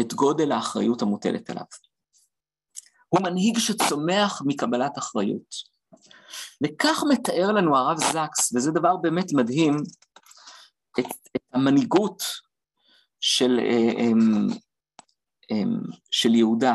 את 0.00 0.14
גודל 0.14 0.52
האחריות 0.52 1.02
המוטלת 1.02 1.50
עליו. 1.50 1.64
הוא 3.08 3.20
מנהיג 3.22 3.58
שצומח 3.58 4.42
מקבלת 4.46 4.98
אחריות. 4.98 5.72
וכך 6.64 7.04
מתאר 7.08 7.52
לנו 7.52 7.76
הרב 7.76 7.98
זקס, 7.98 8.52
וזה 8.54 8.70
דבר 8.70 8.96
באמת 8.96 9.32
מדהים, 9.32 9.76
את, 10.98 11.06
את 11.36 11.42
המנהיגות 11.52 12.22
של, 13.20 13.58
אה, 13.58 14.04
אה, 15.50 15.62
של 16.10 16.34
יהודה, 16.34 16.74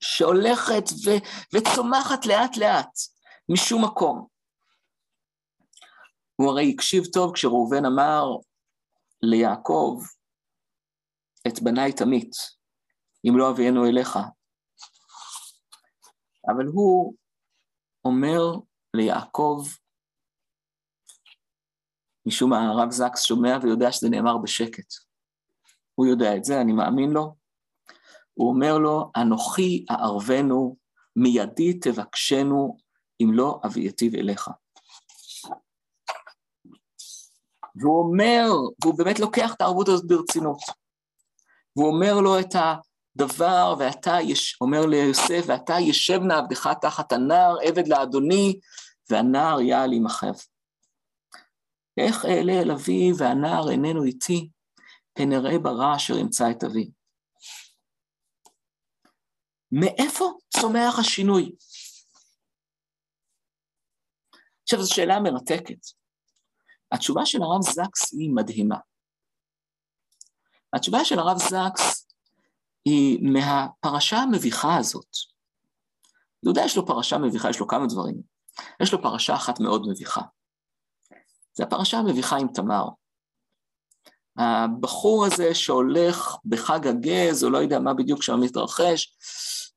שהולכת 0.00 0.84
ו, 1.04 1.10
וצומחת 1.54 2.26
לאט 2.26 2.56
לאט 2.56 2.98
משום 3.48 3.84
מקום. 3.84 4.26
הוא 6.36 6.50
הרי 6.50 6.72
הקשיב 6.74 7.04
טוב 7.12 7.34
כשראובן 7.34 7.84
אמר 7.84 8.24
ליעקב, 9.22 10.00
את 11.48 11.62
בניי 11.62 11.92
תמית, 11.92 12.32
אם 13.28 13.38
לא 13.38 13.50
אביאנו 13.50 13.86
אליך. 13.86 14.18
אבל 16.48 16.66
הוא 16.66 17.14
אומר 18.04 18.40
ליעקב, 18.94 19.62
משום 22.26 22.50
מה 22.50 22.68
הרב 22.68 22.90
זקס 22.90 23.22
שומע 23.22 23.58
ויודע 23.62 23.92
שזה 23.92 24.08
נאמר 24.08 24.38
בשקט. 24.38 24.94
הוא 25.94 26.06
יודע 26.06 26.36
את 26.36 26.44
זה, 26.44 26.60
אני 26.60 26.72
מאמין 26.72 27.10
לו. 27.10 27.34
הוא 28.34 28.48
אומר 28.48 28.78
לו, 28.78 29.10
אנוכי 29.16 29.84
אערבנו, 29.90 30.76
מידי 31.16 31.74
תבקשנו, 31.74 32.76
אם 33.22 33.30
לא 33.32 33.60
אבייתיו 33.64 34.14
אליך. 34.14 34.50
והוא 37.76 37.98
אומר, 37.98 38.50
והוא 38.82 38.98
באמת 38.98 39.20
לוקח 39.20 39.54
את 39.54 39.60
הערבות 39.60 39.88
הזאת 39.88 40.06
ברצינות. 40.06 40.58
והוא 41.76 41.88
אומר 41.88 42.20
לו 42.20 42.40
את 42.40 42.54
הדבר, 42.54 43.74
ואתה, 43.78 44.16
יש, 44.22 44.58
אומר 44.60 44.86
ליוסף, 44.86 45.44
ואתה 45.46 45.74
ישב 45.80 46.20
נא 46.22 46.32
עבדך 46.32 46.70
תחת 46.80 47.12
הנער, 47.12 47.56
עבד 47.62 47.88
לאדוני, 47.88 48.60
והנער 49.10 49.60
יעל 49.60 49.92
עמכם. 49.92 50.32
איך 51.96 52.24
אעלה 52.24 52.52
אל 52.52 52.70
אבי 52.70 53.12
והנער 53.18 53.70
איננו 53.70 54.04
איתי, 54.04 54.50
פן 55.12 55.32
אראה 55.32 55.58
ברע 55.58 55.96
אשר 55.96 56.18
ימצא 56.18 56.50
את 56.50 56.64
אבי. 56.64 56.90
מאיפה 59.72 60.24
צומח 60.56 60.98
השינוי? 60.98 61.52
עכשיו, 64.62 64.82
זו 64.82 64.94
שאלה 64.94 65.20
מרתקת. 65.20 65.80
התשובה 66.92 67.26
של 67.26 67.38
הרב 67.42 67.62
זקס 67.62 68.12
היא 68.12 68.30
מדהימה. 68.34 68.76
התשובה 70.72 71.04
של 71.04 71.18
הרב 71.18 71.38
זקס 71.38 72.08
היא 72.84 73.18
מהפרשה 73.22 74.16
המביכה 74.16 74.76
הזאת. 74.78 75.16
יהודה 76.42 76.62
יש 76.64 76.76
לו 76.76 76.86
פרשה 76.86 77.18
מביכה, 77.18 77.50
יש 77.50 77.60
לו 77.60 77.68
כמה 77.68 77.86
דברים. 77.86 78.22
יש 78.82 78.92
לו 78.92 79.02
פרשה 79.02 79.34
אחת 79.34 79.60
מאוד 79.60 79.86
מביכה. 79.90 80.22
זה 81.56 81.64
הפרשה 81.64 81.98
המביכה 81.98 82.36
עם 82.36 82.48
תמר. 82.48 82.84
הבחור 84.36 85.26
הזה 85.26 85.54
שהולך 85.54 86.36
בחג 86.44 86.86
הגז, 86.86 87.44
או 87.44 87.50
לא 87.50 87.58
יודע 87.58 87.78
מה 87.78 87.94
בדיוק 87.94 88.22
שם 88.22 88.40
מתרחש, 88.40 89.16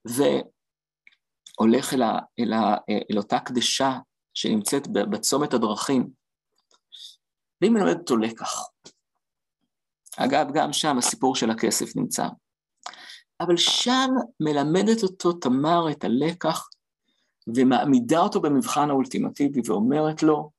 והולך 0.05 1.93
אל, 1.93 2.01
ה, 2.01 2.19
אל, 2.39 2.53
ה, 2.53 2.75
אל 3.11 3.17
אותה 3.17 3.39
קדשה 3.39 3.97
שנמצאת 4.33 4.87
בצומת 4.87 5.53
הדרכים, 5.53 6.09
והיא 7.61 7.71
מלמדת 7.71 7.99
אותו 7.99 8.17
לקח. 8.17 8.69
אגב, 10.17 10.47
גם 10.53 10.73
שם 10.73 10.97
הסיפור 10.97 11.35
של 11.35 11.51
הכסף 11.51 11.95
נמצא. 11.95 12.27
אבל 13.39 13.57
שם 13.57 14.09
מלמדת 14.39 15.03
אותו 15.03 15.33
תמר 15.33 15.91
את 15.91 16.03
הלקח 16.03 16.69
ומעמידה 17.55 18.19
אותו 18.19 18.41
במבחן 18.41 18.89
האולטימטיבי 18.89 19.61
ואומרת 19.65 20.23
לו, 20.23 20.58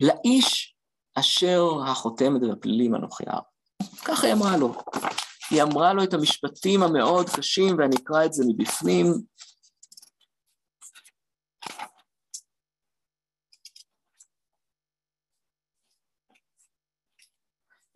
לאיש 0.00 0.76
אשר 1.14 1.62
החותמת 1.86 2.42
והפלילים 2.42 2.94
אנוכי 2.94 3.24
הר. 3.26 3.40
ככה 4.04 4.26
היא 4.26 4.34
אמרה 4.34 4.56
לו. 4.56 4.74
היא 5.50 5.62
אמרה 5.62 5.92
לו 5.92 6.04
את 6.04 6.14
המשפטים 6.14 6.82
המאוד 6.82 7.26
קשים, 7.36 7.76
ואני 7.78 7.96
אקרא 7.96 8.24
את 8.24 8.32
זה 8.32 8.44
מבפנים. 8.48 9.06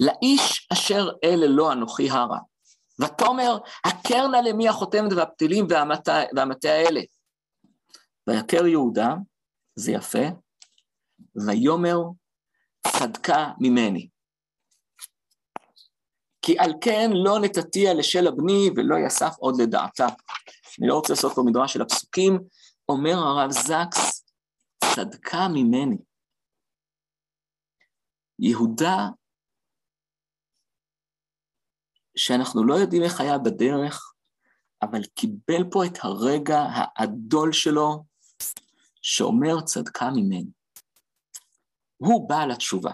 לאיש 0.01 0.69
אשר 0.73 1.09
אלה 1.25 1.47
לא 1.47 1.73
אנוכי 1.73 2.11
הרע. 2.11 2.39
ותאמר, 3.01 3.59
הכר 3.85 4.27
נא 4.27 4.37
למי 4.37 4.69
החותמת 4.69 5.13
והפתילים 5.13 5.67
והמטה 6.37 6.69
האלה. 6.69 7.01
ויכר 8.27 8.67
יהודה, 8.67 9.15
זה 9.77 9.93
יפה, 9.93 10.44
ויאמר, 11.47 11.99
צדקה 12.87 13.51
ממני. 13.61 14.09
כי 16.43 16.59
על 16.59 16.73
כן 16.81 17.11
לא 17.13 17.39
נתתיה 17.41 17.95
לשל 17.95 18.27
הבני 18.27 18.71
ולא 18.77 18.97
יסף 19.07 19.35
עוד 19.39 19.55
לדעתה. 19.63 20.07
אני 20.81 20.89
לא 20.89 20.95
רוצה 20.95 21.13
לעשות 21.13 21.33
פה 21.35 21.43
מדרש 21.47 21.73
של 21.73 21.83
הפסוקים, 21.83 22.39
אומר 22.89 23.15
הרב 23.15 23.51
זקס, 23.51 24.25
צדקה 24.95 25.49
ממני. 25.49 25.97
יהודה 28.39 29.09
שאנחנו 32.17 32.65
לא 32.65 32.75
יודעים 32.75 33.03
איך 33.03 33.21
היה 33.21 33.39
בדרך, 33.39 34.15
אבל 34.83 35.05
קיבל 35.05 35.71
פה 35.71 35.85
את 35.87 35.99
הרגע 36.03 36.59
העדול 36.59 37.53
שלו, 37.53 38.05
שאומר 39.03 39.61
צדקה 39.61 40.11
ממני. 40.11 40.51
הוא 42.05 42.29
בעל 42.29 42.51
התשובה. 42.51 42.93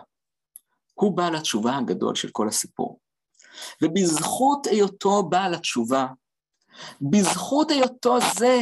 הוא 0.95 1.17
בעל 1.17 1.37
התשובה 1.37 1.77
הגדול 1.77 2.15
של 2.15 2.29
כל 2.33 2.49
הסיפור. 2.49 3.01
ובזכות 3.83 4.67
היותו 4.67 5.23
בעל 5.29 5.55
התשובה, 5.55 6.07
בזכות 7.01 7.71
היותו 7.71 8.19
זה 8.39 8.59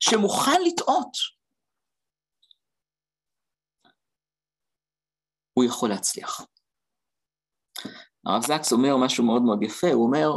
שמוכן 0.00 0.60
לטעות, 0.66 1.36
הוא 5.52 5.64
יכול 5.64 5.88
להצליח. 5.88 6.40
הרב 8.26 8.42
זקס 8.42 8.72
אומר 8.72 8.96
משהו 9.04 9.24
מאוד 9.24 9.42
מאוד 9.42 9.62
יפה, 9.62 9.92
הוא 9.92 10.06
אומר, 10.06 10.28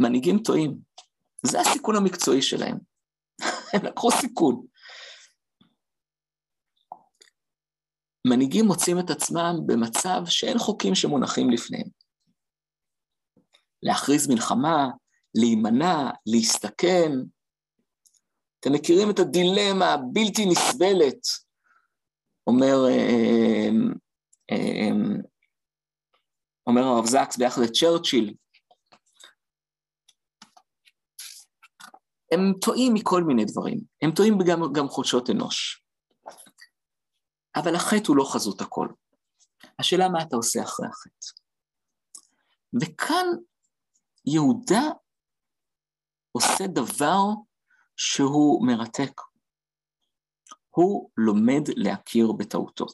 מנהיגים 0.00 0.38
טועים, 0.38 0.78
זה 1.42 1.60
הסיכון 1.60 1.96
המקצועי 1.96 2.42
שלהם. 2.42 2.78
הם 3.72 3.84
לקחו 3.84 4.10
סיכון. 4.10 4.66
מנהיגים 8.28 8.64
מוצאים 8.64 8.98
את 8.98 9.10
עצמם 9.10 9.56
במצב 9.66 10.20
שאין 10.26 10.58
חוקים 10.58 10.94
שמונחים 10.94 11.50
לפניהם. 11.50 11.88
להכריז 13.82 14.28
מלחמה, 14.28 14.88
להימנע, 15.34 16.10
להסתכן. 16.26 17.12
אתם 18.60 18.72
מכירים 18.72 19.10
את 19.10 19.18
הדילמה 19.18 19.92
הבלתי 19.92 20.46
נסבלת, 20.46 21.20
אומר 22.46 22.86
אה, 22.88 23.68
אה, 24.50 24.56
אה, 24.56 25.20
אומר 26.66 26.82
הרב 26.82 27.06
זקס 27.06 27.36
ביחד 27.36 27.62
לצ'רצ'יל, 27.62 28.34
הם 32.32 32.52
טועים 32.60 32.94
מכל 32.94 33.24
מיני 33.24 33.44
דברים, 33.44 33.80
הם 34.02 34.10
טועים 34.10 34.38
גם, 34.46 34.72
גם 34.72 34.88
חולשות 34.88 35.30
אנוש. 35.30 35.82
אבל 37.58 37.74
החטא 37.74 38.08
הוא 38.08 38.16
לא 38.16 38.24
חזות 38.32 38.60
הכל. 38.60 38.88
השאלה 39.78 40.08
מה 40.08 40.22
אתה 40.22 40.36
עושה 40.36 40.62
אחרי 40.62 40.86
החטא. 40.86 41.40
וכאן 42.80 43.26
יהודה 44.26 44.82
עושה 46.32 46.66
דבר 46.66 47.22
שהוא 47.96 48.66
מרתק. 48.66 49.20
הוא 50.70 51.10
לומד 51.16 51.62
להכיר 51.76 52.32
בטעותו. 52.32 52.86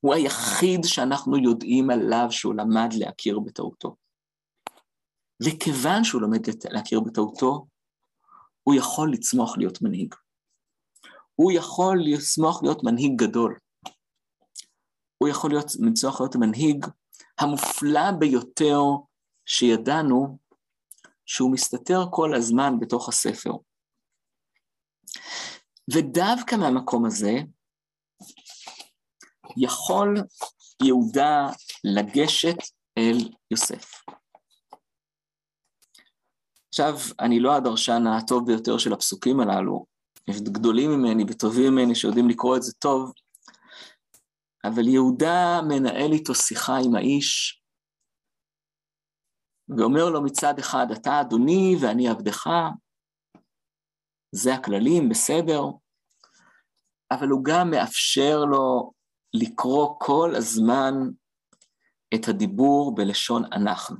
הוא 0.00 0.14
היחיד 0.14 0.80
שאנחנו 0.84 1.36
יודעים 1.36 1.90
עליו 1.90 2.26
שהוא 2.30 2.54
למד 2.54 2.88
להכיר 2.92 3.38
בטעותו. 3.38 3.96
וכיוון 5.46 6.04
שהוא 6.04 6.22
לומד 6.22 6.40
להכיר 6.70 7.00
בטעותו, 7.00 7.66
הוא 8.62 8.74
יכול 8.74 9.12
לצמוח 9.12 9.58
להיות 9.58 9.82
מנהיג. 9.82 10.14
הוא 11.40 11.52
יכול 11.52 11.98
לצמוח 12.04 12.62
להיות 12.62 12.84
מנהיג 12.84 13.12
גדול. 13.22 13.58
הוא 15.18 15.28
יכול 15.28 15.50
להיות, 15.50 15.66
לצמוח 15.80 16.20
להיות 16.20 16.34
המנהיג 16.34 16.86
המופלא 17.40 18.10
ביותר 18.18 18.80
שידענו, 19.46 20.38
שהוא 21.26 21.52
מסתתר 21.52 22.00
כל 22.10 22.34
הזמן 22.34 22.80
בתוך 22.80 23.08
הספר. 23.08 23.50
ודווקא 25.94 26.54
מהמקום 26.54 27.06
הזה, 27.06 27.32
יכול 29.56 30.14
יהודה 30.82 31.46
לגשת 31.84 32.56
אל 32.98 33.30
יוסף. 33.50 34.02
עכשיו, 36.68 36.94
אני 37.20 37.40
לא 37.40 37.56
הדרשן 37.56 38.06
הטוב 38.06 38.46
ביותר 38.46 38.78
של 38.78 38.92
הפסוקים 38.92 39.40
הללו, 39.40 39.86
יש 40.28 40.40
גדולים 40.40 40.90
ממני 40.90 41.24
וטובים 41.28 41.72
ממני 41.72 41.94
שיודעים 41.94 42.28
לקרוא 42.28 42.56
את 42.56 42.62
זה 42.62 42.72
טוב, 42.72 43.12
אבל 44.64 44.88
יהודה 44.88 45.60
מנהל 45.68 46.12
איתו 46.12 46.34
שיחה 46.34 46.76
עם 46.84 46.94
האיש, 46.94 47.62
ואומר 49.68 50.10
לו 50.10 50.22
מצד 50.24 50.58
אחד, 50.58 50.86
אתה 50.92 51.20
אדוני 51.20 51.76
ואני 51.80 52.08
עבדך, 52.08 52.46
זה 54.32 54.54
הכללים, 54.54 55.08
בסדר, 55.08 55.62
אבל 57.10 57.28
הוא 57.28 57.44
גם 57.44 57.70
מאפשר 57.70 58.38
לו 58.50 58.92
לקרוא 59.34 59.94
כל 59.98 60.32
הזמן 60.36 60.94
את 62.14 62.28
הדיבור 62.28 62.94
בלשון 62.94 63.42
אנחנו. 63.52 63.96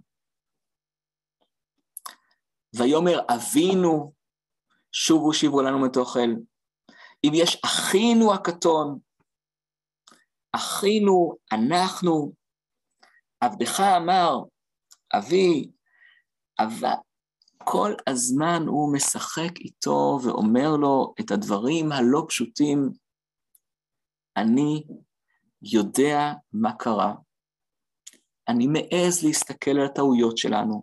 ויאמר 2.77 3.21
אבינו, 3.35 4.18
שובו 4.93 5.35
שיבו 5.35 5.63
לנו 5.63 5.79
מתוכל. 5.79 6.31
אם 7.25 7.31
יש 7.35 7.61
אחינו 7.65 8.35
הקטון, 8.35 8.99
אחינו, 10.53 11.37
אנחנו, 11.53 12.33
עבדך 13.41 13.81
אמר, 13.81 14.39
אבי, 15.15 15.71
אבל 16.59 16.95
כל 17.65 17.93
הזמן 18.07 18.63
הוא 18.67 18.95
משחק 18.95 19.59
איתו 19.61 20.19
ואומר 20.25 20.77
לו 20.81 21.15
את 21.21 21.31
הדברים 21.31 21.93
הלא 21.93 22.25
פשוטים. 22.29 22.91
אני 24.37 24.85
יודע 25.63 26.33
מה 26.53 26.73
קרה. 26.79 27.15
אני 28.49 28.67
מעז 28.67 29.25
להסתכל 29.25 29.71
על 29.71 29.87
הטעויות 29.87 30.39
שלנו. 30.39 30.83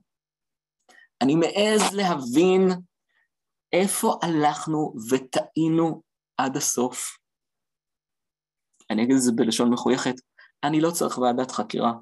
אני 1.22 1.36
מעז 1.36 1.94
להבין 1.94 2.62
איפה 3.76 4.20
הלכנו 4.22 4.94
וטעינו 5.10 6.02
עד 6.38 6.58
הסוף. 6.58 7.18
אני 8.90 9.04
אגיד 9.04 9.16
את 9.16 9.22
זה 9.22 9.32
בלשון 9.32 9.74
מחויכת, 9.74 10.16
אני 10.64 10.82
לא 10.82 10.92
צריך 10.92 11.18
ועדת 11.18 11.52
חקירה. 11.52 11.94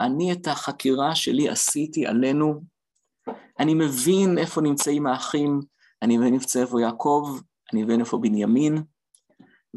אני 0.00 0.32
את 0.32 0.46
החקירה 0.46 1.14
שלי 1.14 1.48
עשיתי 1.48 2.06
עלינו, 2.06 2.60
אני 3.58 3.74
מבין 3.74 4.38
איפה 4.38 4.60
נמצאים 4.60 5.06
האחים, 5.06 5.60
אני 6.02 6.16
מבין 6.16 6.34
איפה 6.60 6.80
יעקב, 6.80 7.40
אני 7.72 7.82
מבין 7.82 8.00
איפה 8.00 8.18
בנימין, 8.18 8.82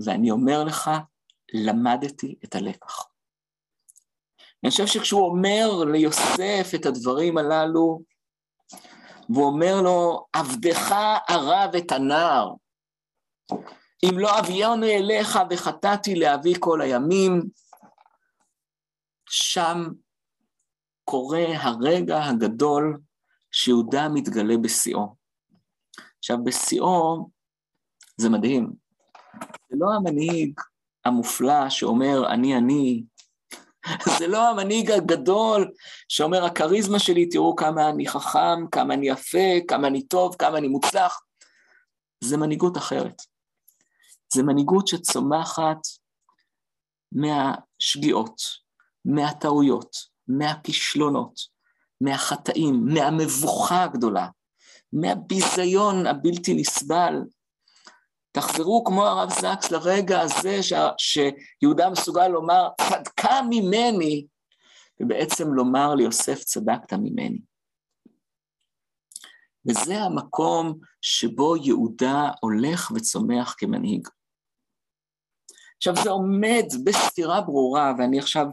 ואני 0.05 0.31
אומר 0.31 0.63
לך, 0.63 0.91
למדתי 1.53 2.35
את 2.45 2.55
הלקח. 2.55 3.07
אני 4.63 4.71
חושב 4.71 4.87
שכשהוא 4.87 5.25
אומר 5.29 5.83
ליוסף 5.91 6.71
את 6.75 6.85
הדברים 6.85 7.37
הללו, 7.37 8.01
והוא 9.29 9.45
אומר 9.45 9.81
לו, 9.81 10.25
עבדך 10.33 10.95
ערב 11.27 11.75
את 11.75 11.91
הנער, 11.91 12.53
אם 14.03 14.19
לא 14.19 14.39
אביונו 14.39 14.85
אליך 14.85 15.39
וחטאתי 15.49 16.15
לאבי 16.15 16.53
כל 16.59 16.81
הימים, 16.81 17.41
שם 19.29 19.83
קורה 21.03 21.45
הרגע 21.55 22.23
הגדול 22.23 22.99
שיהודה 23.51 24.09
מתגלה 24.09 24.57
בשיאו. 24.57 25.15
עכשיו, 26.19 26.37
בשיאו 26.43 27.29
זה 28.17 28.29
מדהים. 28.29 28.73
זה 29.69 29.75
לא 29.79 29.87
המנהיג 29.95 30.59
המופלא 31.05 31.69
שאומר, 31.69 32.33
אני 32.33 32.57
אני, 32.57 33.03
זה 34.19 34.27
לא 34.27 34.49
המנהיג 34.49 34.91
הגדול 34.91 35.71
שאומר, 36.09 36.45
הכריזמה 36.45 36.99
שלי, 36.99 37.29
תראו 37.29 37.55
כמה 37.55 37.89
אני 37.89 38.07
חכם, 38.07 38.67
כמה 38.71 38.93
אני 38.93 39.09
יפה, 39.09 39.59
כמה 39.67 39.87
אני 39.87 40.01
טוב, 40.07 40.35
כמה 40.39 40.57
אני 40.57 40.67
מוצלח. 40.67 41.21
זה 42.23 42.37
מנהיגות 42.37 42.77
אחרת. 42.77 43.21
זה 44.33 44.43
מנהיגות 44.43 44.87
שצומחת 44.87 45.77
מהשגיאות, 47.11 48.41
מהטעויות, 49.05 49.95
מהכישלונות, 50.27 51.39
מהחטאים, 52.01 52.85
מהמבוכה 52.85 53.83
הגדולה, 53.83 54.27
מהביזיון 54.93 56.07
הבלתי 56.07 56.53
נסבל. 56.53 57.13
תחזרו 58.35 58.83
כמו 58.83 59.05
הרב 59.05 59.29
זקס 59.29 59.71
לרגע 59.71 60.21
הזה 60.21 60.63
ש... 60.63 60.73
שיהודה 60.97 61.89
מסוגל 61.89 62.27
לומר, 62.27 62.69
צדקה 62.89 63.41
ממני, 63.49 64.27
ובעצם 64.99 65.53
לומר 65.53 65.95
ליוסף, 65.95 66.43
צדקת 66.43 66.93
ממני. 66.93 67.39
וזה 69.67 69.97
המקום 70.01 70.79
שבו 71.01 71.55
יהודה 71.57 72.31
הולך 72.41 72.91
וצומח 72.95 73.55
כמנהיג. 73.57 74.07
עכשיו, 75.77 75.95
זה 76.03 76.09
עומד 76.09 76.65
בסתירה 76.83 77.41
ברורה, 77.41 77.93
ואני 77.97 78.19
עכשיו 78.19 78.45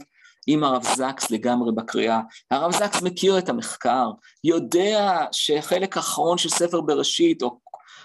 עם 0.46 0.64
הרב 0.64 0.82
זקס 0.82 1.30
לגמרי 1.30 1.72
בקריאה. 1.72 2.20
הרב 2.50 2.72
זקס 2.72 3.02
מכיר 3.02 3.38
את 3.38 3.48
המחקר, 3.48 4.10
יודע 4.44 5.26
שחלק 5.32 5.96
האחרון 5.96 6.38
של 6.38 6.48
ספר 6.48 6.80
בראשית, 6.80 7.42
או, 7.42 7.58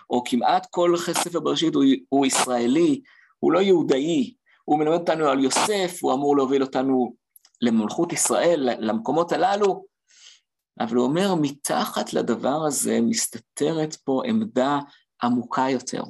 או 0.09 0.23
כמעט 0.25 0.67
כל 0.69 0.95
ספר 0.97 1.39
בראשית 1.39 1.75
הוא, 1.75 1.83
הוא 2.09 2.25
ישראלי, 2.25 3.01
הוא 3.39 3.51
לא 3.51 3.59
יהודאי, 3.59 4.33
הוא 4.63 4.79
מלמד 4.79 4.99
אותנו 4.99 5.27
על 5.27 5.43
יוסף, 5.43 5.97
הוא 6.01 6.13
אמור 6.13 6.37
להוביל 6.37 6.61
אותנו 6.61 7.15
למלכות 7.61 8.13
ישראל, 8.13 8.69
למקומות 8.79 9.31
הללו, 9.31 9.85
אבל 10.79 10.95
הוא 10.95 11.05
אומר, 11.05 11.35
מתחת 11.41 12.13
לדבר 12.13 12.65
הזה 12.67 12.99
מסתתרת 13.01 13.95
פה 13.95 14.21
עמדה 14.25 14.79
עמוקה 15.23 15.65
יותר. 15.69 16.03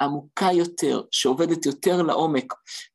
עמוקה 0.00 0.48
יותר, 0.52 1.02
שעובדת 1.10 1.66
יותר 1.66 2.02
לעומק, 2.02 2.54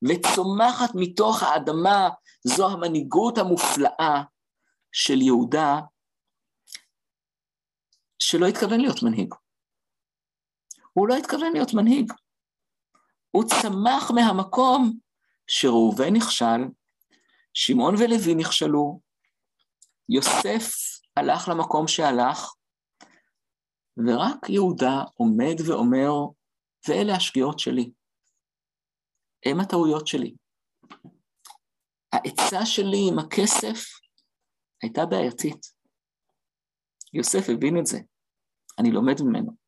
וצומחת 0.10 0.90
מתוך 0.96 1.44
האדמה, 1.44 2.10
זו 2.44 2.70
המנהיגות 2.70 3.38
המופלאה 3.38 4.24
של 4.92 5.22
יהודה, 5.22 5.80
שלא 8.20 8.48
התכוון 8.48 8.80
להיות 8.80 9.04
מנהיג. 9.04 9.34
הוא 10.94 11.08
לא 11.08 11.16
התכוון 11.16 11.54
להיות 11.54 11.74
מנהיג. 11.74 12.14
הוא 13.32 13.44
צמח 13.44 14.12
מהמקום 14.12 15.00
שראובן 15.48 16.16
נכשל, 16.16 16.62
שמעון 17.54 17.96
ולוי 17.96 18.36
נכשלו, 18.36 19.00
יוסף 20.10 20.72
הלך 21.18 21.48
למקום 21.48 21.88
שהלך, 21.88 22.54
ורק 23.98 24.50
יהודה 24.50 25.04
עומד 25.14 25.56
ואומר, 25.68 26.12
ואלה 26.88 27.16
השגיאות 27.16 27.60
שלי. 27.60 27.92
הם 29.46 29.60
הטעויות 29.60 30.08
שלי. 30.08 30.36
העצה 32.14 32.66
שלי 32.66 33.08
עם 33.12 33.20
הכסף 33.20 33.80
הייתה 34.84 35.06
בעייתית. 35.06 35.66
יוסף 37.14 37.50
הבין 37.54 37.80
את 37.80 37.86
זה, 37.86 38.00
אני 38.80 38.92
לומד 38.92 39.16
ממנו. 39.22 39.59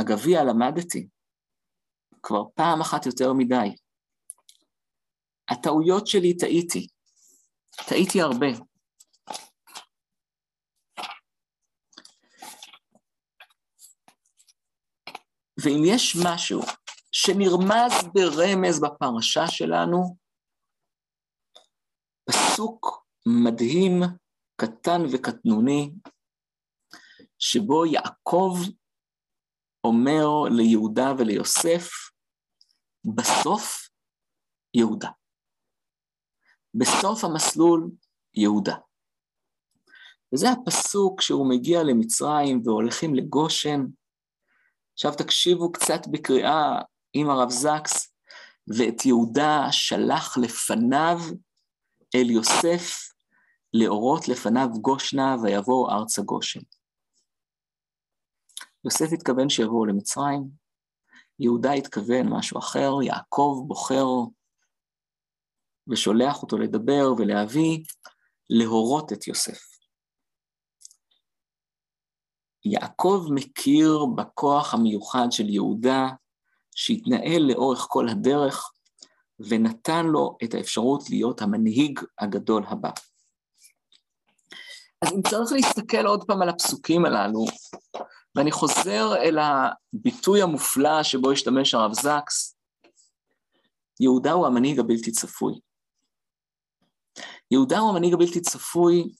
הגביע 0.00 0.44
למדתי, 0.44 1.08
כבר 2.22 2.42
פעם 2.54 2.80
אחת 2.80 3.06
יותר 3.06 3.32
מדי. 3.32 3.76
הטעויות 5.50 6.06
שלי 6.06 6.36
טעיתי, 6.36 6.86
טעיתי 7.88 8.20
הרבה. 8.20 8.46
ואם 15.64 15.82
יש 15.86 16.16
משהו 16.26 16.60
שנרמז 17.12 17.92
ברמז 18.14 18.80
בפרשה 18.80 19.46
שלנו, 19.46 20.16
פסוק 22.24 23.06
מדהים, 23.44 24.02
קטן 24.56 25.00
וקטנוני, 25.12 25.90
שבו 27.38 27.86
יעקב 27.86 28.54
אומר 29.84 30.26
ליהודה 30.50 31.12
וליוסף, 31.18 31.90
בסוף 33.16 33.88
יהודה. 34.74 35.08
בסוף 36.74 37.24
המסלול, 37.24 37.90
יהודה. 38.34 38.76
וזה 40.34 40.46
הפסוק 40.50 41.20
שהוא 41.20 41.50
מגיע 41.50 41.82
למצרים 41.82 42.62
והולכים 42.64 43.14
לגושן. 43.14 43.86
עכשיו 44.92 45.12
תקשיבו 45.14 45.72
קצת 45.72 46.06
בקריאה 46.12 46.80
עם 47.12 47.30
הרב 47.30 47.50
זקס, 47.50 48.14
ואת 48.78 49.06
יהודה 49.06 49.66
שלח 49.70 50.38
לפניו 50.38 51.18
אל 52.14 52.30
יוסף 52.30 53.12
לאורות 53.74 54.28
לפניו 54.28 54.68
גושנה 54.80 55.36
ויבואו 55.42 55.90
ארצה 55.90 56.22
גושן. 56.22 56.60
יוסף 58.84 59.12
התכוון 59.12 59.48
שיבואו 59.48 59.86
למצרים, 59.86 60.48
יהודה 61.38 61.72
התכוון 61.72 62.28
משהו 62.28 62.58
אחר, 62.58 63.02
יעקב 63.02 63.64
בוחר 63.66 64.06
ושולח 65.88 66.42
אותו 66.42 66.58
לדבר 66.58 67.12
ולהביא, 67.18 67.84
להורות 68.50 69.12
את 69.12 69.26
יוסף. 69.26 69.60
יעקב 72.64 73.26
מכיר 73.30 74.04
בכוח 74.16 74.74
המיוחד 74.74 75.26
של 75.30 75.48
יהודה, 75.48 76.08
שהתנהל 76.74 77.42
לאורך 77.42 77.86
כל 77.88 78.08
הדרך, 78.08 78.70
ונתן 79.38 80.06
לו 80.06 80.36
את 80.44 80.54
האפשרות 80.54 81.10
להיות 81.10 81.42
המנהיג 81.42 82.00
הגדול 82.18 82.64
הבא. 82.66 82.90
אז 85.02 85.12
אם 85.12 85.22
צריך 85.22 85.52
להסתכל 85.52 86.06
עוד 86.06 86.24
פעם 86.26 86.42
על 86.42 86.48
הפסוקים 86.48 87.04
הללו, 87.04 87.44
ואני 88.34 88.52
חוזר 88.52 89.16
אל 89.16 89.38
הביטוי 89.38 90.42
המופלא 90.42 91.02
שבו 91.02 91.30
השתמש 91.30 91.74
הרב 91.74 91.92
זקס, 91.92 92.56
יהודה 94.00 94.32
הוא 94.32 94.46
המנהיג 94.46 94.78
הבלתי 94.78 95.12
צפוי. 95.12 95.60
יהודה 97.50 97.78
הוא 97.78 97.90
המנהיג 97.90 98.14
הבלתי 98.14 98.40
צפוי 98.40 99.14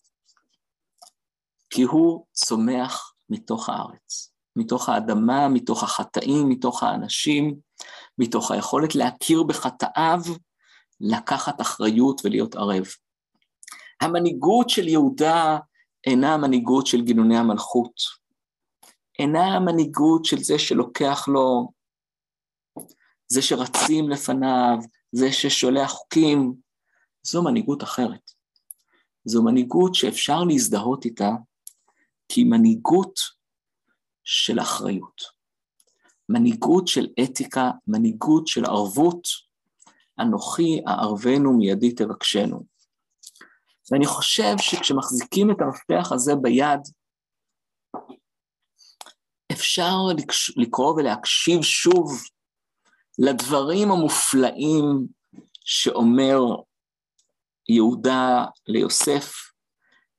כי 1.71 1.83
הוא 1.83 2.27
צומח 2.33 3.15
מתוך 3.31 3.69
הארץ, 3.69 4.33
מתוך 4.57 4.89
האדמה, 4.89 5.49
מתוך 5.49 5.83
החטאים, 5.83 6.49
מתוך 6.49 6.83
האנשים, 6.83 7.57
מתוך 8.19 8.51
היכולת 8.51 8.95
להכיר 8.95 9.43
בחטאיו, 9.43 10.21
לקחת 11.01 11.61
אחריות 11.61 12.21
ולהיות 12.25 12.55
ערב. 12.55 12.85
המנהיגות 14.01 14.71
של 14.71 14.89
יהודה 14.89 15.59
אינה 16.07 16.35
המנהיגות 16.35 16.87
של 16.87 17.03
גינוני 17.03 17.37
המלכות, 17.37 18.24
אינה 19.19 19.45
המנהיגות 19.45 20.25
של 20.25 20.39
זה 20.39 20.59
שלוקח 20.59 21.29
לו, 21.29 21.73
זה 23.27 23.43
שרצים 23.43 24.11
לפניו, 24.11 24.77
זה 25.13 25.33
ששולח 25.33 25.91
חוקים, 25.91 26.55
זו 27.23 27.43
מנהיגות 27.43 27.83
אחרת. 27.83 28.31
זו 29.25 29.43
מנהיגות 29.43 29.95
שאפשר 29.95 30.45
להזדהות 30.45 31.05
איתה, 31.05 31.31
כי 32.29 32.45
מנהיגות 32.45 33.21
של 34.25 34.61
אחריות. 34.61 35.23
מנהיגות 36.29 36.89
של 36.89 37.07
אתיקה, 37.25 37.71
מנהיגות 37.87 38.47
של 38.47 38.65
ערבות, 38.65 39.29
אנוכי 40.21 40.81
אערבנו 40.89 41.53
מידי 41.53 41.93
תבקשנו. 41.93 42.65
ואני 43.93 44.07
חושב 44.07 44.55
שכשמחזיקים 44.59 45.51
את 45.51 45.57
המפתח 45.61 46.13
הזה 46.13 46.35
ביד, 46.35 46.81
אפשר 49.55 49.95
לקרוא 50.57 50.95
ולהקשיב 50.95 51.63
שוב 51.63 52.23
לדברים 53.19 53.91
המופלאים 53.91 55.07
שאומר 55.65 56.39
יהודה 57.69 58.45
ליוסף, 58.67 59.33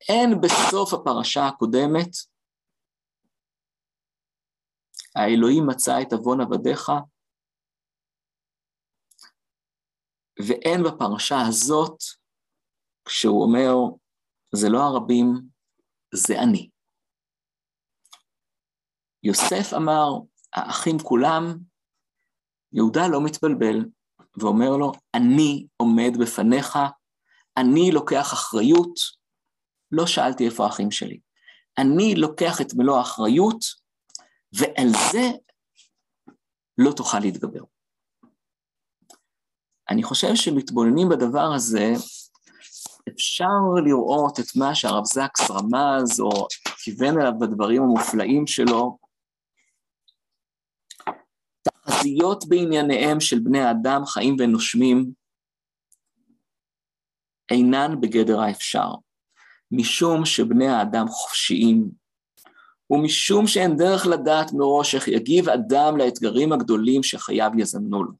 אין 0.09 0.41
בסוף 0.41 0.93
הפרשה 0.93 1.47
הקודמת, 1.47 2.09
האלוהים 5.15 5.67
מצא 5.67 6.01
את 6.01 6.13
עוון 6.13 6.41
עבדיך, 6.41 6.91
ואין 10.47 10.83
בפרשה 10.83 11.35
הזאת, 11.47 11.97
כשהוא 13.05 13.43
אומר, 13.43 13.95
זה 14.55 14.69
לא 14.69 14.79
הרבים, 14.79 15.27
זה 16.13 16.39
אני. 16.39 16.69
יוסף 19.25 19.73
אמר, 19.73 20.09
האחים 20.53 20.99
כולם, 20.99 21.57
יהודה 22.73 23.07
לא 23.07 23.21
מתבלבל, 23.21 23.85
ואומר 24.37 24.77
לו, 24.77 24.91
אני 25.13 25.67
עומד 25.77 26.11
בפניך, 26.19 26.77
אני 27.57 27.91
לוקח 27.91 28.33
אחריות, 28.33 28.99
לא 29.91 30.07
שאלתי 30.07 30.45
איפה 30.45 30.65
האחים 30.65 30.91
שלי. 30.91 31.19
אני 31.77 32.15
לוקח 32.15 32.61
את 32.61 32.73
מלוא 32.73 32.97
האחריות, 32.97 33.59
ועל 34.53 34.89
זה 35.11 35.31
לא 36.77 36.91
תוכל 36.91 37.19
להתגבר. 37.19 37.63
אני 39.89 40.03
חושב 40.03 40.35
שמתבוננים 40.35 41.09
בדבר 41.09 41.53
הזה, 41.55 41.93
אפשר 43.09 43.45
לראות 43.85 44.39
את 44.39 44.55
מה 44.55 44.75
שהרב 44.75 45.05
זקס 45.05 45.51
רמז 45.51 46.19
או 46.19 46.47
כיוון 46.83 47.21
אליו 47.21 47.33
בדברים 47.39 47.83
המופלאים 47.83 48.47
שלו, 48.47 49.04
תחזיות 52.05 52.45
בענייניהם 52.47 53.19
של 53.19 53.39
בני 53.39 53.59
האדם, 53.59 54.05
חיים 54.05 54.35
ונושמים, 54.39 55.11
אינן 57.51 58.01
בגדר 58.01 58.39
האפשר, 58.39 58.89
משום 59.71 60.25
שבני 60.25 60.67
האדם 60.67 61.07
חופשיים, 61.07 61.89
ומשום 62.89 63.47
שאין 63.47 63.77
דרך 63.77 64.05
לדעת 64.07 64.53
מראש 64.53 64.95
איך 64.95 65.07
יגיב 65.07 65.49
אדם 65.49 65.97
לאתגרים 65.97 66.53
הגדולים 66.53 67.03
שחייו 67.03 67.51
יזמנו 67.57 68.03
לו. 68.03 68.11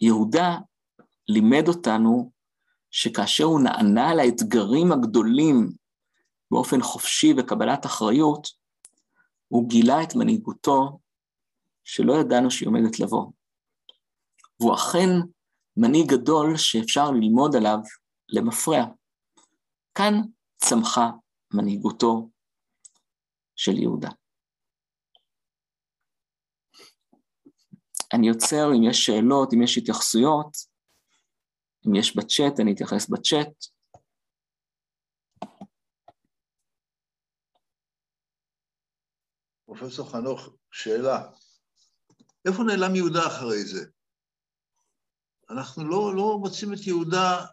יהודה 0.00 0.56
לימד 1.28 1.68
אותנו 1.68 2.30
שכאשר 2.90 3.44
הוא 3.44 3.60
נענה 3.60 4.14
לאתגרים 4.14 4.92
הגדולים 4.92 5.70
באופן 6.50 6.82
חופשי 6.82 7.34
וקבלת 7.38 7.86
אחריות, 7.86 8.48
הוא 9.48 9.68
גילה 9.68 10.02
את 10.02 10.14
מנהיגותו 10.14 10.98
שלא 11.86 12.12
ידענו 12.20 12.50
שהיא 12.50 12.68
עומדת 12.68 13.00
לבוא. 13.00 13.32
והוא 14.60 14.74
אכן 14.74 15.08
מנהיג 15.76 16.12
גדול 16.12 16.56
שאפשר 16.56 17.10
ללמוד 17.10 17.56
עליו 17.56 17.78
למפרע. 18.28 18.84
כאן 19.94 20.12
צמחה 20.56 21.10
מנהיגותו 21.54 22.30
של 23.56 23.72
יהודה. 23.72 24.08
אני 28.14 28.28
עוצר 28.28 28.66
אם 28.76 28.90
יש 28.90 29.06
שאלות, 29.06 29.52
אם 29.54 29.62
יש 29.62 29.78
התייחסויות, 29.78 30.56
אם 31.86 31.94
יש 31.94 32.16
בצ'אט, 32.16 32.60
אני 32.60 32.72
אתייחס 32.72 33.10
בצ'אט. 33.10 33.52
פרופסור 39.66 40.10
חנוך, 40.10 40.48
שאלה. 40.70 41.45
איפה 42.46 42.62
נעלם 42.62 42.94
יהודה 42.94 43.26
אחרי 43.26 43.64
זה? 43.64 43.84
אנחנו 45.50 45.88
לא, 45.88 46.16
לא 46.16 46.38
מוצאים 46.38 46.72
את 46.72 46.86
יהודה 46.86 47.46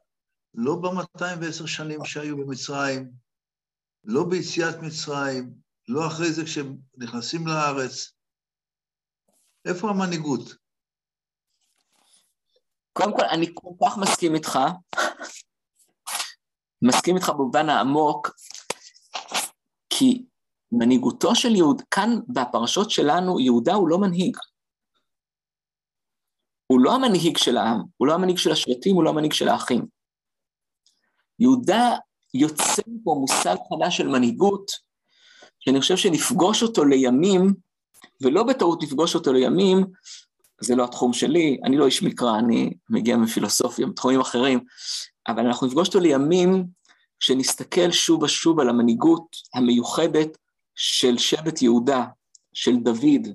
לא 0.54 0.76
ב-210 0.76 1.68
שנים 1.68 2.06
שהיו 2.06 2.38
במצרים, 2.38 3.12
לא 4.04 4.24
ביציאת 4.30 4.76
מצרים, 4.82 5.54
לא 5.88 6.08
אחרי 6.08 6.34
זה 6.34 6.44
כשהם 6.44 6.78
נכנסים 6.98 7.48
לארץ. 7.48 8.12
איפה 9.66 9.90
המנהיגות? 9.90 10.56
קודם 12.94 13.18
כל, 13.18 13.26
אני 13.26 13.52
כל 13.54 13.70
כך 13.86 13.98
מסכים 13.98 14.36
איתך, 14.36 14.60
מסכים 16.88 17.16
איתך 17.16 17.30
במובן 17.30 17.70
העמוק, 17.70 18.30
כי 19.90 20.26
מנהיגותו 20.72 21.36
של 21.36 21.56
יהודה, 21.56 21.84
כאן 21.92 22.10
בפרשות 22.28 22.92
שלנו, 22.92 23.40
יהודה 23.40 23.74
הוא 23.74 23.90
לא 23.90 23.98
מנהיג. 23.98 24.38
הוא 26.68 26.80
לא 26.80 26.96
המנהיג 26.96 27.38
של 27.38 27.58
העם, 27.58 27.82
הוא 27.98 28.08
לא 28.08 28.14
המנהיג 28.14 28.38
של 28.38 28.52
השבטים, 28.52 28.96
הוא 28.96 29.04
לא 29.04 29.10
המנהיג 29.10 29.34
של 29.34 29.50
האחים. 29.50 29.86
יהודה 31.40 31.96
יוצא 32.34 32.82
פה 33.04 33.16
מושג 33.20 33.56
חדש 33.70 33.98
של 33.98 34.08
מנהיגות, 34.08 34.72
שאני 35.60 35.82
חושב 35.82 35.98
שנפגוש 35.98 36.64
אותו 36.64 36.86
לימים, 36.86 37.54
ולא 38.22 38.44
בטעות 38.44 38.84
נפגוש 38.84 39.16
אותו 39.16 39.34
לימים, 39.34 39.86
זה 40.62 40.76
לא 40.76 40.84
התחום 40.84 41.14
שלי, 41.14 41.58
אני 41.64 41.78
לא 41.78 41.86
איש 41.86 42.04
מקרא, 42.04 42.40
אני 42.40 42.74
מגיע 42.90 43.18
מפילוסופיה, 43.18 43.86
מתחומים 43.86 44.20
אחרים, 44.20 44.60
אבל 45.28 45.46
אנחנו 45.48 45.68
נפגוש 45.68 45.88
אותו 45.88 46.00
לימים 46.00 46.66
שנסתכל 47.20 47.92
שוב 47.92 48.24
ושוב 48.24 48.60
על 48.60 48.70
המנהיגות 48.70 49.36
המיוחדת 49.54 50.38
של 50.76 51.18
שבט 51.18 51.62
יהודה, 51.62 52.06
של 52.54 52.76
דוד, 52.76 53.28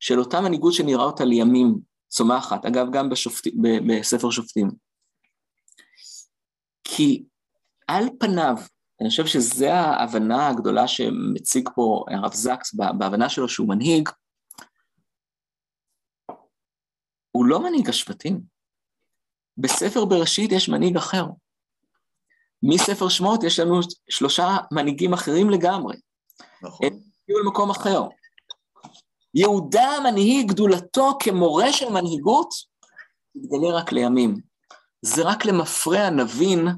של 0.00 0.18
אותה 0.18 0.40
מנהיגות 0.40 0.72
שנראה 0.72 1.04
אותה 1.04 1.24
לימים 1.24 1.78
צומחת, 2.14 2.64
אגב, 2.64 2.86
גם 2.92 3.08
בשופט... 3.08 3.46
בספר 3.88 4.30
שופטים. 4.30 4.68
כי 6.84 7.24
על 7.88 8.04
פניו, 8.20 8.56
אני 9.00 9.08
חושב 9.08 9.26
שזו 9.26 9.66
ההבנה 9.66 10.48
הגדולה 10.48 10.88
שמציג 10.88 11.68
פה 11.74 12.04
הרב 12.10 12.34
זקס 12.34 12.74
בהבנה 12.74 13.28
שלו 13.28 13.48
שהוא 13.48 13.68
מנהיג, 13.68 14.08
הוא 17.30 17.46
לא 17.46 17.62
מנהיג 17.62 17.88
השבטים. 17.88 18.40
בספר 19.56 20.04
בראשית 20.04 20.52
יש 20.52 20.68
מנהיג 20.68 20.96
אחר. 20.96 21.24
מספר 22.62 23.08
שמות 23.08 23.44
יש 23.44 23.58
לנו 23.58 23.80
שלושה 24.10 24.48
מנהיגים 24.72 25.12
אחרים 25.12 25.50
לגמרי. 25.50 25.96
נכון. 26.62 26.86
הם 26.86 26.92
הגיעו 26.92 27.40
למקום 27.40 27.70
אחר. 27.70 28.00
יהודה 29.34 29.90
מנהיג 30.04 30.48
גדולתו 30.48 31.18
כמורה 31.20 31.72
של 31.72 31.88
מנהיגות, 31.88 32.48
יתגלה 33.34 33.78
רק 33.78 33.92
לימים. 33.92 34.36
זה 35.02 35.22
רק 35.22 35.44
למפרע 35.44 36.10
נבין 36.10 36.68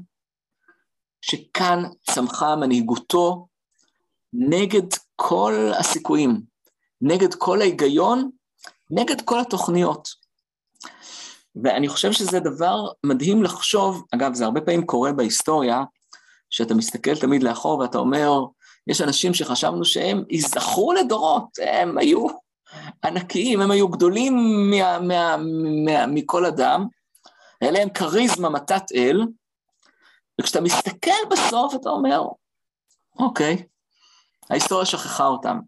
שכאן 1.21 1.83
צמחה 2.11 2.55
מנהיגותו 2.55 3.47
נגד 4.33 4.87
כל 5.15 5.71
הסיכויים, 5.79 6.41
נגד 7.01 7.33
כל 7.33 7.61
ההיגיון, 7.61 8.29
נגד 8.91 9.21
כל 9.21 9.39
התוכניות. 9.39 10.09
ואני 11.63 11.87
חושב 11.87 12.11
שזה 12.11 12.39
דבר 12.39 12.87
מדהים 13.03 13.43
לחשוב, 13.43 14.05
אגב, 14.15 14.33
זה 14.33 14.45
הרבה 14.45 14.61
פעמים 14.61 14.85
קורה 14.85 15.11
בהיסטוריה, 15.11 15.83
שאתה 16.49 16.73
מסתכל 16.73 17.15
תמיד 17.15 17.43
לאחור 17.43 17.79
ואתה 17.79 17.97
אומר, 17.97 18.31
יש 18.87 19.01
אנשים 19.01 19.33
שחשבנו 19.33 19.85
שהם 19.85 20.23
ייזכרו 20.29 20.93
לדורות, 20.93 21.47
הם 21.61 21.97
היו 21.97 22.27
ענקיים, 23.03 23.61
הם 23.61 23.71
היו 23.71 23.87
גדולים 23.87 24.33
מה, 24.69 24.99
מה, 24.99 25.37
מה, 25.85 26.05
מכל 26.07 26.45
אדם, 26.45 26.87
היה 27.61 27.71
להם 27.71 27.89
כריזמה 27.89 28.49
מתת 28.49 28.83
אל, 28.95 29.21
וכשאתה 30.41 30.61
מסתכל 30.61 31.11
בסוף 31.31 31.75
אתה 31.75 31.89
אומר, 31.89 32.21
אוקיי, 33.19 33.63
ההיסטוריה 34.49 34.85
שכחה 34.85 35.25
אותם. 35.25 35.59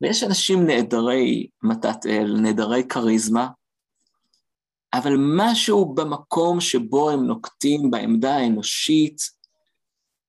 ויש 0.00 0.22
אנשים 0.22 0.66
נעדרי 0.66 1.46
מתת 1.62 2.06
אל, 2.06 2.36
נעדרי 2.40 2.88
כריזמה, 2.88 3.48
אבל 4.94 5.12
משהו 5.36 5.94
במקום 5.94 6.60
שבו 6.60 7.10
הם 7.10 7.26
נוקטים 7.26 7.90
בעמדה 7.90 8.36
האנושית 8.36 9.22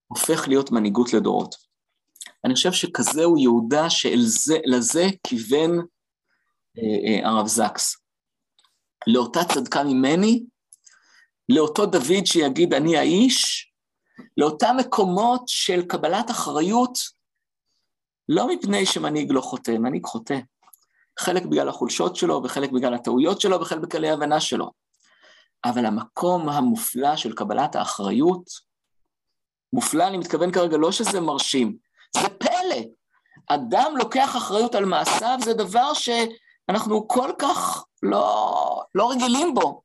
הופך 0.08 0.48
להיות 0.48 0.72
מנהיגות 0.72 1.14
לדורות. 1.14 1.63
אני 2.46 2.56
חושב 2.56 2.72
שכזהו 2.72 3.38
יהודה 3.38 3.90
שלזה 3.90 5.08
כיוון 5.28 5.72
אה, 6.78 7.24
אה, 7.24 7.30
הרב 7.30 7.48
זקס. 7.48 7.98
לאותה 9.08 9.40
צדקה 9.54 9.84
ממני, 9.84 10.44
לאותו 11.50 11.86
דוד 11.86 12.26
שיגיד 12.26 12.74
אני 12.74 12.98
האיש, 12.98 13.72
לאותם 14.38 14.76
מקומות 14.80 15.42
של 15.48 15.82
קבלת 15.82 16.32
אחריות, 16.32 16.98
לא 18.30 18.48
מפני 18.48 18.86
שמנהיג 18.86 19.32
לא 19.32 19.42
חוטא, 19.42 19.72
מנהיג 19.72 20.06
חוטא. 20.06 20.40
חלק 21.20 21.46
בגלל 21.46 21.70
החולשות 21.70 22.16
שלו, 22.16 22.42
וחלק 22.44 22.72
בגלל 22.72 22.94
הטעויות 22.94 23.42
שלו, 23.42 23.62
וחלק 23.62 23.80
בגלל 23.80 24.06
ההבנה 24.06 24.40
שלו. 24.40 24.72
אבל 25.66 25.86
המקום 25.86 26.50
המופלא 26.50 27.16
של 27.16 27.34
קבלת 27.34 27.76
האחריות, 27.76 28.44
מופלא, 29.74 30.08
אני 30.08 30.18
מתכוון 30.18 30.52
כרגע 30.52 30.78
לא 30.78 30.92
שזה 30.92 31.22
מרשים, 31.22 31.78
זה 32.18 32.30
פלא. 32.40 32.82
אדם 33.48 33.94
לוקח 33.98 34.36
אחריות 34.38 34.76
על 34.76 34.86
מעשיו, 34.86 35.38
זה 35.44 35.54
דבר 35.54 35.94
שאנחנו 35.94 37.08
כל 37.08 37.32
כך 37.40 37.86
לא, 38.04 38.84
לא 38.96 39.12
רגילים 39.12 39.54
בו. 39.54 39.82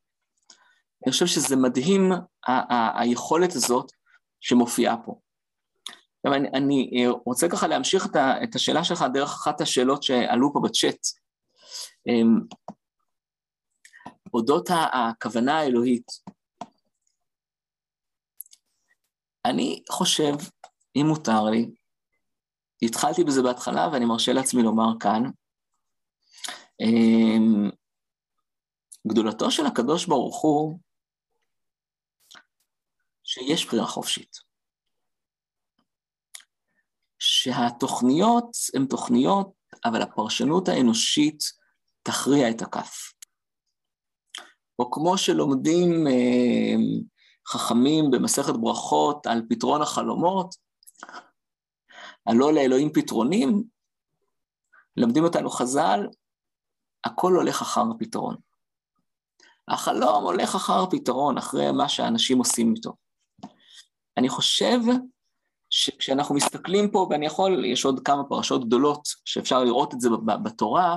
אני 1.07 1.13
חושב 1.13 1.27
שזה 1.27 1.57
מדהים, 1.57 2.13
ה- 2.13 2.75
ה- 2.75 3.01
היכולת 3.01 3.53
הזאת 3.53 3.93
שמופיעה 4.41 4.97
פה. 5.05 5.21
עכשיו, 6.19 6.35
אני, 6.35 6.49
אני 6.49 6.91
אה, 6.97 7.11
רוצה 7.27 7.49
ככה 7.49 7.67
להמשיך 7.67 8.07
את, 8.07 8.17
ה, 8.17 8.45
את 8.45 8.55
השאלה 8.55 8.85
שלך 8.85 9.05
דרך 9.13 9.31
אחת 9.31 9.61
השאלות 9.61 10.03
שעלו 10.03 10.53
פה 10.53 10.61
בצ'אט. 10.65 11.07
אמ, 12.07 12.41
אודות 14.35 14.69
הכוונה 14.93 15.59
האלוהית. 15.59 16.07
אני 19.45 19.83
חושב, 19.91 20.33
אם 20.97 21.07
מותר 21.07 21.45
לי, 21.45 21.71
התחלתי 22.83 23.25
בזה 23.25 23.43
בהתחלה 23.43 23.89
ואני 23.93 24.05
מרשה 24.05 24.33
לעצמי 24.33 24.63
לומר 24.63 24.99
כאן, 25.01 25.23
אמ, 26.81 27.71
גדולתו 29.07 29.51
של 29.51 29.67
הקדוש 29.67 30.07
ברוך 30.07 30.43
הוא 30.43 30.79
שיש 33.25 33.67
בחירה 33.67 33.87
חופשית. 33.87 34.49
שהתוכניות 37.19 38.57
הן 38.75 38.87
תוכניות, 38.87 39.53
אבל 39.85 40.03
הפרשנות 40.03 40.69
האנושית 40.69 41.43
תכריע 42.03 42.51
את 42.51 42.63
הכף. 42.63 43.13
או 44.79 44.91
כמו 44.91 45.19
שלומדים 45.19 46.07
אה, 46.07 46.75
חכמים 47.49 48.05
במסכת 48.11 48.55
ברכות 48.61 49.27
על 49.27 49.43
פתרון 49.49 49.83
החלומות, 49.83 50.55
הלא 52.29 52.53
לאלוהים 52.53 52.93
פתרונים, 52.93 53.63
למדים 54.97 55.25
אותנו 55.25 55.51
חז"ל, 55.51 56.07
הכל 57.05 57.33
הולך 57.33 57.63
אחר 57.63 57.85
הפתרון. 57.97 58.37
החלום 59.69 60.25
הולך 60.25 60.55
אחר 60.55 60.83
הפתרון, 60.83 61.39
אחרי 61.39 61.73
מה 61.73 61.89
שאנשים 61.89 62.39
עושים 62.39 62.75
איתו. 62.75 62.93
אני 64.17 64.29
חושב 64.29 64.79
שכשאנחנו 65.71 66.35
מסתכלים 66.35 66.91
פה, 66.91 67.07
ואני 67.11 67.27
יכול, 67.27 67.65
יש 67.65 67.85
עוד 67.85 68.01
כמה 68.05 68.25
פרשות 68.29 68.67
גדולות 68.67 69.09
שאפשר 69.25 69.65
לראות 69.65 69.95
את 69.95 70.01
זה 70.01 70.09
בתורה, 70.45 70.97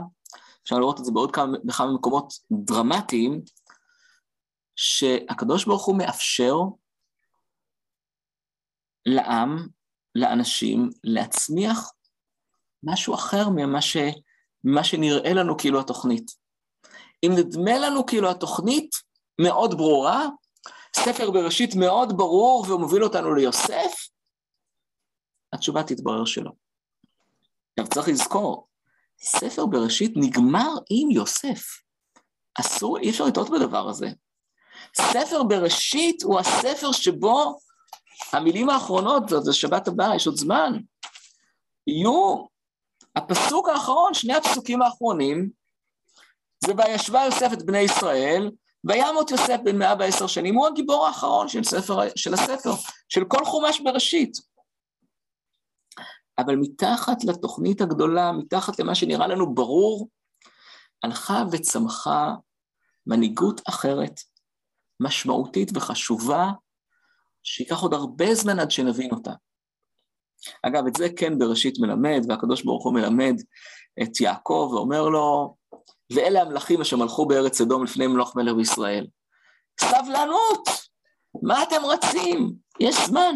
אפשר 0.63 0.79
לראות 0.79 0.99
את 0.99 1.05
זה 1.05 1.11
בעוד 1.11 1.31
כמה, 1.31 1.57
בכמה 1.63 1.93
מקומות 1.93 2.33
דרמטיים, 2.51 3.41
שהקדוש 4.75 5.65
ברוך 5.65 5.85
הוא 5.85 5.97
מאפשר 5.97 6.55
לעם, 9.05 9.67
לאנשים, 10.15 10.89
להצמיח 11.03 11.91
משהו 12.83 13.13
אחר 13.13 13.49
ממה, 13.55 13.81
ש, 13.81 13.97
ממה 14.63 14.83
שנראה 14.83 15.33
לנו 15.33 15.57
כאילו 15.57 15.79
התוכנית. 15.79 16.31
אם 17.25 17.31
נדמה 17.37 17.79
לנו 17.79 18.05
כאילו 18.05 18.31
התוכנית 18.31 18.95
מאוד 19.41 19.77
ברורה, 19.77 20.27
ספר 20.95 21.31
בראשית 21.31 21.75
מאוד 21.75 22.17
ברור 22.17 22.65
ומוביל 22.69 23.03
אותנו 23.03 23.35
ליוסף, 23.35 23.93
התשובה 25.53 25.83
תתברר 25.83 26.25
שלא. 26.25 26.51
עכשיו 27.77 27.93
צריך 27.93 28.07
לזכור, 28.07 28.67
ספר 29.23 29.65
בראשית 29.65 30.13
נגמר 30.15 30.69
עם 30.89 31.11
יוסף. 31.11 31.61
אסור, 32.59 32.97
אי 32.97 33.09
אפשר 33.09 33.25
לטעות 33.25 33.49
בדבר 33.49 33.89
הזה. 33.89 34.09
ספר 34.95 35.43
בראשית 35.43 36.23
הוא 36.23 36.39
הספר 36.39 36.91
שבו 36.91 37.59
המילים 38.33 38.69
האחרונות, 38.69 39.23
זה 39.41 39.53
שבת 39.53 39.87
הבאה, 39.87 40.15
יש 40.15 40.27
עוד 40.27 40.35
זמן, 40.37 40.73
יהיו 41.87 42.45
הפסוק 43.15 43.69
האחרון, 43.69 44.13
שני 44.13 44.33
הפסוקים 44.33 44.81
האחרונים, 44.81 45.49
זה 46.65 46.73
וישבה 46.77 47.23
יוסף 47.25 47.49
את 47.53 47.65
בני 47.65 47.79
ישראל, 47.79 48.51
וימות 48.83 49.31
יוסף 49.31 49.57
בן 49.63 49.77
מאה 49.77 49.93
ועשר 49.99 50.27
שנים, 50.27 50.55
הוא 50.55 50.67
הגיבור 50.67 51.07
האחרון 51.07 51.47
של, 51.47 51.63
ספר, 51.63 51.99
של 52.15 52.33
הספר, 52.33 52.71
של 53.09 53.25
כל 53.25 53.45
חומש 53.45 53.81
בראשית. 53.81 54.37
אבל 56.37 56.55
מתחת 56.55 57.23
לתוכנית 57.23 57.81
הגדולה, 57.81 58.31
מתחת 58.31 58.79
למה 58.79 58.95
שנראה 58.95 59.27
לנו 59.27 59.55
ברור, 59.55 60.09
הלכה 61.03 61.43
וצמחה 61.51 62.33
מנהיגות 63.07 63.61
אחרת, 63.69 64.19
משמעותית 64.99 65.71
וחשובה, 65.73 66.51
שייקח 67.43 67.81
עוד 67.81 67.93
הרבה 67.93 68.35
זמן 68.35 68.59
עד 68.59 68.71
שנבין 68.71 69.11
אותה. 69.11 69.31
אגב, 70.63 70.87
את 70.87 70.95
זה 70.95 71.07
כן 71.17 71.39
בראשית 71.39 71.79
מלמד, 71.79 72.21
והקדוש 72.29 72.63
ברוך 72.63 72.83
הוא 72.83 72.93
מלמד 72.93 73.35
את 74.03 74.21
יעקב 74.21 74.69
ואומר 74.73 75.09
לו, 75.09 75.55
ואלה 76.13 76.41
המלכים 76.41 76.81
אשר 76.81 76.97
מלכו 76.97 77.25
בארץ 77.25 77.61
אדום 77.61 77.83
לפני 77.83 78.07
מלוך 78.07 78.35
מלך 78.35 78.55
בישראל. 78.55 79.07
סבלנות! 79.81 80.69
מה 81.43 81.63
אתם 81.63 81.85
רצים? 81.85 82.53
יש 82.79 82.95
זמן. 83.05 83.35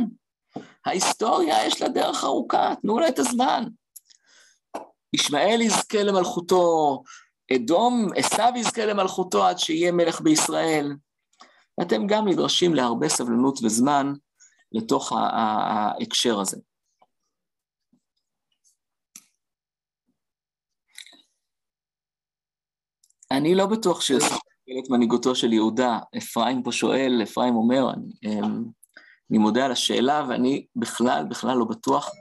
ההיסטוריה 0.85 1.65
יש 1.65 1.81
לה 1.81 1.89
דרך 1.89 2.23
ארוכה, 2.23 2.73
תנו 2.81 2.99
לה 2.99 3.07
את 3.07 3.19
הזמן. 3.19 3.63
ישמעאל 5.13 5.61
יזכה 5.61 6.03
למלכותו, 6.03 7.03
אדום, 7.55 8.07
עשיו 8.15 8.51
יזכה 8.55 8.85
למלכותו 8.85 9.45
עד 9.45 9.59
שיהיה 9.59 9.91
מלך 9.91 10.21
בישראל. 10.21 10.95
ואתם 11.77 12.07
גם 12.07 12.27
נדרשים 12.27 12.73
להרבה 12.73 13.09
סבלנות 13.09 13.59
וזמן 13.63 14.13
לתוך 14.71 15.11
ההקשר 15.11 16.39
הזה. 16.39 16.57
אני 23.31 23.55
לא 23.55 23.65
בטוח 23.65 24.01
שיוסף 24.01 24.35
את 24.79 24.89
מנהיגותו 24.89 25.35
של 25.35 25.53
יהודה. 25.53 25.99
אפרים 26.17 26.63
פה 26.63 26.71
שואל, 26.71 27.19
אפרים 27.23 27.55
אומר, 27.55 27.93
אני, 27.93 28.13
אמ, 28.23 28.63
אני 29.29 29.37
מודה 29.37 29.65
על 29.65 29.71
השאלה, 29.71 30.25
ואני 30.29 30.65
בכלל, 30.75 31.25
בכלל 31.29 31.57
לא 31.57 31.65
בטוח, 31.65 32.11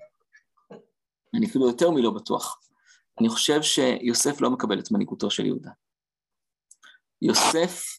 אני 1.34 1.46
אפילו 1.46 1.68
יותר 1.68 1.90
מלא 1.90 2.10
בטוח. 2.10 2.60
אני 3.20 3.28
חושב 3.28 3.62
שיוסף 3.62 4.40
לא 4.40 4.50
מקבל 4.50 4.78
את 4.78 4.90
מנהיגותו 4.90 5.30
של 5.30 5.46
יהודה. 5.46 5.70
יוסף 7.22 7.98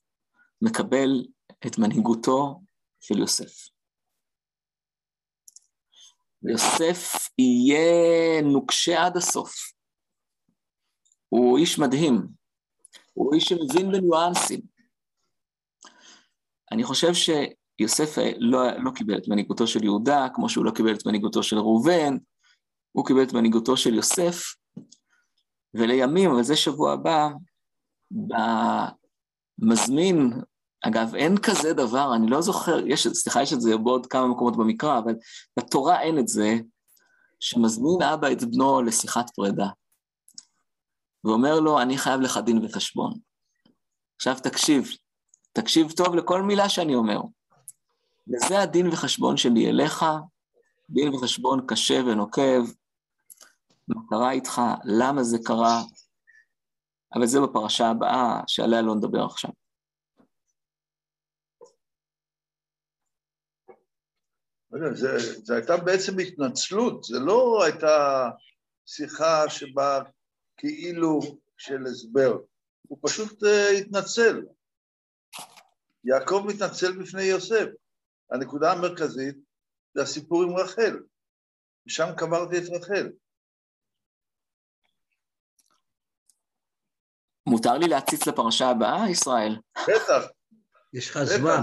מקבל 0.62 1.26
את 1.68 1.78
מנהיגותו 1.78 2.62
של 3.00 3.20
יוסף. 3.20 3.70
יוסף 6.44 7.30
יהיה 7.38 8.42
נוקשה 8.42 9.06
עד 9.06 9.18
הסוף. 9.18 9.54
הוא 11.30 11.58
איש 11.58 11.80
מדהים, 11.80 12.28
הוא 13.14 13.34
איש 13.34 13.44
שמבין 13.44 13.92
בניואנסים. 13.92 14.62
אני 16.72 16.84
חושב 16.84 17.14
שיוסף 17.14 18.18
לא, 18.38 18.84
לא 18.84 18.92
קיבל 18.96 19.18
את 19.18 19.28
מנהיגותו 19.28 19.68
של 19.68 19.84
יהודה, 19.84 20.28
כמו 20.34 20.50
שהוא 20.50 20.66
לא 20.66 20.72
קיבל 20.72 20.96
את 20.96 21.06
מנהיגותו 21.06 21.44
של 21.44 21.58
ראובן, 21.58 22.18
הוא 22.92 23.06
קיבל 23.06 23.24
את 23.24 23.34
מנהיגותו 23.34 23.78
של 23.78 23.94
יוסף, 23.94 24.56
ולימים, 25.74 26.32
אבל 26.32 26.44
זה 26.44 26.56
שבוע 26.56 26.94
הבא, 26.94 27.30
במזמין, 29.60 30.34
אגב, 30.88 31.16
אין 31.16 31.38
כזה 31.38 31.74
דבר, 31.74 32.16
אני 32.16 32.28
לא 32.28 32.42
זוכר, 32.42 32.88
יש, 32.88 33.08
סליחה, 33.08 33.42
יש 33.42 33.54
את 33.54 33.62
זה 33.62 33.78
בעוד 33.78 34.06
כמה 34.06 34.28
מקומות 34.28 34.58
במקרא, 34.58 35.00
אבל 35.00 35.16
בתורה 35.60 36.02
אין 36.02 36.20
את 36.20 36.28
זה, 36.28 36.56
שמזמין 37.40 38.02
אבא 38.02 38.32
את 38.32 38.44
בנו 38.44 38.82
לשיחת 38.82 39.30
פרידה. 39.30 39.68
ואומר 41.24 41.60
לו, 41.60 41.82
אני 41.82 41.98
חייב 41.98 42.22
לך 42.22 42.38
דין 42.38 42.66
וחשבון. 42.66 43.14
עכשיו 44.16 44.36
תקשיב, 44.44 44.90
תקשיב 45.54 45.92
טוב 45.92 46.16
לכל 46.16 46.42
מילה 46.42 46.70
שאני 46.70 46.96
אומר. 46.96 47.22
וזה 48.28 48.62
הדין 48.62 48.88
וחשבון 48.88 49.38
שלי 49.38 49.70
אליך, 49.70 50.06
דין 50.90 51.14
וחשבון 51.14 51.66
קשה 51.68 52.02
ונוקב, 52.06 52.62
מה 53.88 54.02
קרה 54.10 54.32
איתך, 54.32 54.62
למה 54.84 55.24
זה 55.24 55.38
קרה, 55.44 55.82
אבל 57.16 57.26
זה 57.26 57.42
בפרשה 57.42 57.90
הבאה, 57.90 58.42
שעליה 58.48 58.82
לא 58.82 58.96
נדבר 58.96 59.26
עכשיו. 59.26 59.52
זו 65.44 65.54
הייתה 65.54 65.78
בעצם 65.78 66.20
התנצלות, 66.20 67.04
זה 67.04 67.20
לא 67.20 67.64
הייתה 67.64 68.30
שיחה 68.86 69.50
שבה 69.50 70.02
כאילו 70.58 71.20
של 71.58 71.86
הסבר, 71.86 72.38
הוא 72.88 73.00
פשוט 73.02 73.44
uh, 73.44 73.78
התנצל. 73.80 74.42
יעקב 76.04 76.46
מתנצל 76.48 77.02
בפני 77.02 77.24
יוסף. 77.24 77.66
הנקודה 78.32 78.72
המרכזית 78.72 79.36
זה 79.94 80.02
הסיפור 80.02 80.44
עם 80.44 80.58
רחל, 80.58 81.00
ושם 81.88 82.08
קברתי 82.18 82.58
את 82.58 82.64
רחל. 82.70 83.10
מותר 87.48 87.78
לי 87.78 87.88
להציץ 87.88 88.28
לפרשה 88.28 88.70
הבאה, 88.70 89.10
ישראל? 89.10 89.58
בטח. 89.84 90.28
יש 90.94 91.10
לך 91.10 91.24
זמן. 91.24 91.62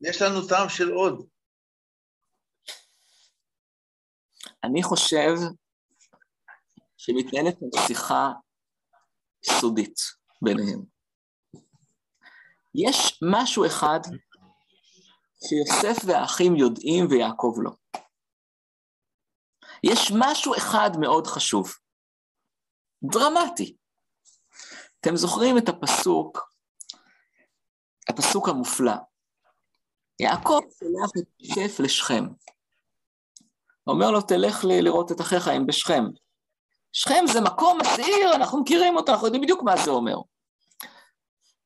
יש 0.00 0.22
לנו 0.22 0.48
טעם 0.48 0.68
של 0.68 0.90
עוד. 0.90 1.28
אני 4.64 4.82
חושב 4.82 5.34
שמתנהלת 6.96 7.58
שיחה 7.86 8.28
סודית 9.44 9.98
ביניהם. 10.42 10.82
יש 12.74 13.20
משהו 13.32 13.66
אחד 13.66 14.00
שיוסף 15.48 16.04
והאחים 16.06 16.56
יודעים 16.56 17.06
ויעקב 17.10 17.54
לא. 17.62 17.70
יש 19.84 20.12
משהו 20.18 20.56
אחד 20.56 20.90
מאוד 21.00 21.26
חשוב, 21.26 21.68
דרמטי. 23.02 23.76
אתם 25.00 25.16
זוכרים 25.16 25.58
את 25.58 25.68
הפסוק, 25.68 26.52
הפסוק 28.08 28.48
המופלא. 28.48 28.96
יעקב 30.20 30.60
שולח 30.78 31.10
את 31.18 31.28
יוסף 31.40 31.80
לשכם. 31.80 32.24
אומר 33.88 34.10
לו, 34.10 34.20
תלך 34.20 34.64
לראות 34.64 35.12
את 35.12 35.20
אחיך, 35.20 35.48
הם 35.48 35.66
בשכם. 35.66 36.04
שכם 36.92 37.24
זה 37.32 37.40
מקום 37.40 37.78
מסעיר, 37.80 38.34
אנחנו 38.34 38.60
מכירים 38.60 38.96
אותו, 38.96 39.12
אנחנו 39.12 39.26
יודעים 39.26 39.42
בדיוק 39.42 39.62
מה 39.62 39.76
זה 39.84 39.90
אומר. 39.90 40.16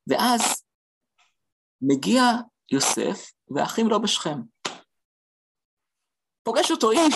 ואז 0.07 0.64
מגיע 1.83 2.23
יוסף, 2.73 3.31
והאחים 3.51 3.89
לא 3.89 3.99
בשכם. 3.99 4.39
פוגש 6.43 6.70
אותו 6.70 6.91
איש, 6.91 7.14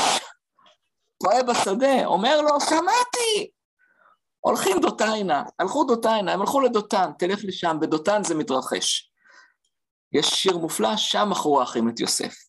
טועה 1.23 1.43
בשדה, 1.43 2.07
אומר 2.07 2.41
לו, 2.41 2.61
שמעתי, 2.61 3.51
הולכים 4.41 4.81
דותיינה, 4.81 5.43
הלכו 5.59 5.85
דותיינה, 5.85 6.33
הם 6.33 6.41
הלכו 6.41 6.61
לדותן, 6.61 7.11
תלך 7.19 7.39
לשם, 7.45 7.77
בדותן 7.81 8.25
זה 8.25 8.35
מתרחש. 8.35 9.13
יש 10.13 10.27
שיר 10.27 10.57
מופלא, 10.59 10.97
שם 10.97 11.29
מכרו 11.31 11.61
האחים 11.61 11.89
את 11.89 12.01
יוסף. 12.01 12.46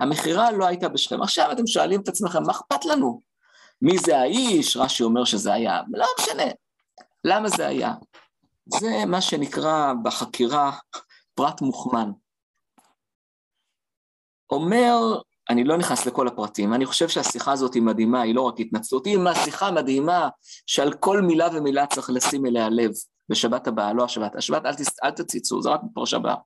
המכירה 0.00 0.52
לא 0.52 0.66
הייתה 0.66 0.88
בשכם. 0.88 1.22
עכשיו 1.22 1.52
אתם 1.52 1.66
שואלים 1.66 2.00
את 2.00 2.08
עצמכם, 2.08 2.42
מה 2.42 2.52
אכפת 2.52 2.84
לנו? 2.84 3.22
מי 3.82 3.98
זה 3.98 4.18
האיש? 4.18 4.76
רש"י 4.76 5.02
אומר 5.02 5.24
שזה 5.24 5.52
היה, 5.52 5.80
לא 5.92 6.06
משנה. 6.20 6.52
למה 7.24 7.48
זה 7.48 7.66
היה? 7.66 7.94
זה 8.66 9.04
מה 9.06 9.20
שנקרא 9.20 9.92
בחקירה 10.02 10.72
פרט 11.34 11.60
מוכמן. 11.60 12.10
אומר, 14.50 14.96
אני 15.50 15.64
לא 15.64 15.76
נכנס 15.76 16.06
לכל 16.06 16.28
הפרטים, 16.28 16.74
אני 16.74 16.86
חושב 16.86 17.08
שהשיחה 17.08 17.52
הזאת 17.52 17.74
היא 17.74 17.82
מדהימה, 17.82 18.22
היא 18.22 18.34
לא 18.34 18.40
רק 18.40 18.60
התנצלות, 18.60 19.06
היא 19.06 19.18
שיחה 19.44 19.70
מדהימה 19.70 20.28
שעל 20.66 20.92
כל 20.92 21.20
מילה 21.20 21.48
ומילה 21.52 21.86
צריך 21.86 22.10
לשים 22.10 22.46
אליה 22.46 22.68
לב 22.68 22.90
בשבת 23.28 23.66
הבאה, 23.66 23.92
לא 23.92 24.04
השבת, 24.04 24.36
השבת 24.36 24.66
אל, 24.66 24.74
תס, 24.74 25.04
אל 25.04 25.10
תציצו, 25.10 25.62
זה 25.62 25.70
רק 25.70 25.80
בפרשה 25.82 26.16
הבאה. 26.16 26.36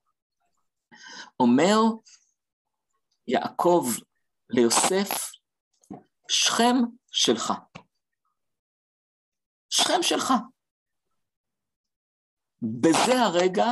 אומר 1.40 1.80
יעקב 3.28 3.84
ליוסף, 4.50 5.32
שכם 6.28 6.74
שלך. 7.10 7.52
שכם 9.70 10.02
שלך. 10.02 10.32
בזה 12.62 13.20
הרגע 13.20 13.66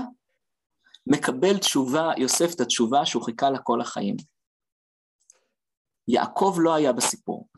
מקבל 1.07 1.59
תשובה, 1.59 2.11
יוסף 2.17 2.55
את 2.55 2.61
התשובה 2.61 3.07
שהוא 3.07 3.25
חיכה 3.25 3.51
לה 3.51 3.59
כל 3.63 3.81
החיים. 3.81 4.17
יעקב 6.09 6.57
לא 6.59 6.75
היה 6.75 6.93
בסיפור. 6.93 7.49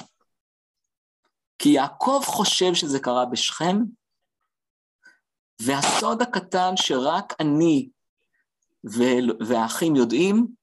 כי 1.59 1.69
יעקב 1.69 2.21
חושב 2.25 2.75
שזה 2.75 3.01
קרה 3.01 3.27
בשכם, 3.33 3.77
והסוד 5.63 6.23
הקטן 6.23 6.77
שרק 6.77 7.41
אני 7.41 7.89
והאחים 9.49 9.97
יודעים, 9.97 10.58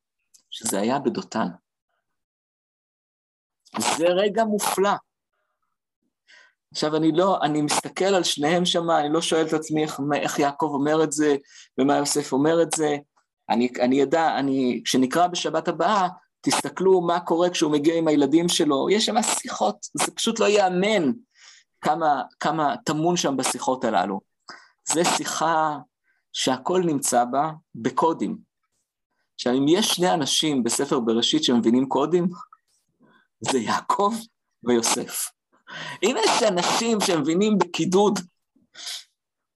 שזה 0.55 0.79
היה 0.79 0.99
בדותן. 0.99 1.47
זה 3.97 4.05
רגע 4.07 4.43
מופלא. 4.43 4.89
עכשיו, 6.71 6.95
אני 6.95 7.11
לא, 7.11 7.39
אני 7.41 7.61
מסתכל 7.61 8.05
על 8.05 8.23
שניהם 8.23 8.65
שם, 8.65 8.89
אני 8.89 9.13
לא 9.13 9.21
שואל 9.21 9.45
את 9.47 9.53
עצמי 9.53 9.83
איך, 9.83 9.99
איך 10.15 10.39
יעקב 10.39 10.69
אומר 10.73 11.03
את 11.03 11.11
זה, 11.11 11.35
ומה 11.77 11.97
יוסף 11.97 12.33
אומר 12.33 12.61
את 12.61 12.71
זה. 12.71 12.97
אני, 13.49 13.69
אני 13.81 14.03
אדע, 14.03 14.39
אני, 14.39 14.81
כשנקרא 14.85 15.27
בשבת 15.27 15.67
הבאה, 15.67 16.07
תסתכלו 16.41 17.01
מה 17.01 17.19
קורה 17.19 17.49
כשהוא 17.49 17.71
מגיע 17.71 17.95
עם 17.95 18.07
הילדים 18.07 18.49
שלו, 18.49 18.89
יש 18.89 19.05
שם 19.05 19.21
שיחות, 19.21 19.85
זה 19.93 20.11
פשוט 20.11 20.39
לא 20.39 20.45
ייאמן 20.45 21.11
כמה, 21.81 22.23
כמה 22.39 22.75
טמון 22.85 23.17
שם 23.17 23.37
בשיחות 23.37 23.83
הללו. 23.83 24.19
זה 24.93 25.05
שיחה 25.05 25.77
שהכל 26.33 26.81
נמצא 26.85 27.25
בה 27.25 27.51
בקודים. 27.75 28.54
עכשיו, 29.35 29.53
אם 29.53 29.65
יש 29.67 29.87
שני 29.87 30.13
אנשים 30.13 30.63
בספר 30.63 30.99
בראשית 30.99 31.43
שמבינים 31.43 31.85
קודים, 31.85 32.27
זה 33.39 33.57
יעקב 33.57 34.13
ויוסף. 34.63 35.29
אם 36.03 36.15
יש 36.25 36.43
אנשים 36.43 36.97
שמבינים 37.01 37.57
בקידוד, 37.57 38.19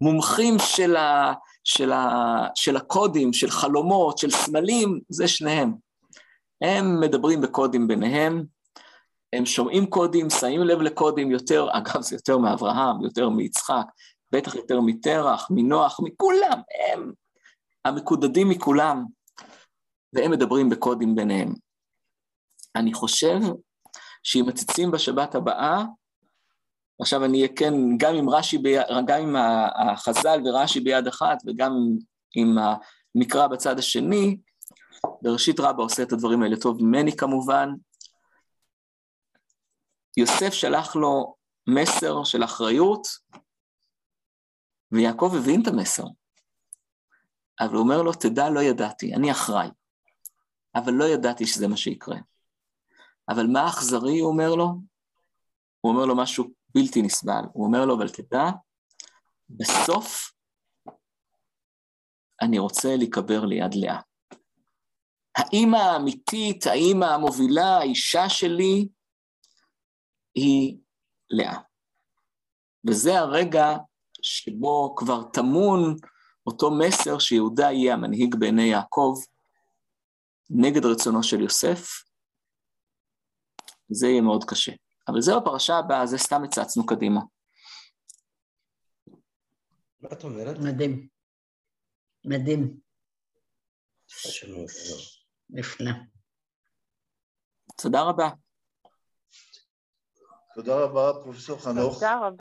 מומחים 0.02 0.58
של, 0.60 0.96
ה, 0.96 1.34
של, 1.64 1.92
ה, 1.92 2.08
של 2.56 2.78
הקודים, 2.78 3.34
של 3.34 3.50
חלומות, 3.50 4.18
של 4.18 4.32
סמלים, 4.32 5.00
זה 5.10 5.28
שניהם. 5.28 5.74
הם 6.62 7.00
מדברים 7.00 7.42
בקודים 7.42 7.88
ביניהם, 7.88 8.44
הם 9.34 9.46
שומעים 9.46 9.86
קודים, 9.86 10.30
שמים 10.30 10.62
לב 10.62 10.82
לקודים 10.82 11.32
יותר, 11.32 11.68
אגב, 11.78 12.02
זה 12.02 12.16
יותר 12.16 12.38
מאברהם, 12.38 13.02
יותר 13.02 13.30
מיצחק, 13.30 13.86
בטח 14.32 14.56
יותר 14.56 14.82
מטרח, 14.82 15.48
מנוח, 15.52 16.00
מכולם, 16.04 16.62
הם 16.94 17.12
המקודדים 17.86 18.50
מכולם, 18.50 19.06
והם 20.14 20.32
מדברים 20.32 20.70
בקודים 20.70 21.16
ביניהם. 21.16 21.54
אני 22.76 22.94
חושב 22.94 23.40
שאם 24.24 24.46
מציצים 24.48 24.92
בשבת 24.92 25.36
הבאה, 25.36 25.84
עכשיו 27.02 27.26
אני 27.26 27.38
אהיה 27.38 27.56
כן, 27.56 27.74
גם 27.98 28.16
עם 28.16 28.30
רש"י, 28.30 28.58
גם 29.08 29.22
עם 29.22 29.36
החז"ל 29.76 30.42
ורש"י 30.46 30.80
ביד 30.80 31.08
אחת, 31.08 31.38
וגם 31.48 31.72
עם 32.36 32.56
המקרא 32.58 33.48
בצד 33.48 33.80
השני, 33.80 34.38
בראשית 35.22 35.60
רבה 35.60 35.84
עושה 35.84 36.04
את 36.04 36.12
הדברים 36.12 36.44
האלה 36.44 36.56
טוב 36.58 36.84
ממני 36.84 37.18
כמובן. 37.18 37.70
יוסף 40.18 40.54
שלח 40.54 40.96
לו 40.96 41.36
מסר 41.70 42.24
של 42.24 42.44
אחריות, 42.44 43.08
ויעקב 44.92 45.32
הבין 45.38 45.62
את 45.62 45.68
המסר. 45.68 46.04
אבל 47.60 47.74
הוא 47.74 47.84
אומר 47.84 48.02
לו, 48.02 48.14
תדע, 48.14 48.50
לא 48.50 48.60
ידעתי, 48.60 49.14
אני 49.16 49.32
אחראי, 49.32 49.68
אבל 50.80 50.94
לא 50.94 51.06
ידעתי 51.06 51.46
שזה 51.46 51.68
מה 51.68 51.78
שיקרה. 51.78 52.18
אבל 53.30 53.48
מה 53.48 53.68
אכזרי, 53.70 54.20
הוא 54.20 54.32
אומר 54.32 54.56
לו? 54.56 54.66
הוא 55.82 55.92
אומר 55.92 56.06
לו 56.06 56.18
משהו 56.18 56.46
בלתי 56.76 57.02
נסבל. 57.02 57.42
הוא 57.54 57.66
אומר 57.66 57.86
לו, 57.86 57.98
אבל 57.98 58.10
תדע, 58.10 58.44
בסוף 59.50 60.32
אני 62.42 62.60
רוצה 62.60 62.96
להיקבר 62.96 63.46
ליד 63.46 63.76
לאה. 63.76 64.00
האימא 65.38 65.78
האמיתית, 65.78 66.68
האימא 66.68 67.06
המובילה, 67.06 67.78
האישה 67.78 68.30
שלי, 68.30 68.88
היא 70.36 70.78
לאה. 71.30 71.60
וזה 72.88 73.20
הרגע 73.20 73.78
שבו 74.22 74.96
כבר 74.96 75.24
טמון 75.24 75.96
אותו 76.48 76.72
מסר 76.72 77.20
שיהודה 77.20 77.72
יהיה 77.72 77.94
המנהיג 77.94 78.36
בעיני 78.36 78.64
יעקב 78.64 79.14
נגד 80.50 80.86
רצונו 80.86 81.24
של 81.24 81.42
יוסף. 81.42 81.90
זה 83.90 84.08
יהיה 84.08 84.22
מאוד 84.22 84.44
קשה. 84.44 84.72
אבל 85.08 85.22
זה 85.22 85.32
בפרשה 85.42 85.78
הבאה, 85.78 86.06
זה 86.06 86.18
סתם 86.18 86.44
הצצנו 86.44 86.86
קדימה. 86.86 87.22
מה 90.00 90.10
את 90.12 90.24
אומרת? 90.24 90.58
מדהים. 90.60 91.08
מדהים. 92.26 92.80
נפלא. 95.50 95.92
תודה 97.82 98.02
רבה. 98.02 98.30
תודה 100.56 100.84
רבה, 100.84 101.24
פרופסור 101.24 101.60
חנוך. 101.60 101.94
תודה 101.94 102.20
רבה. 102.28 102.38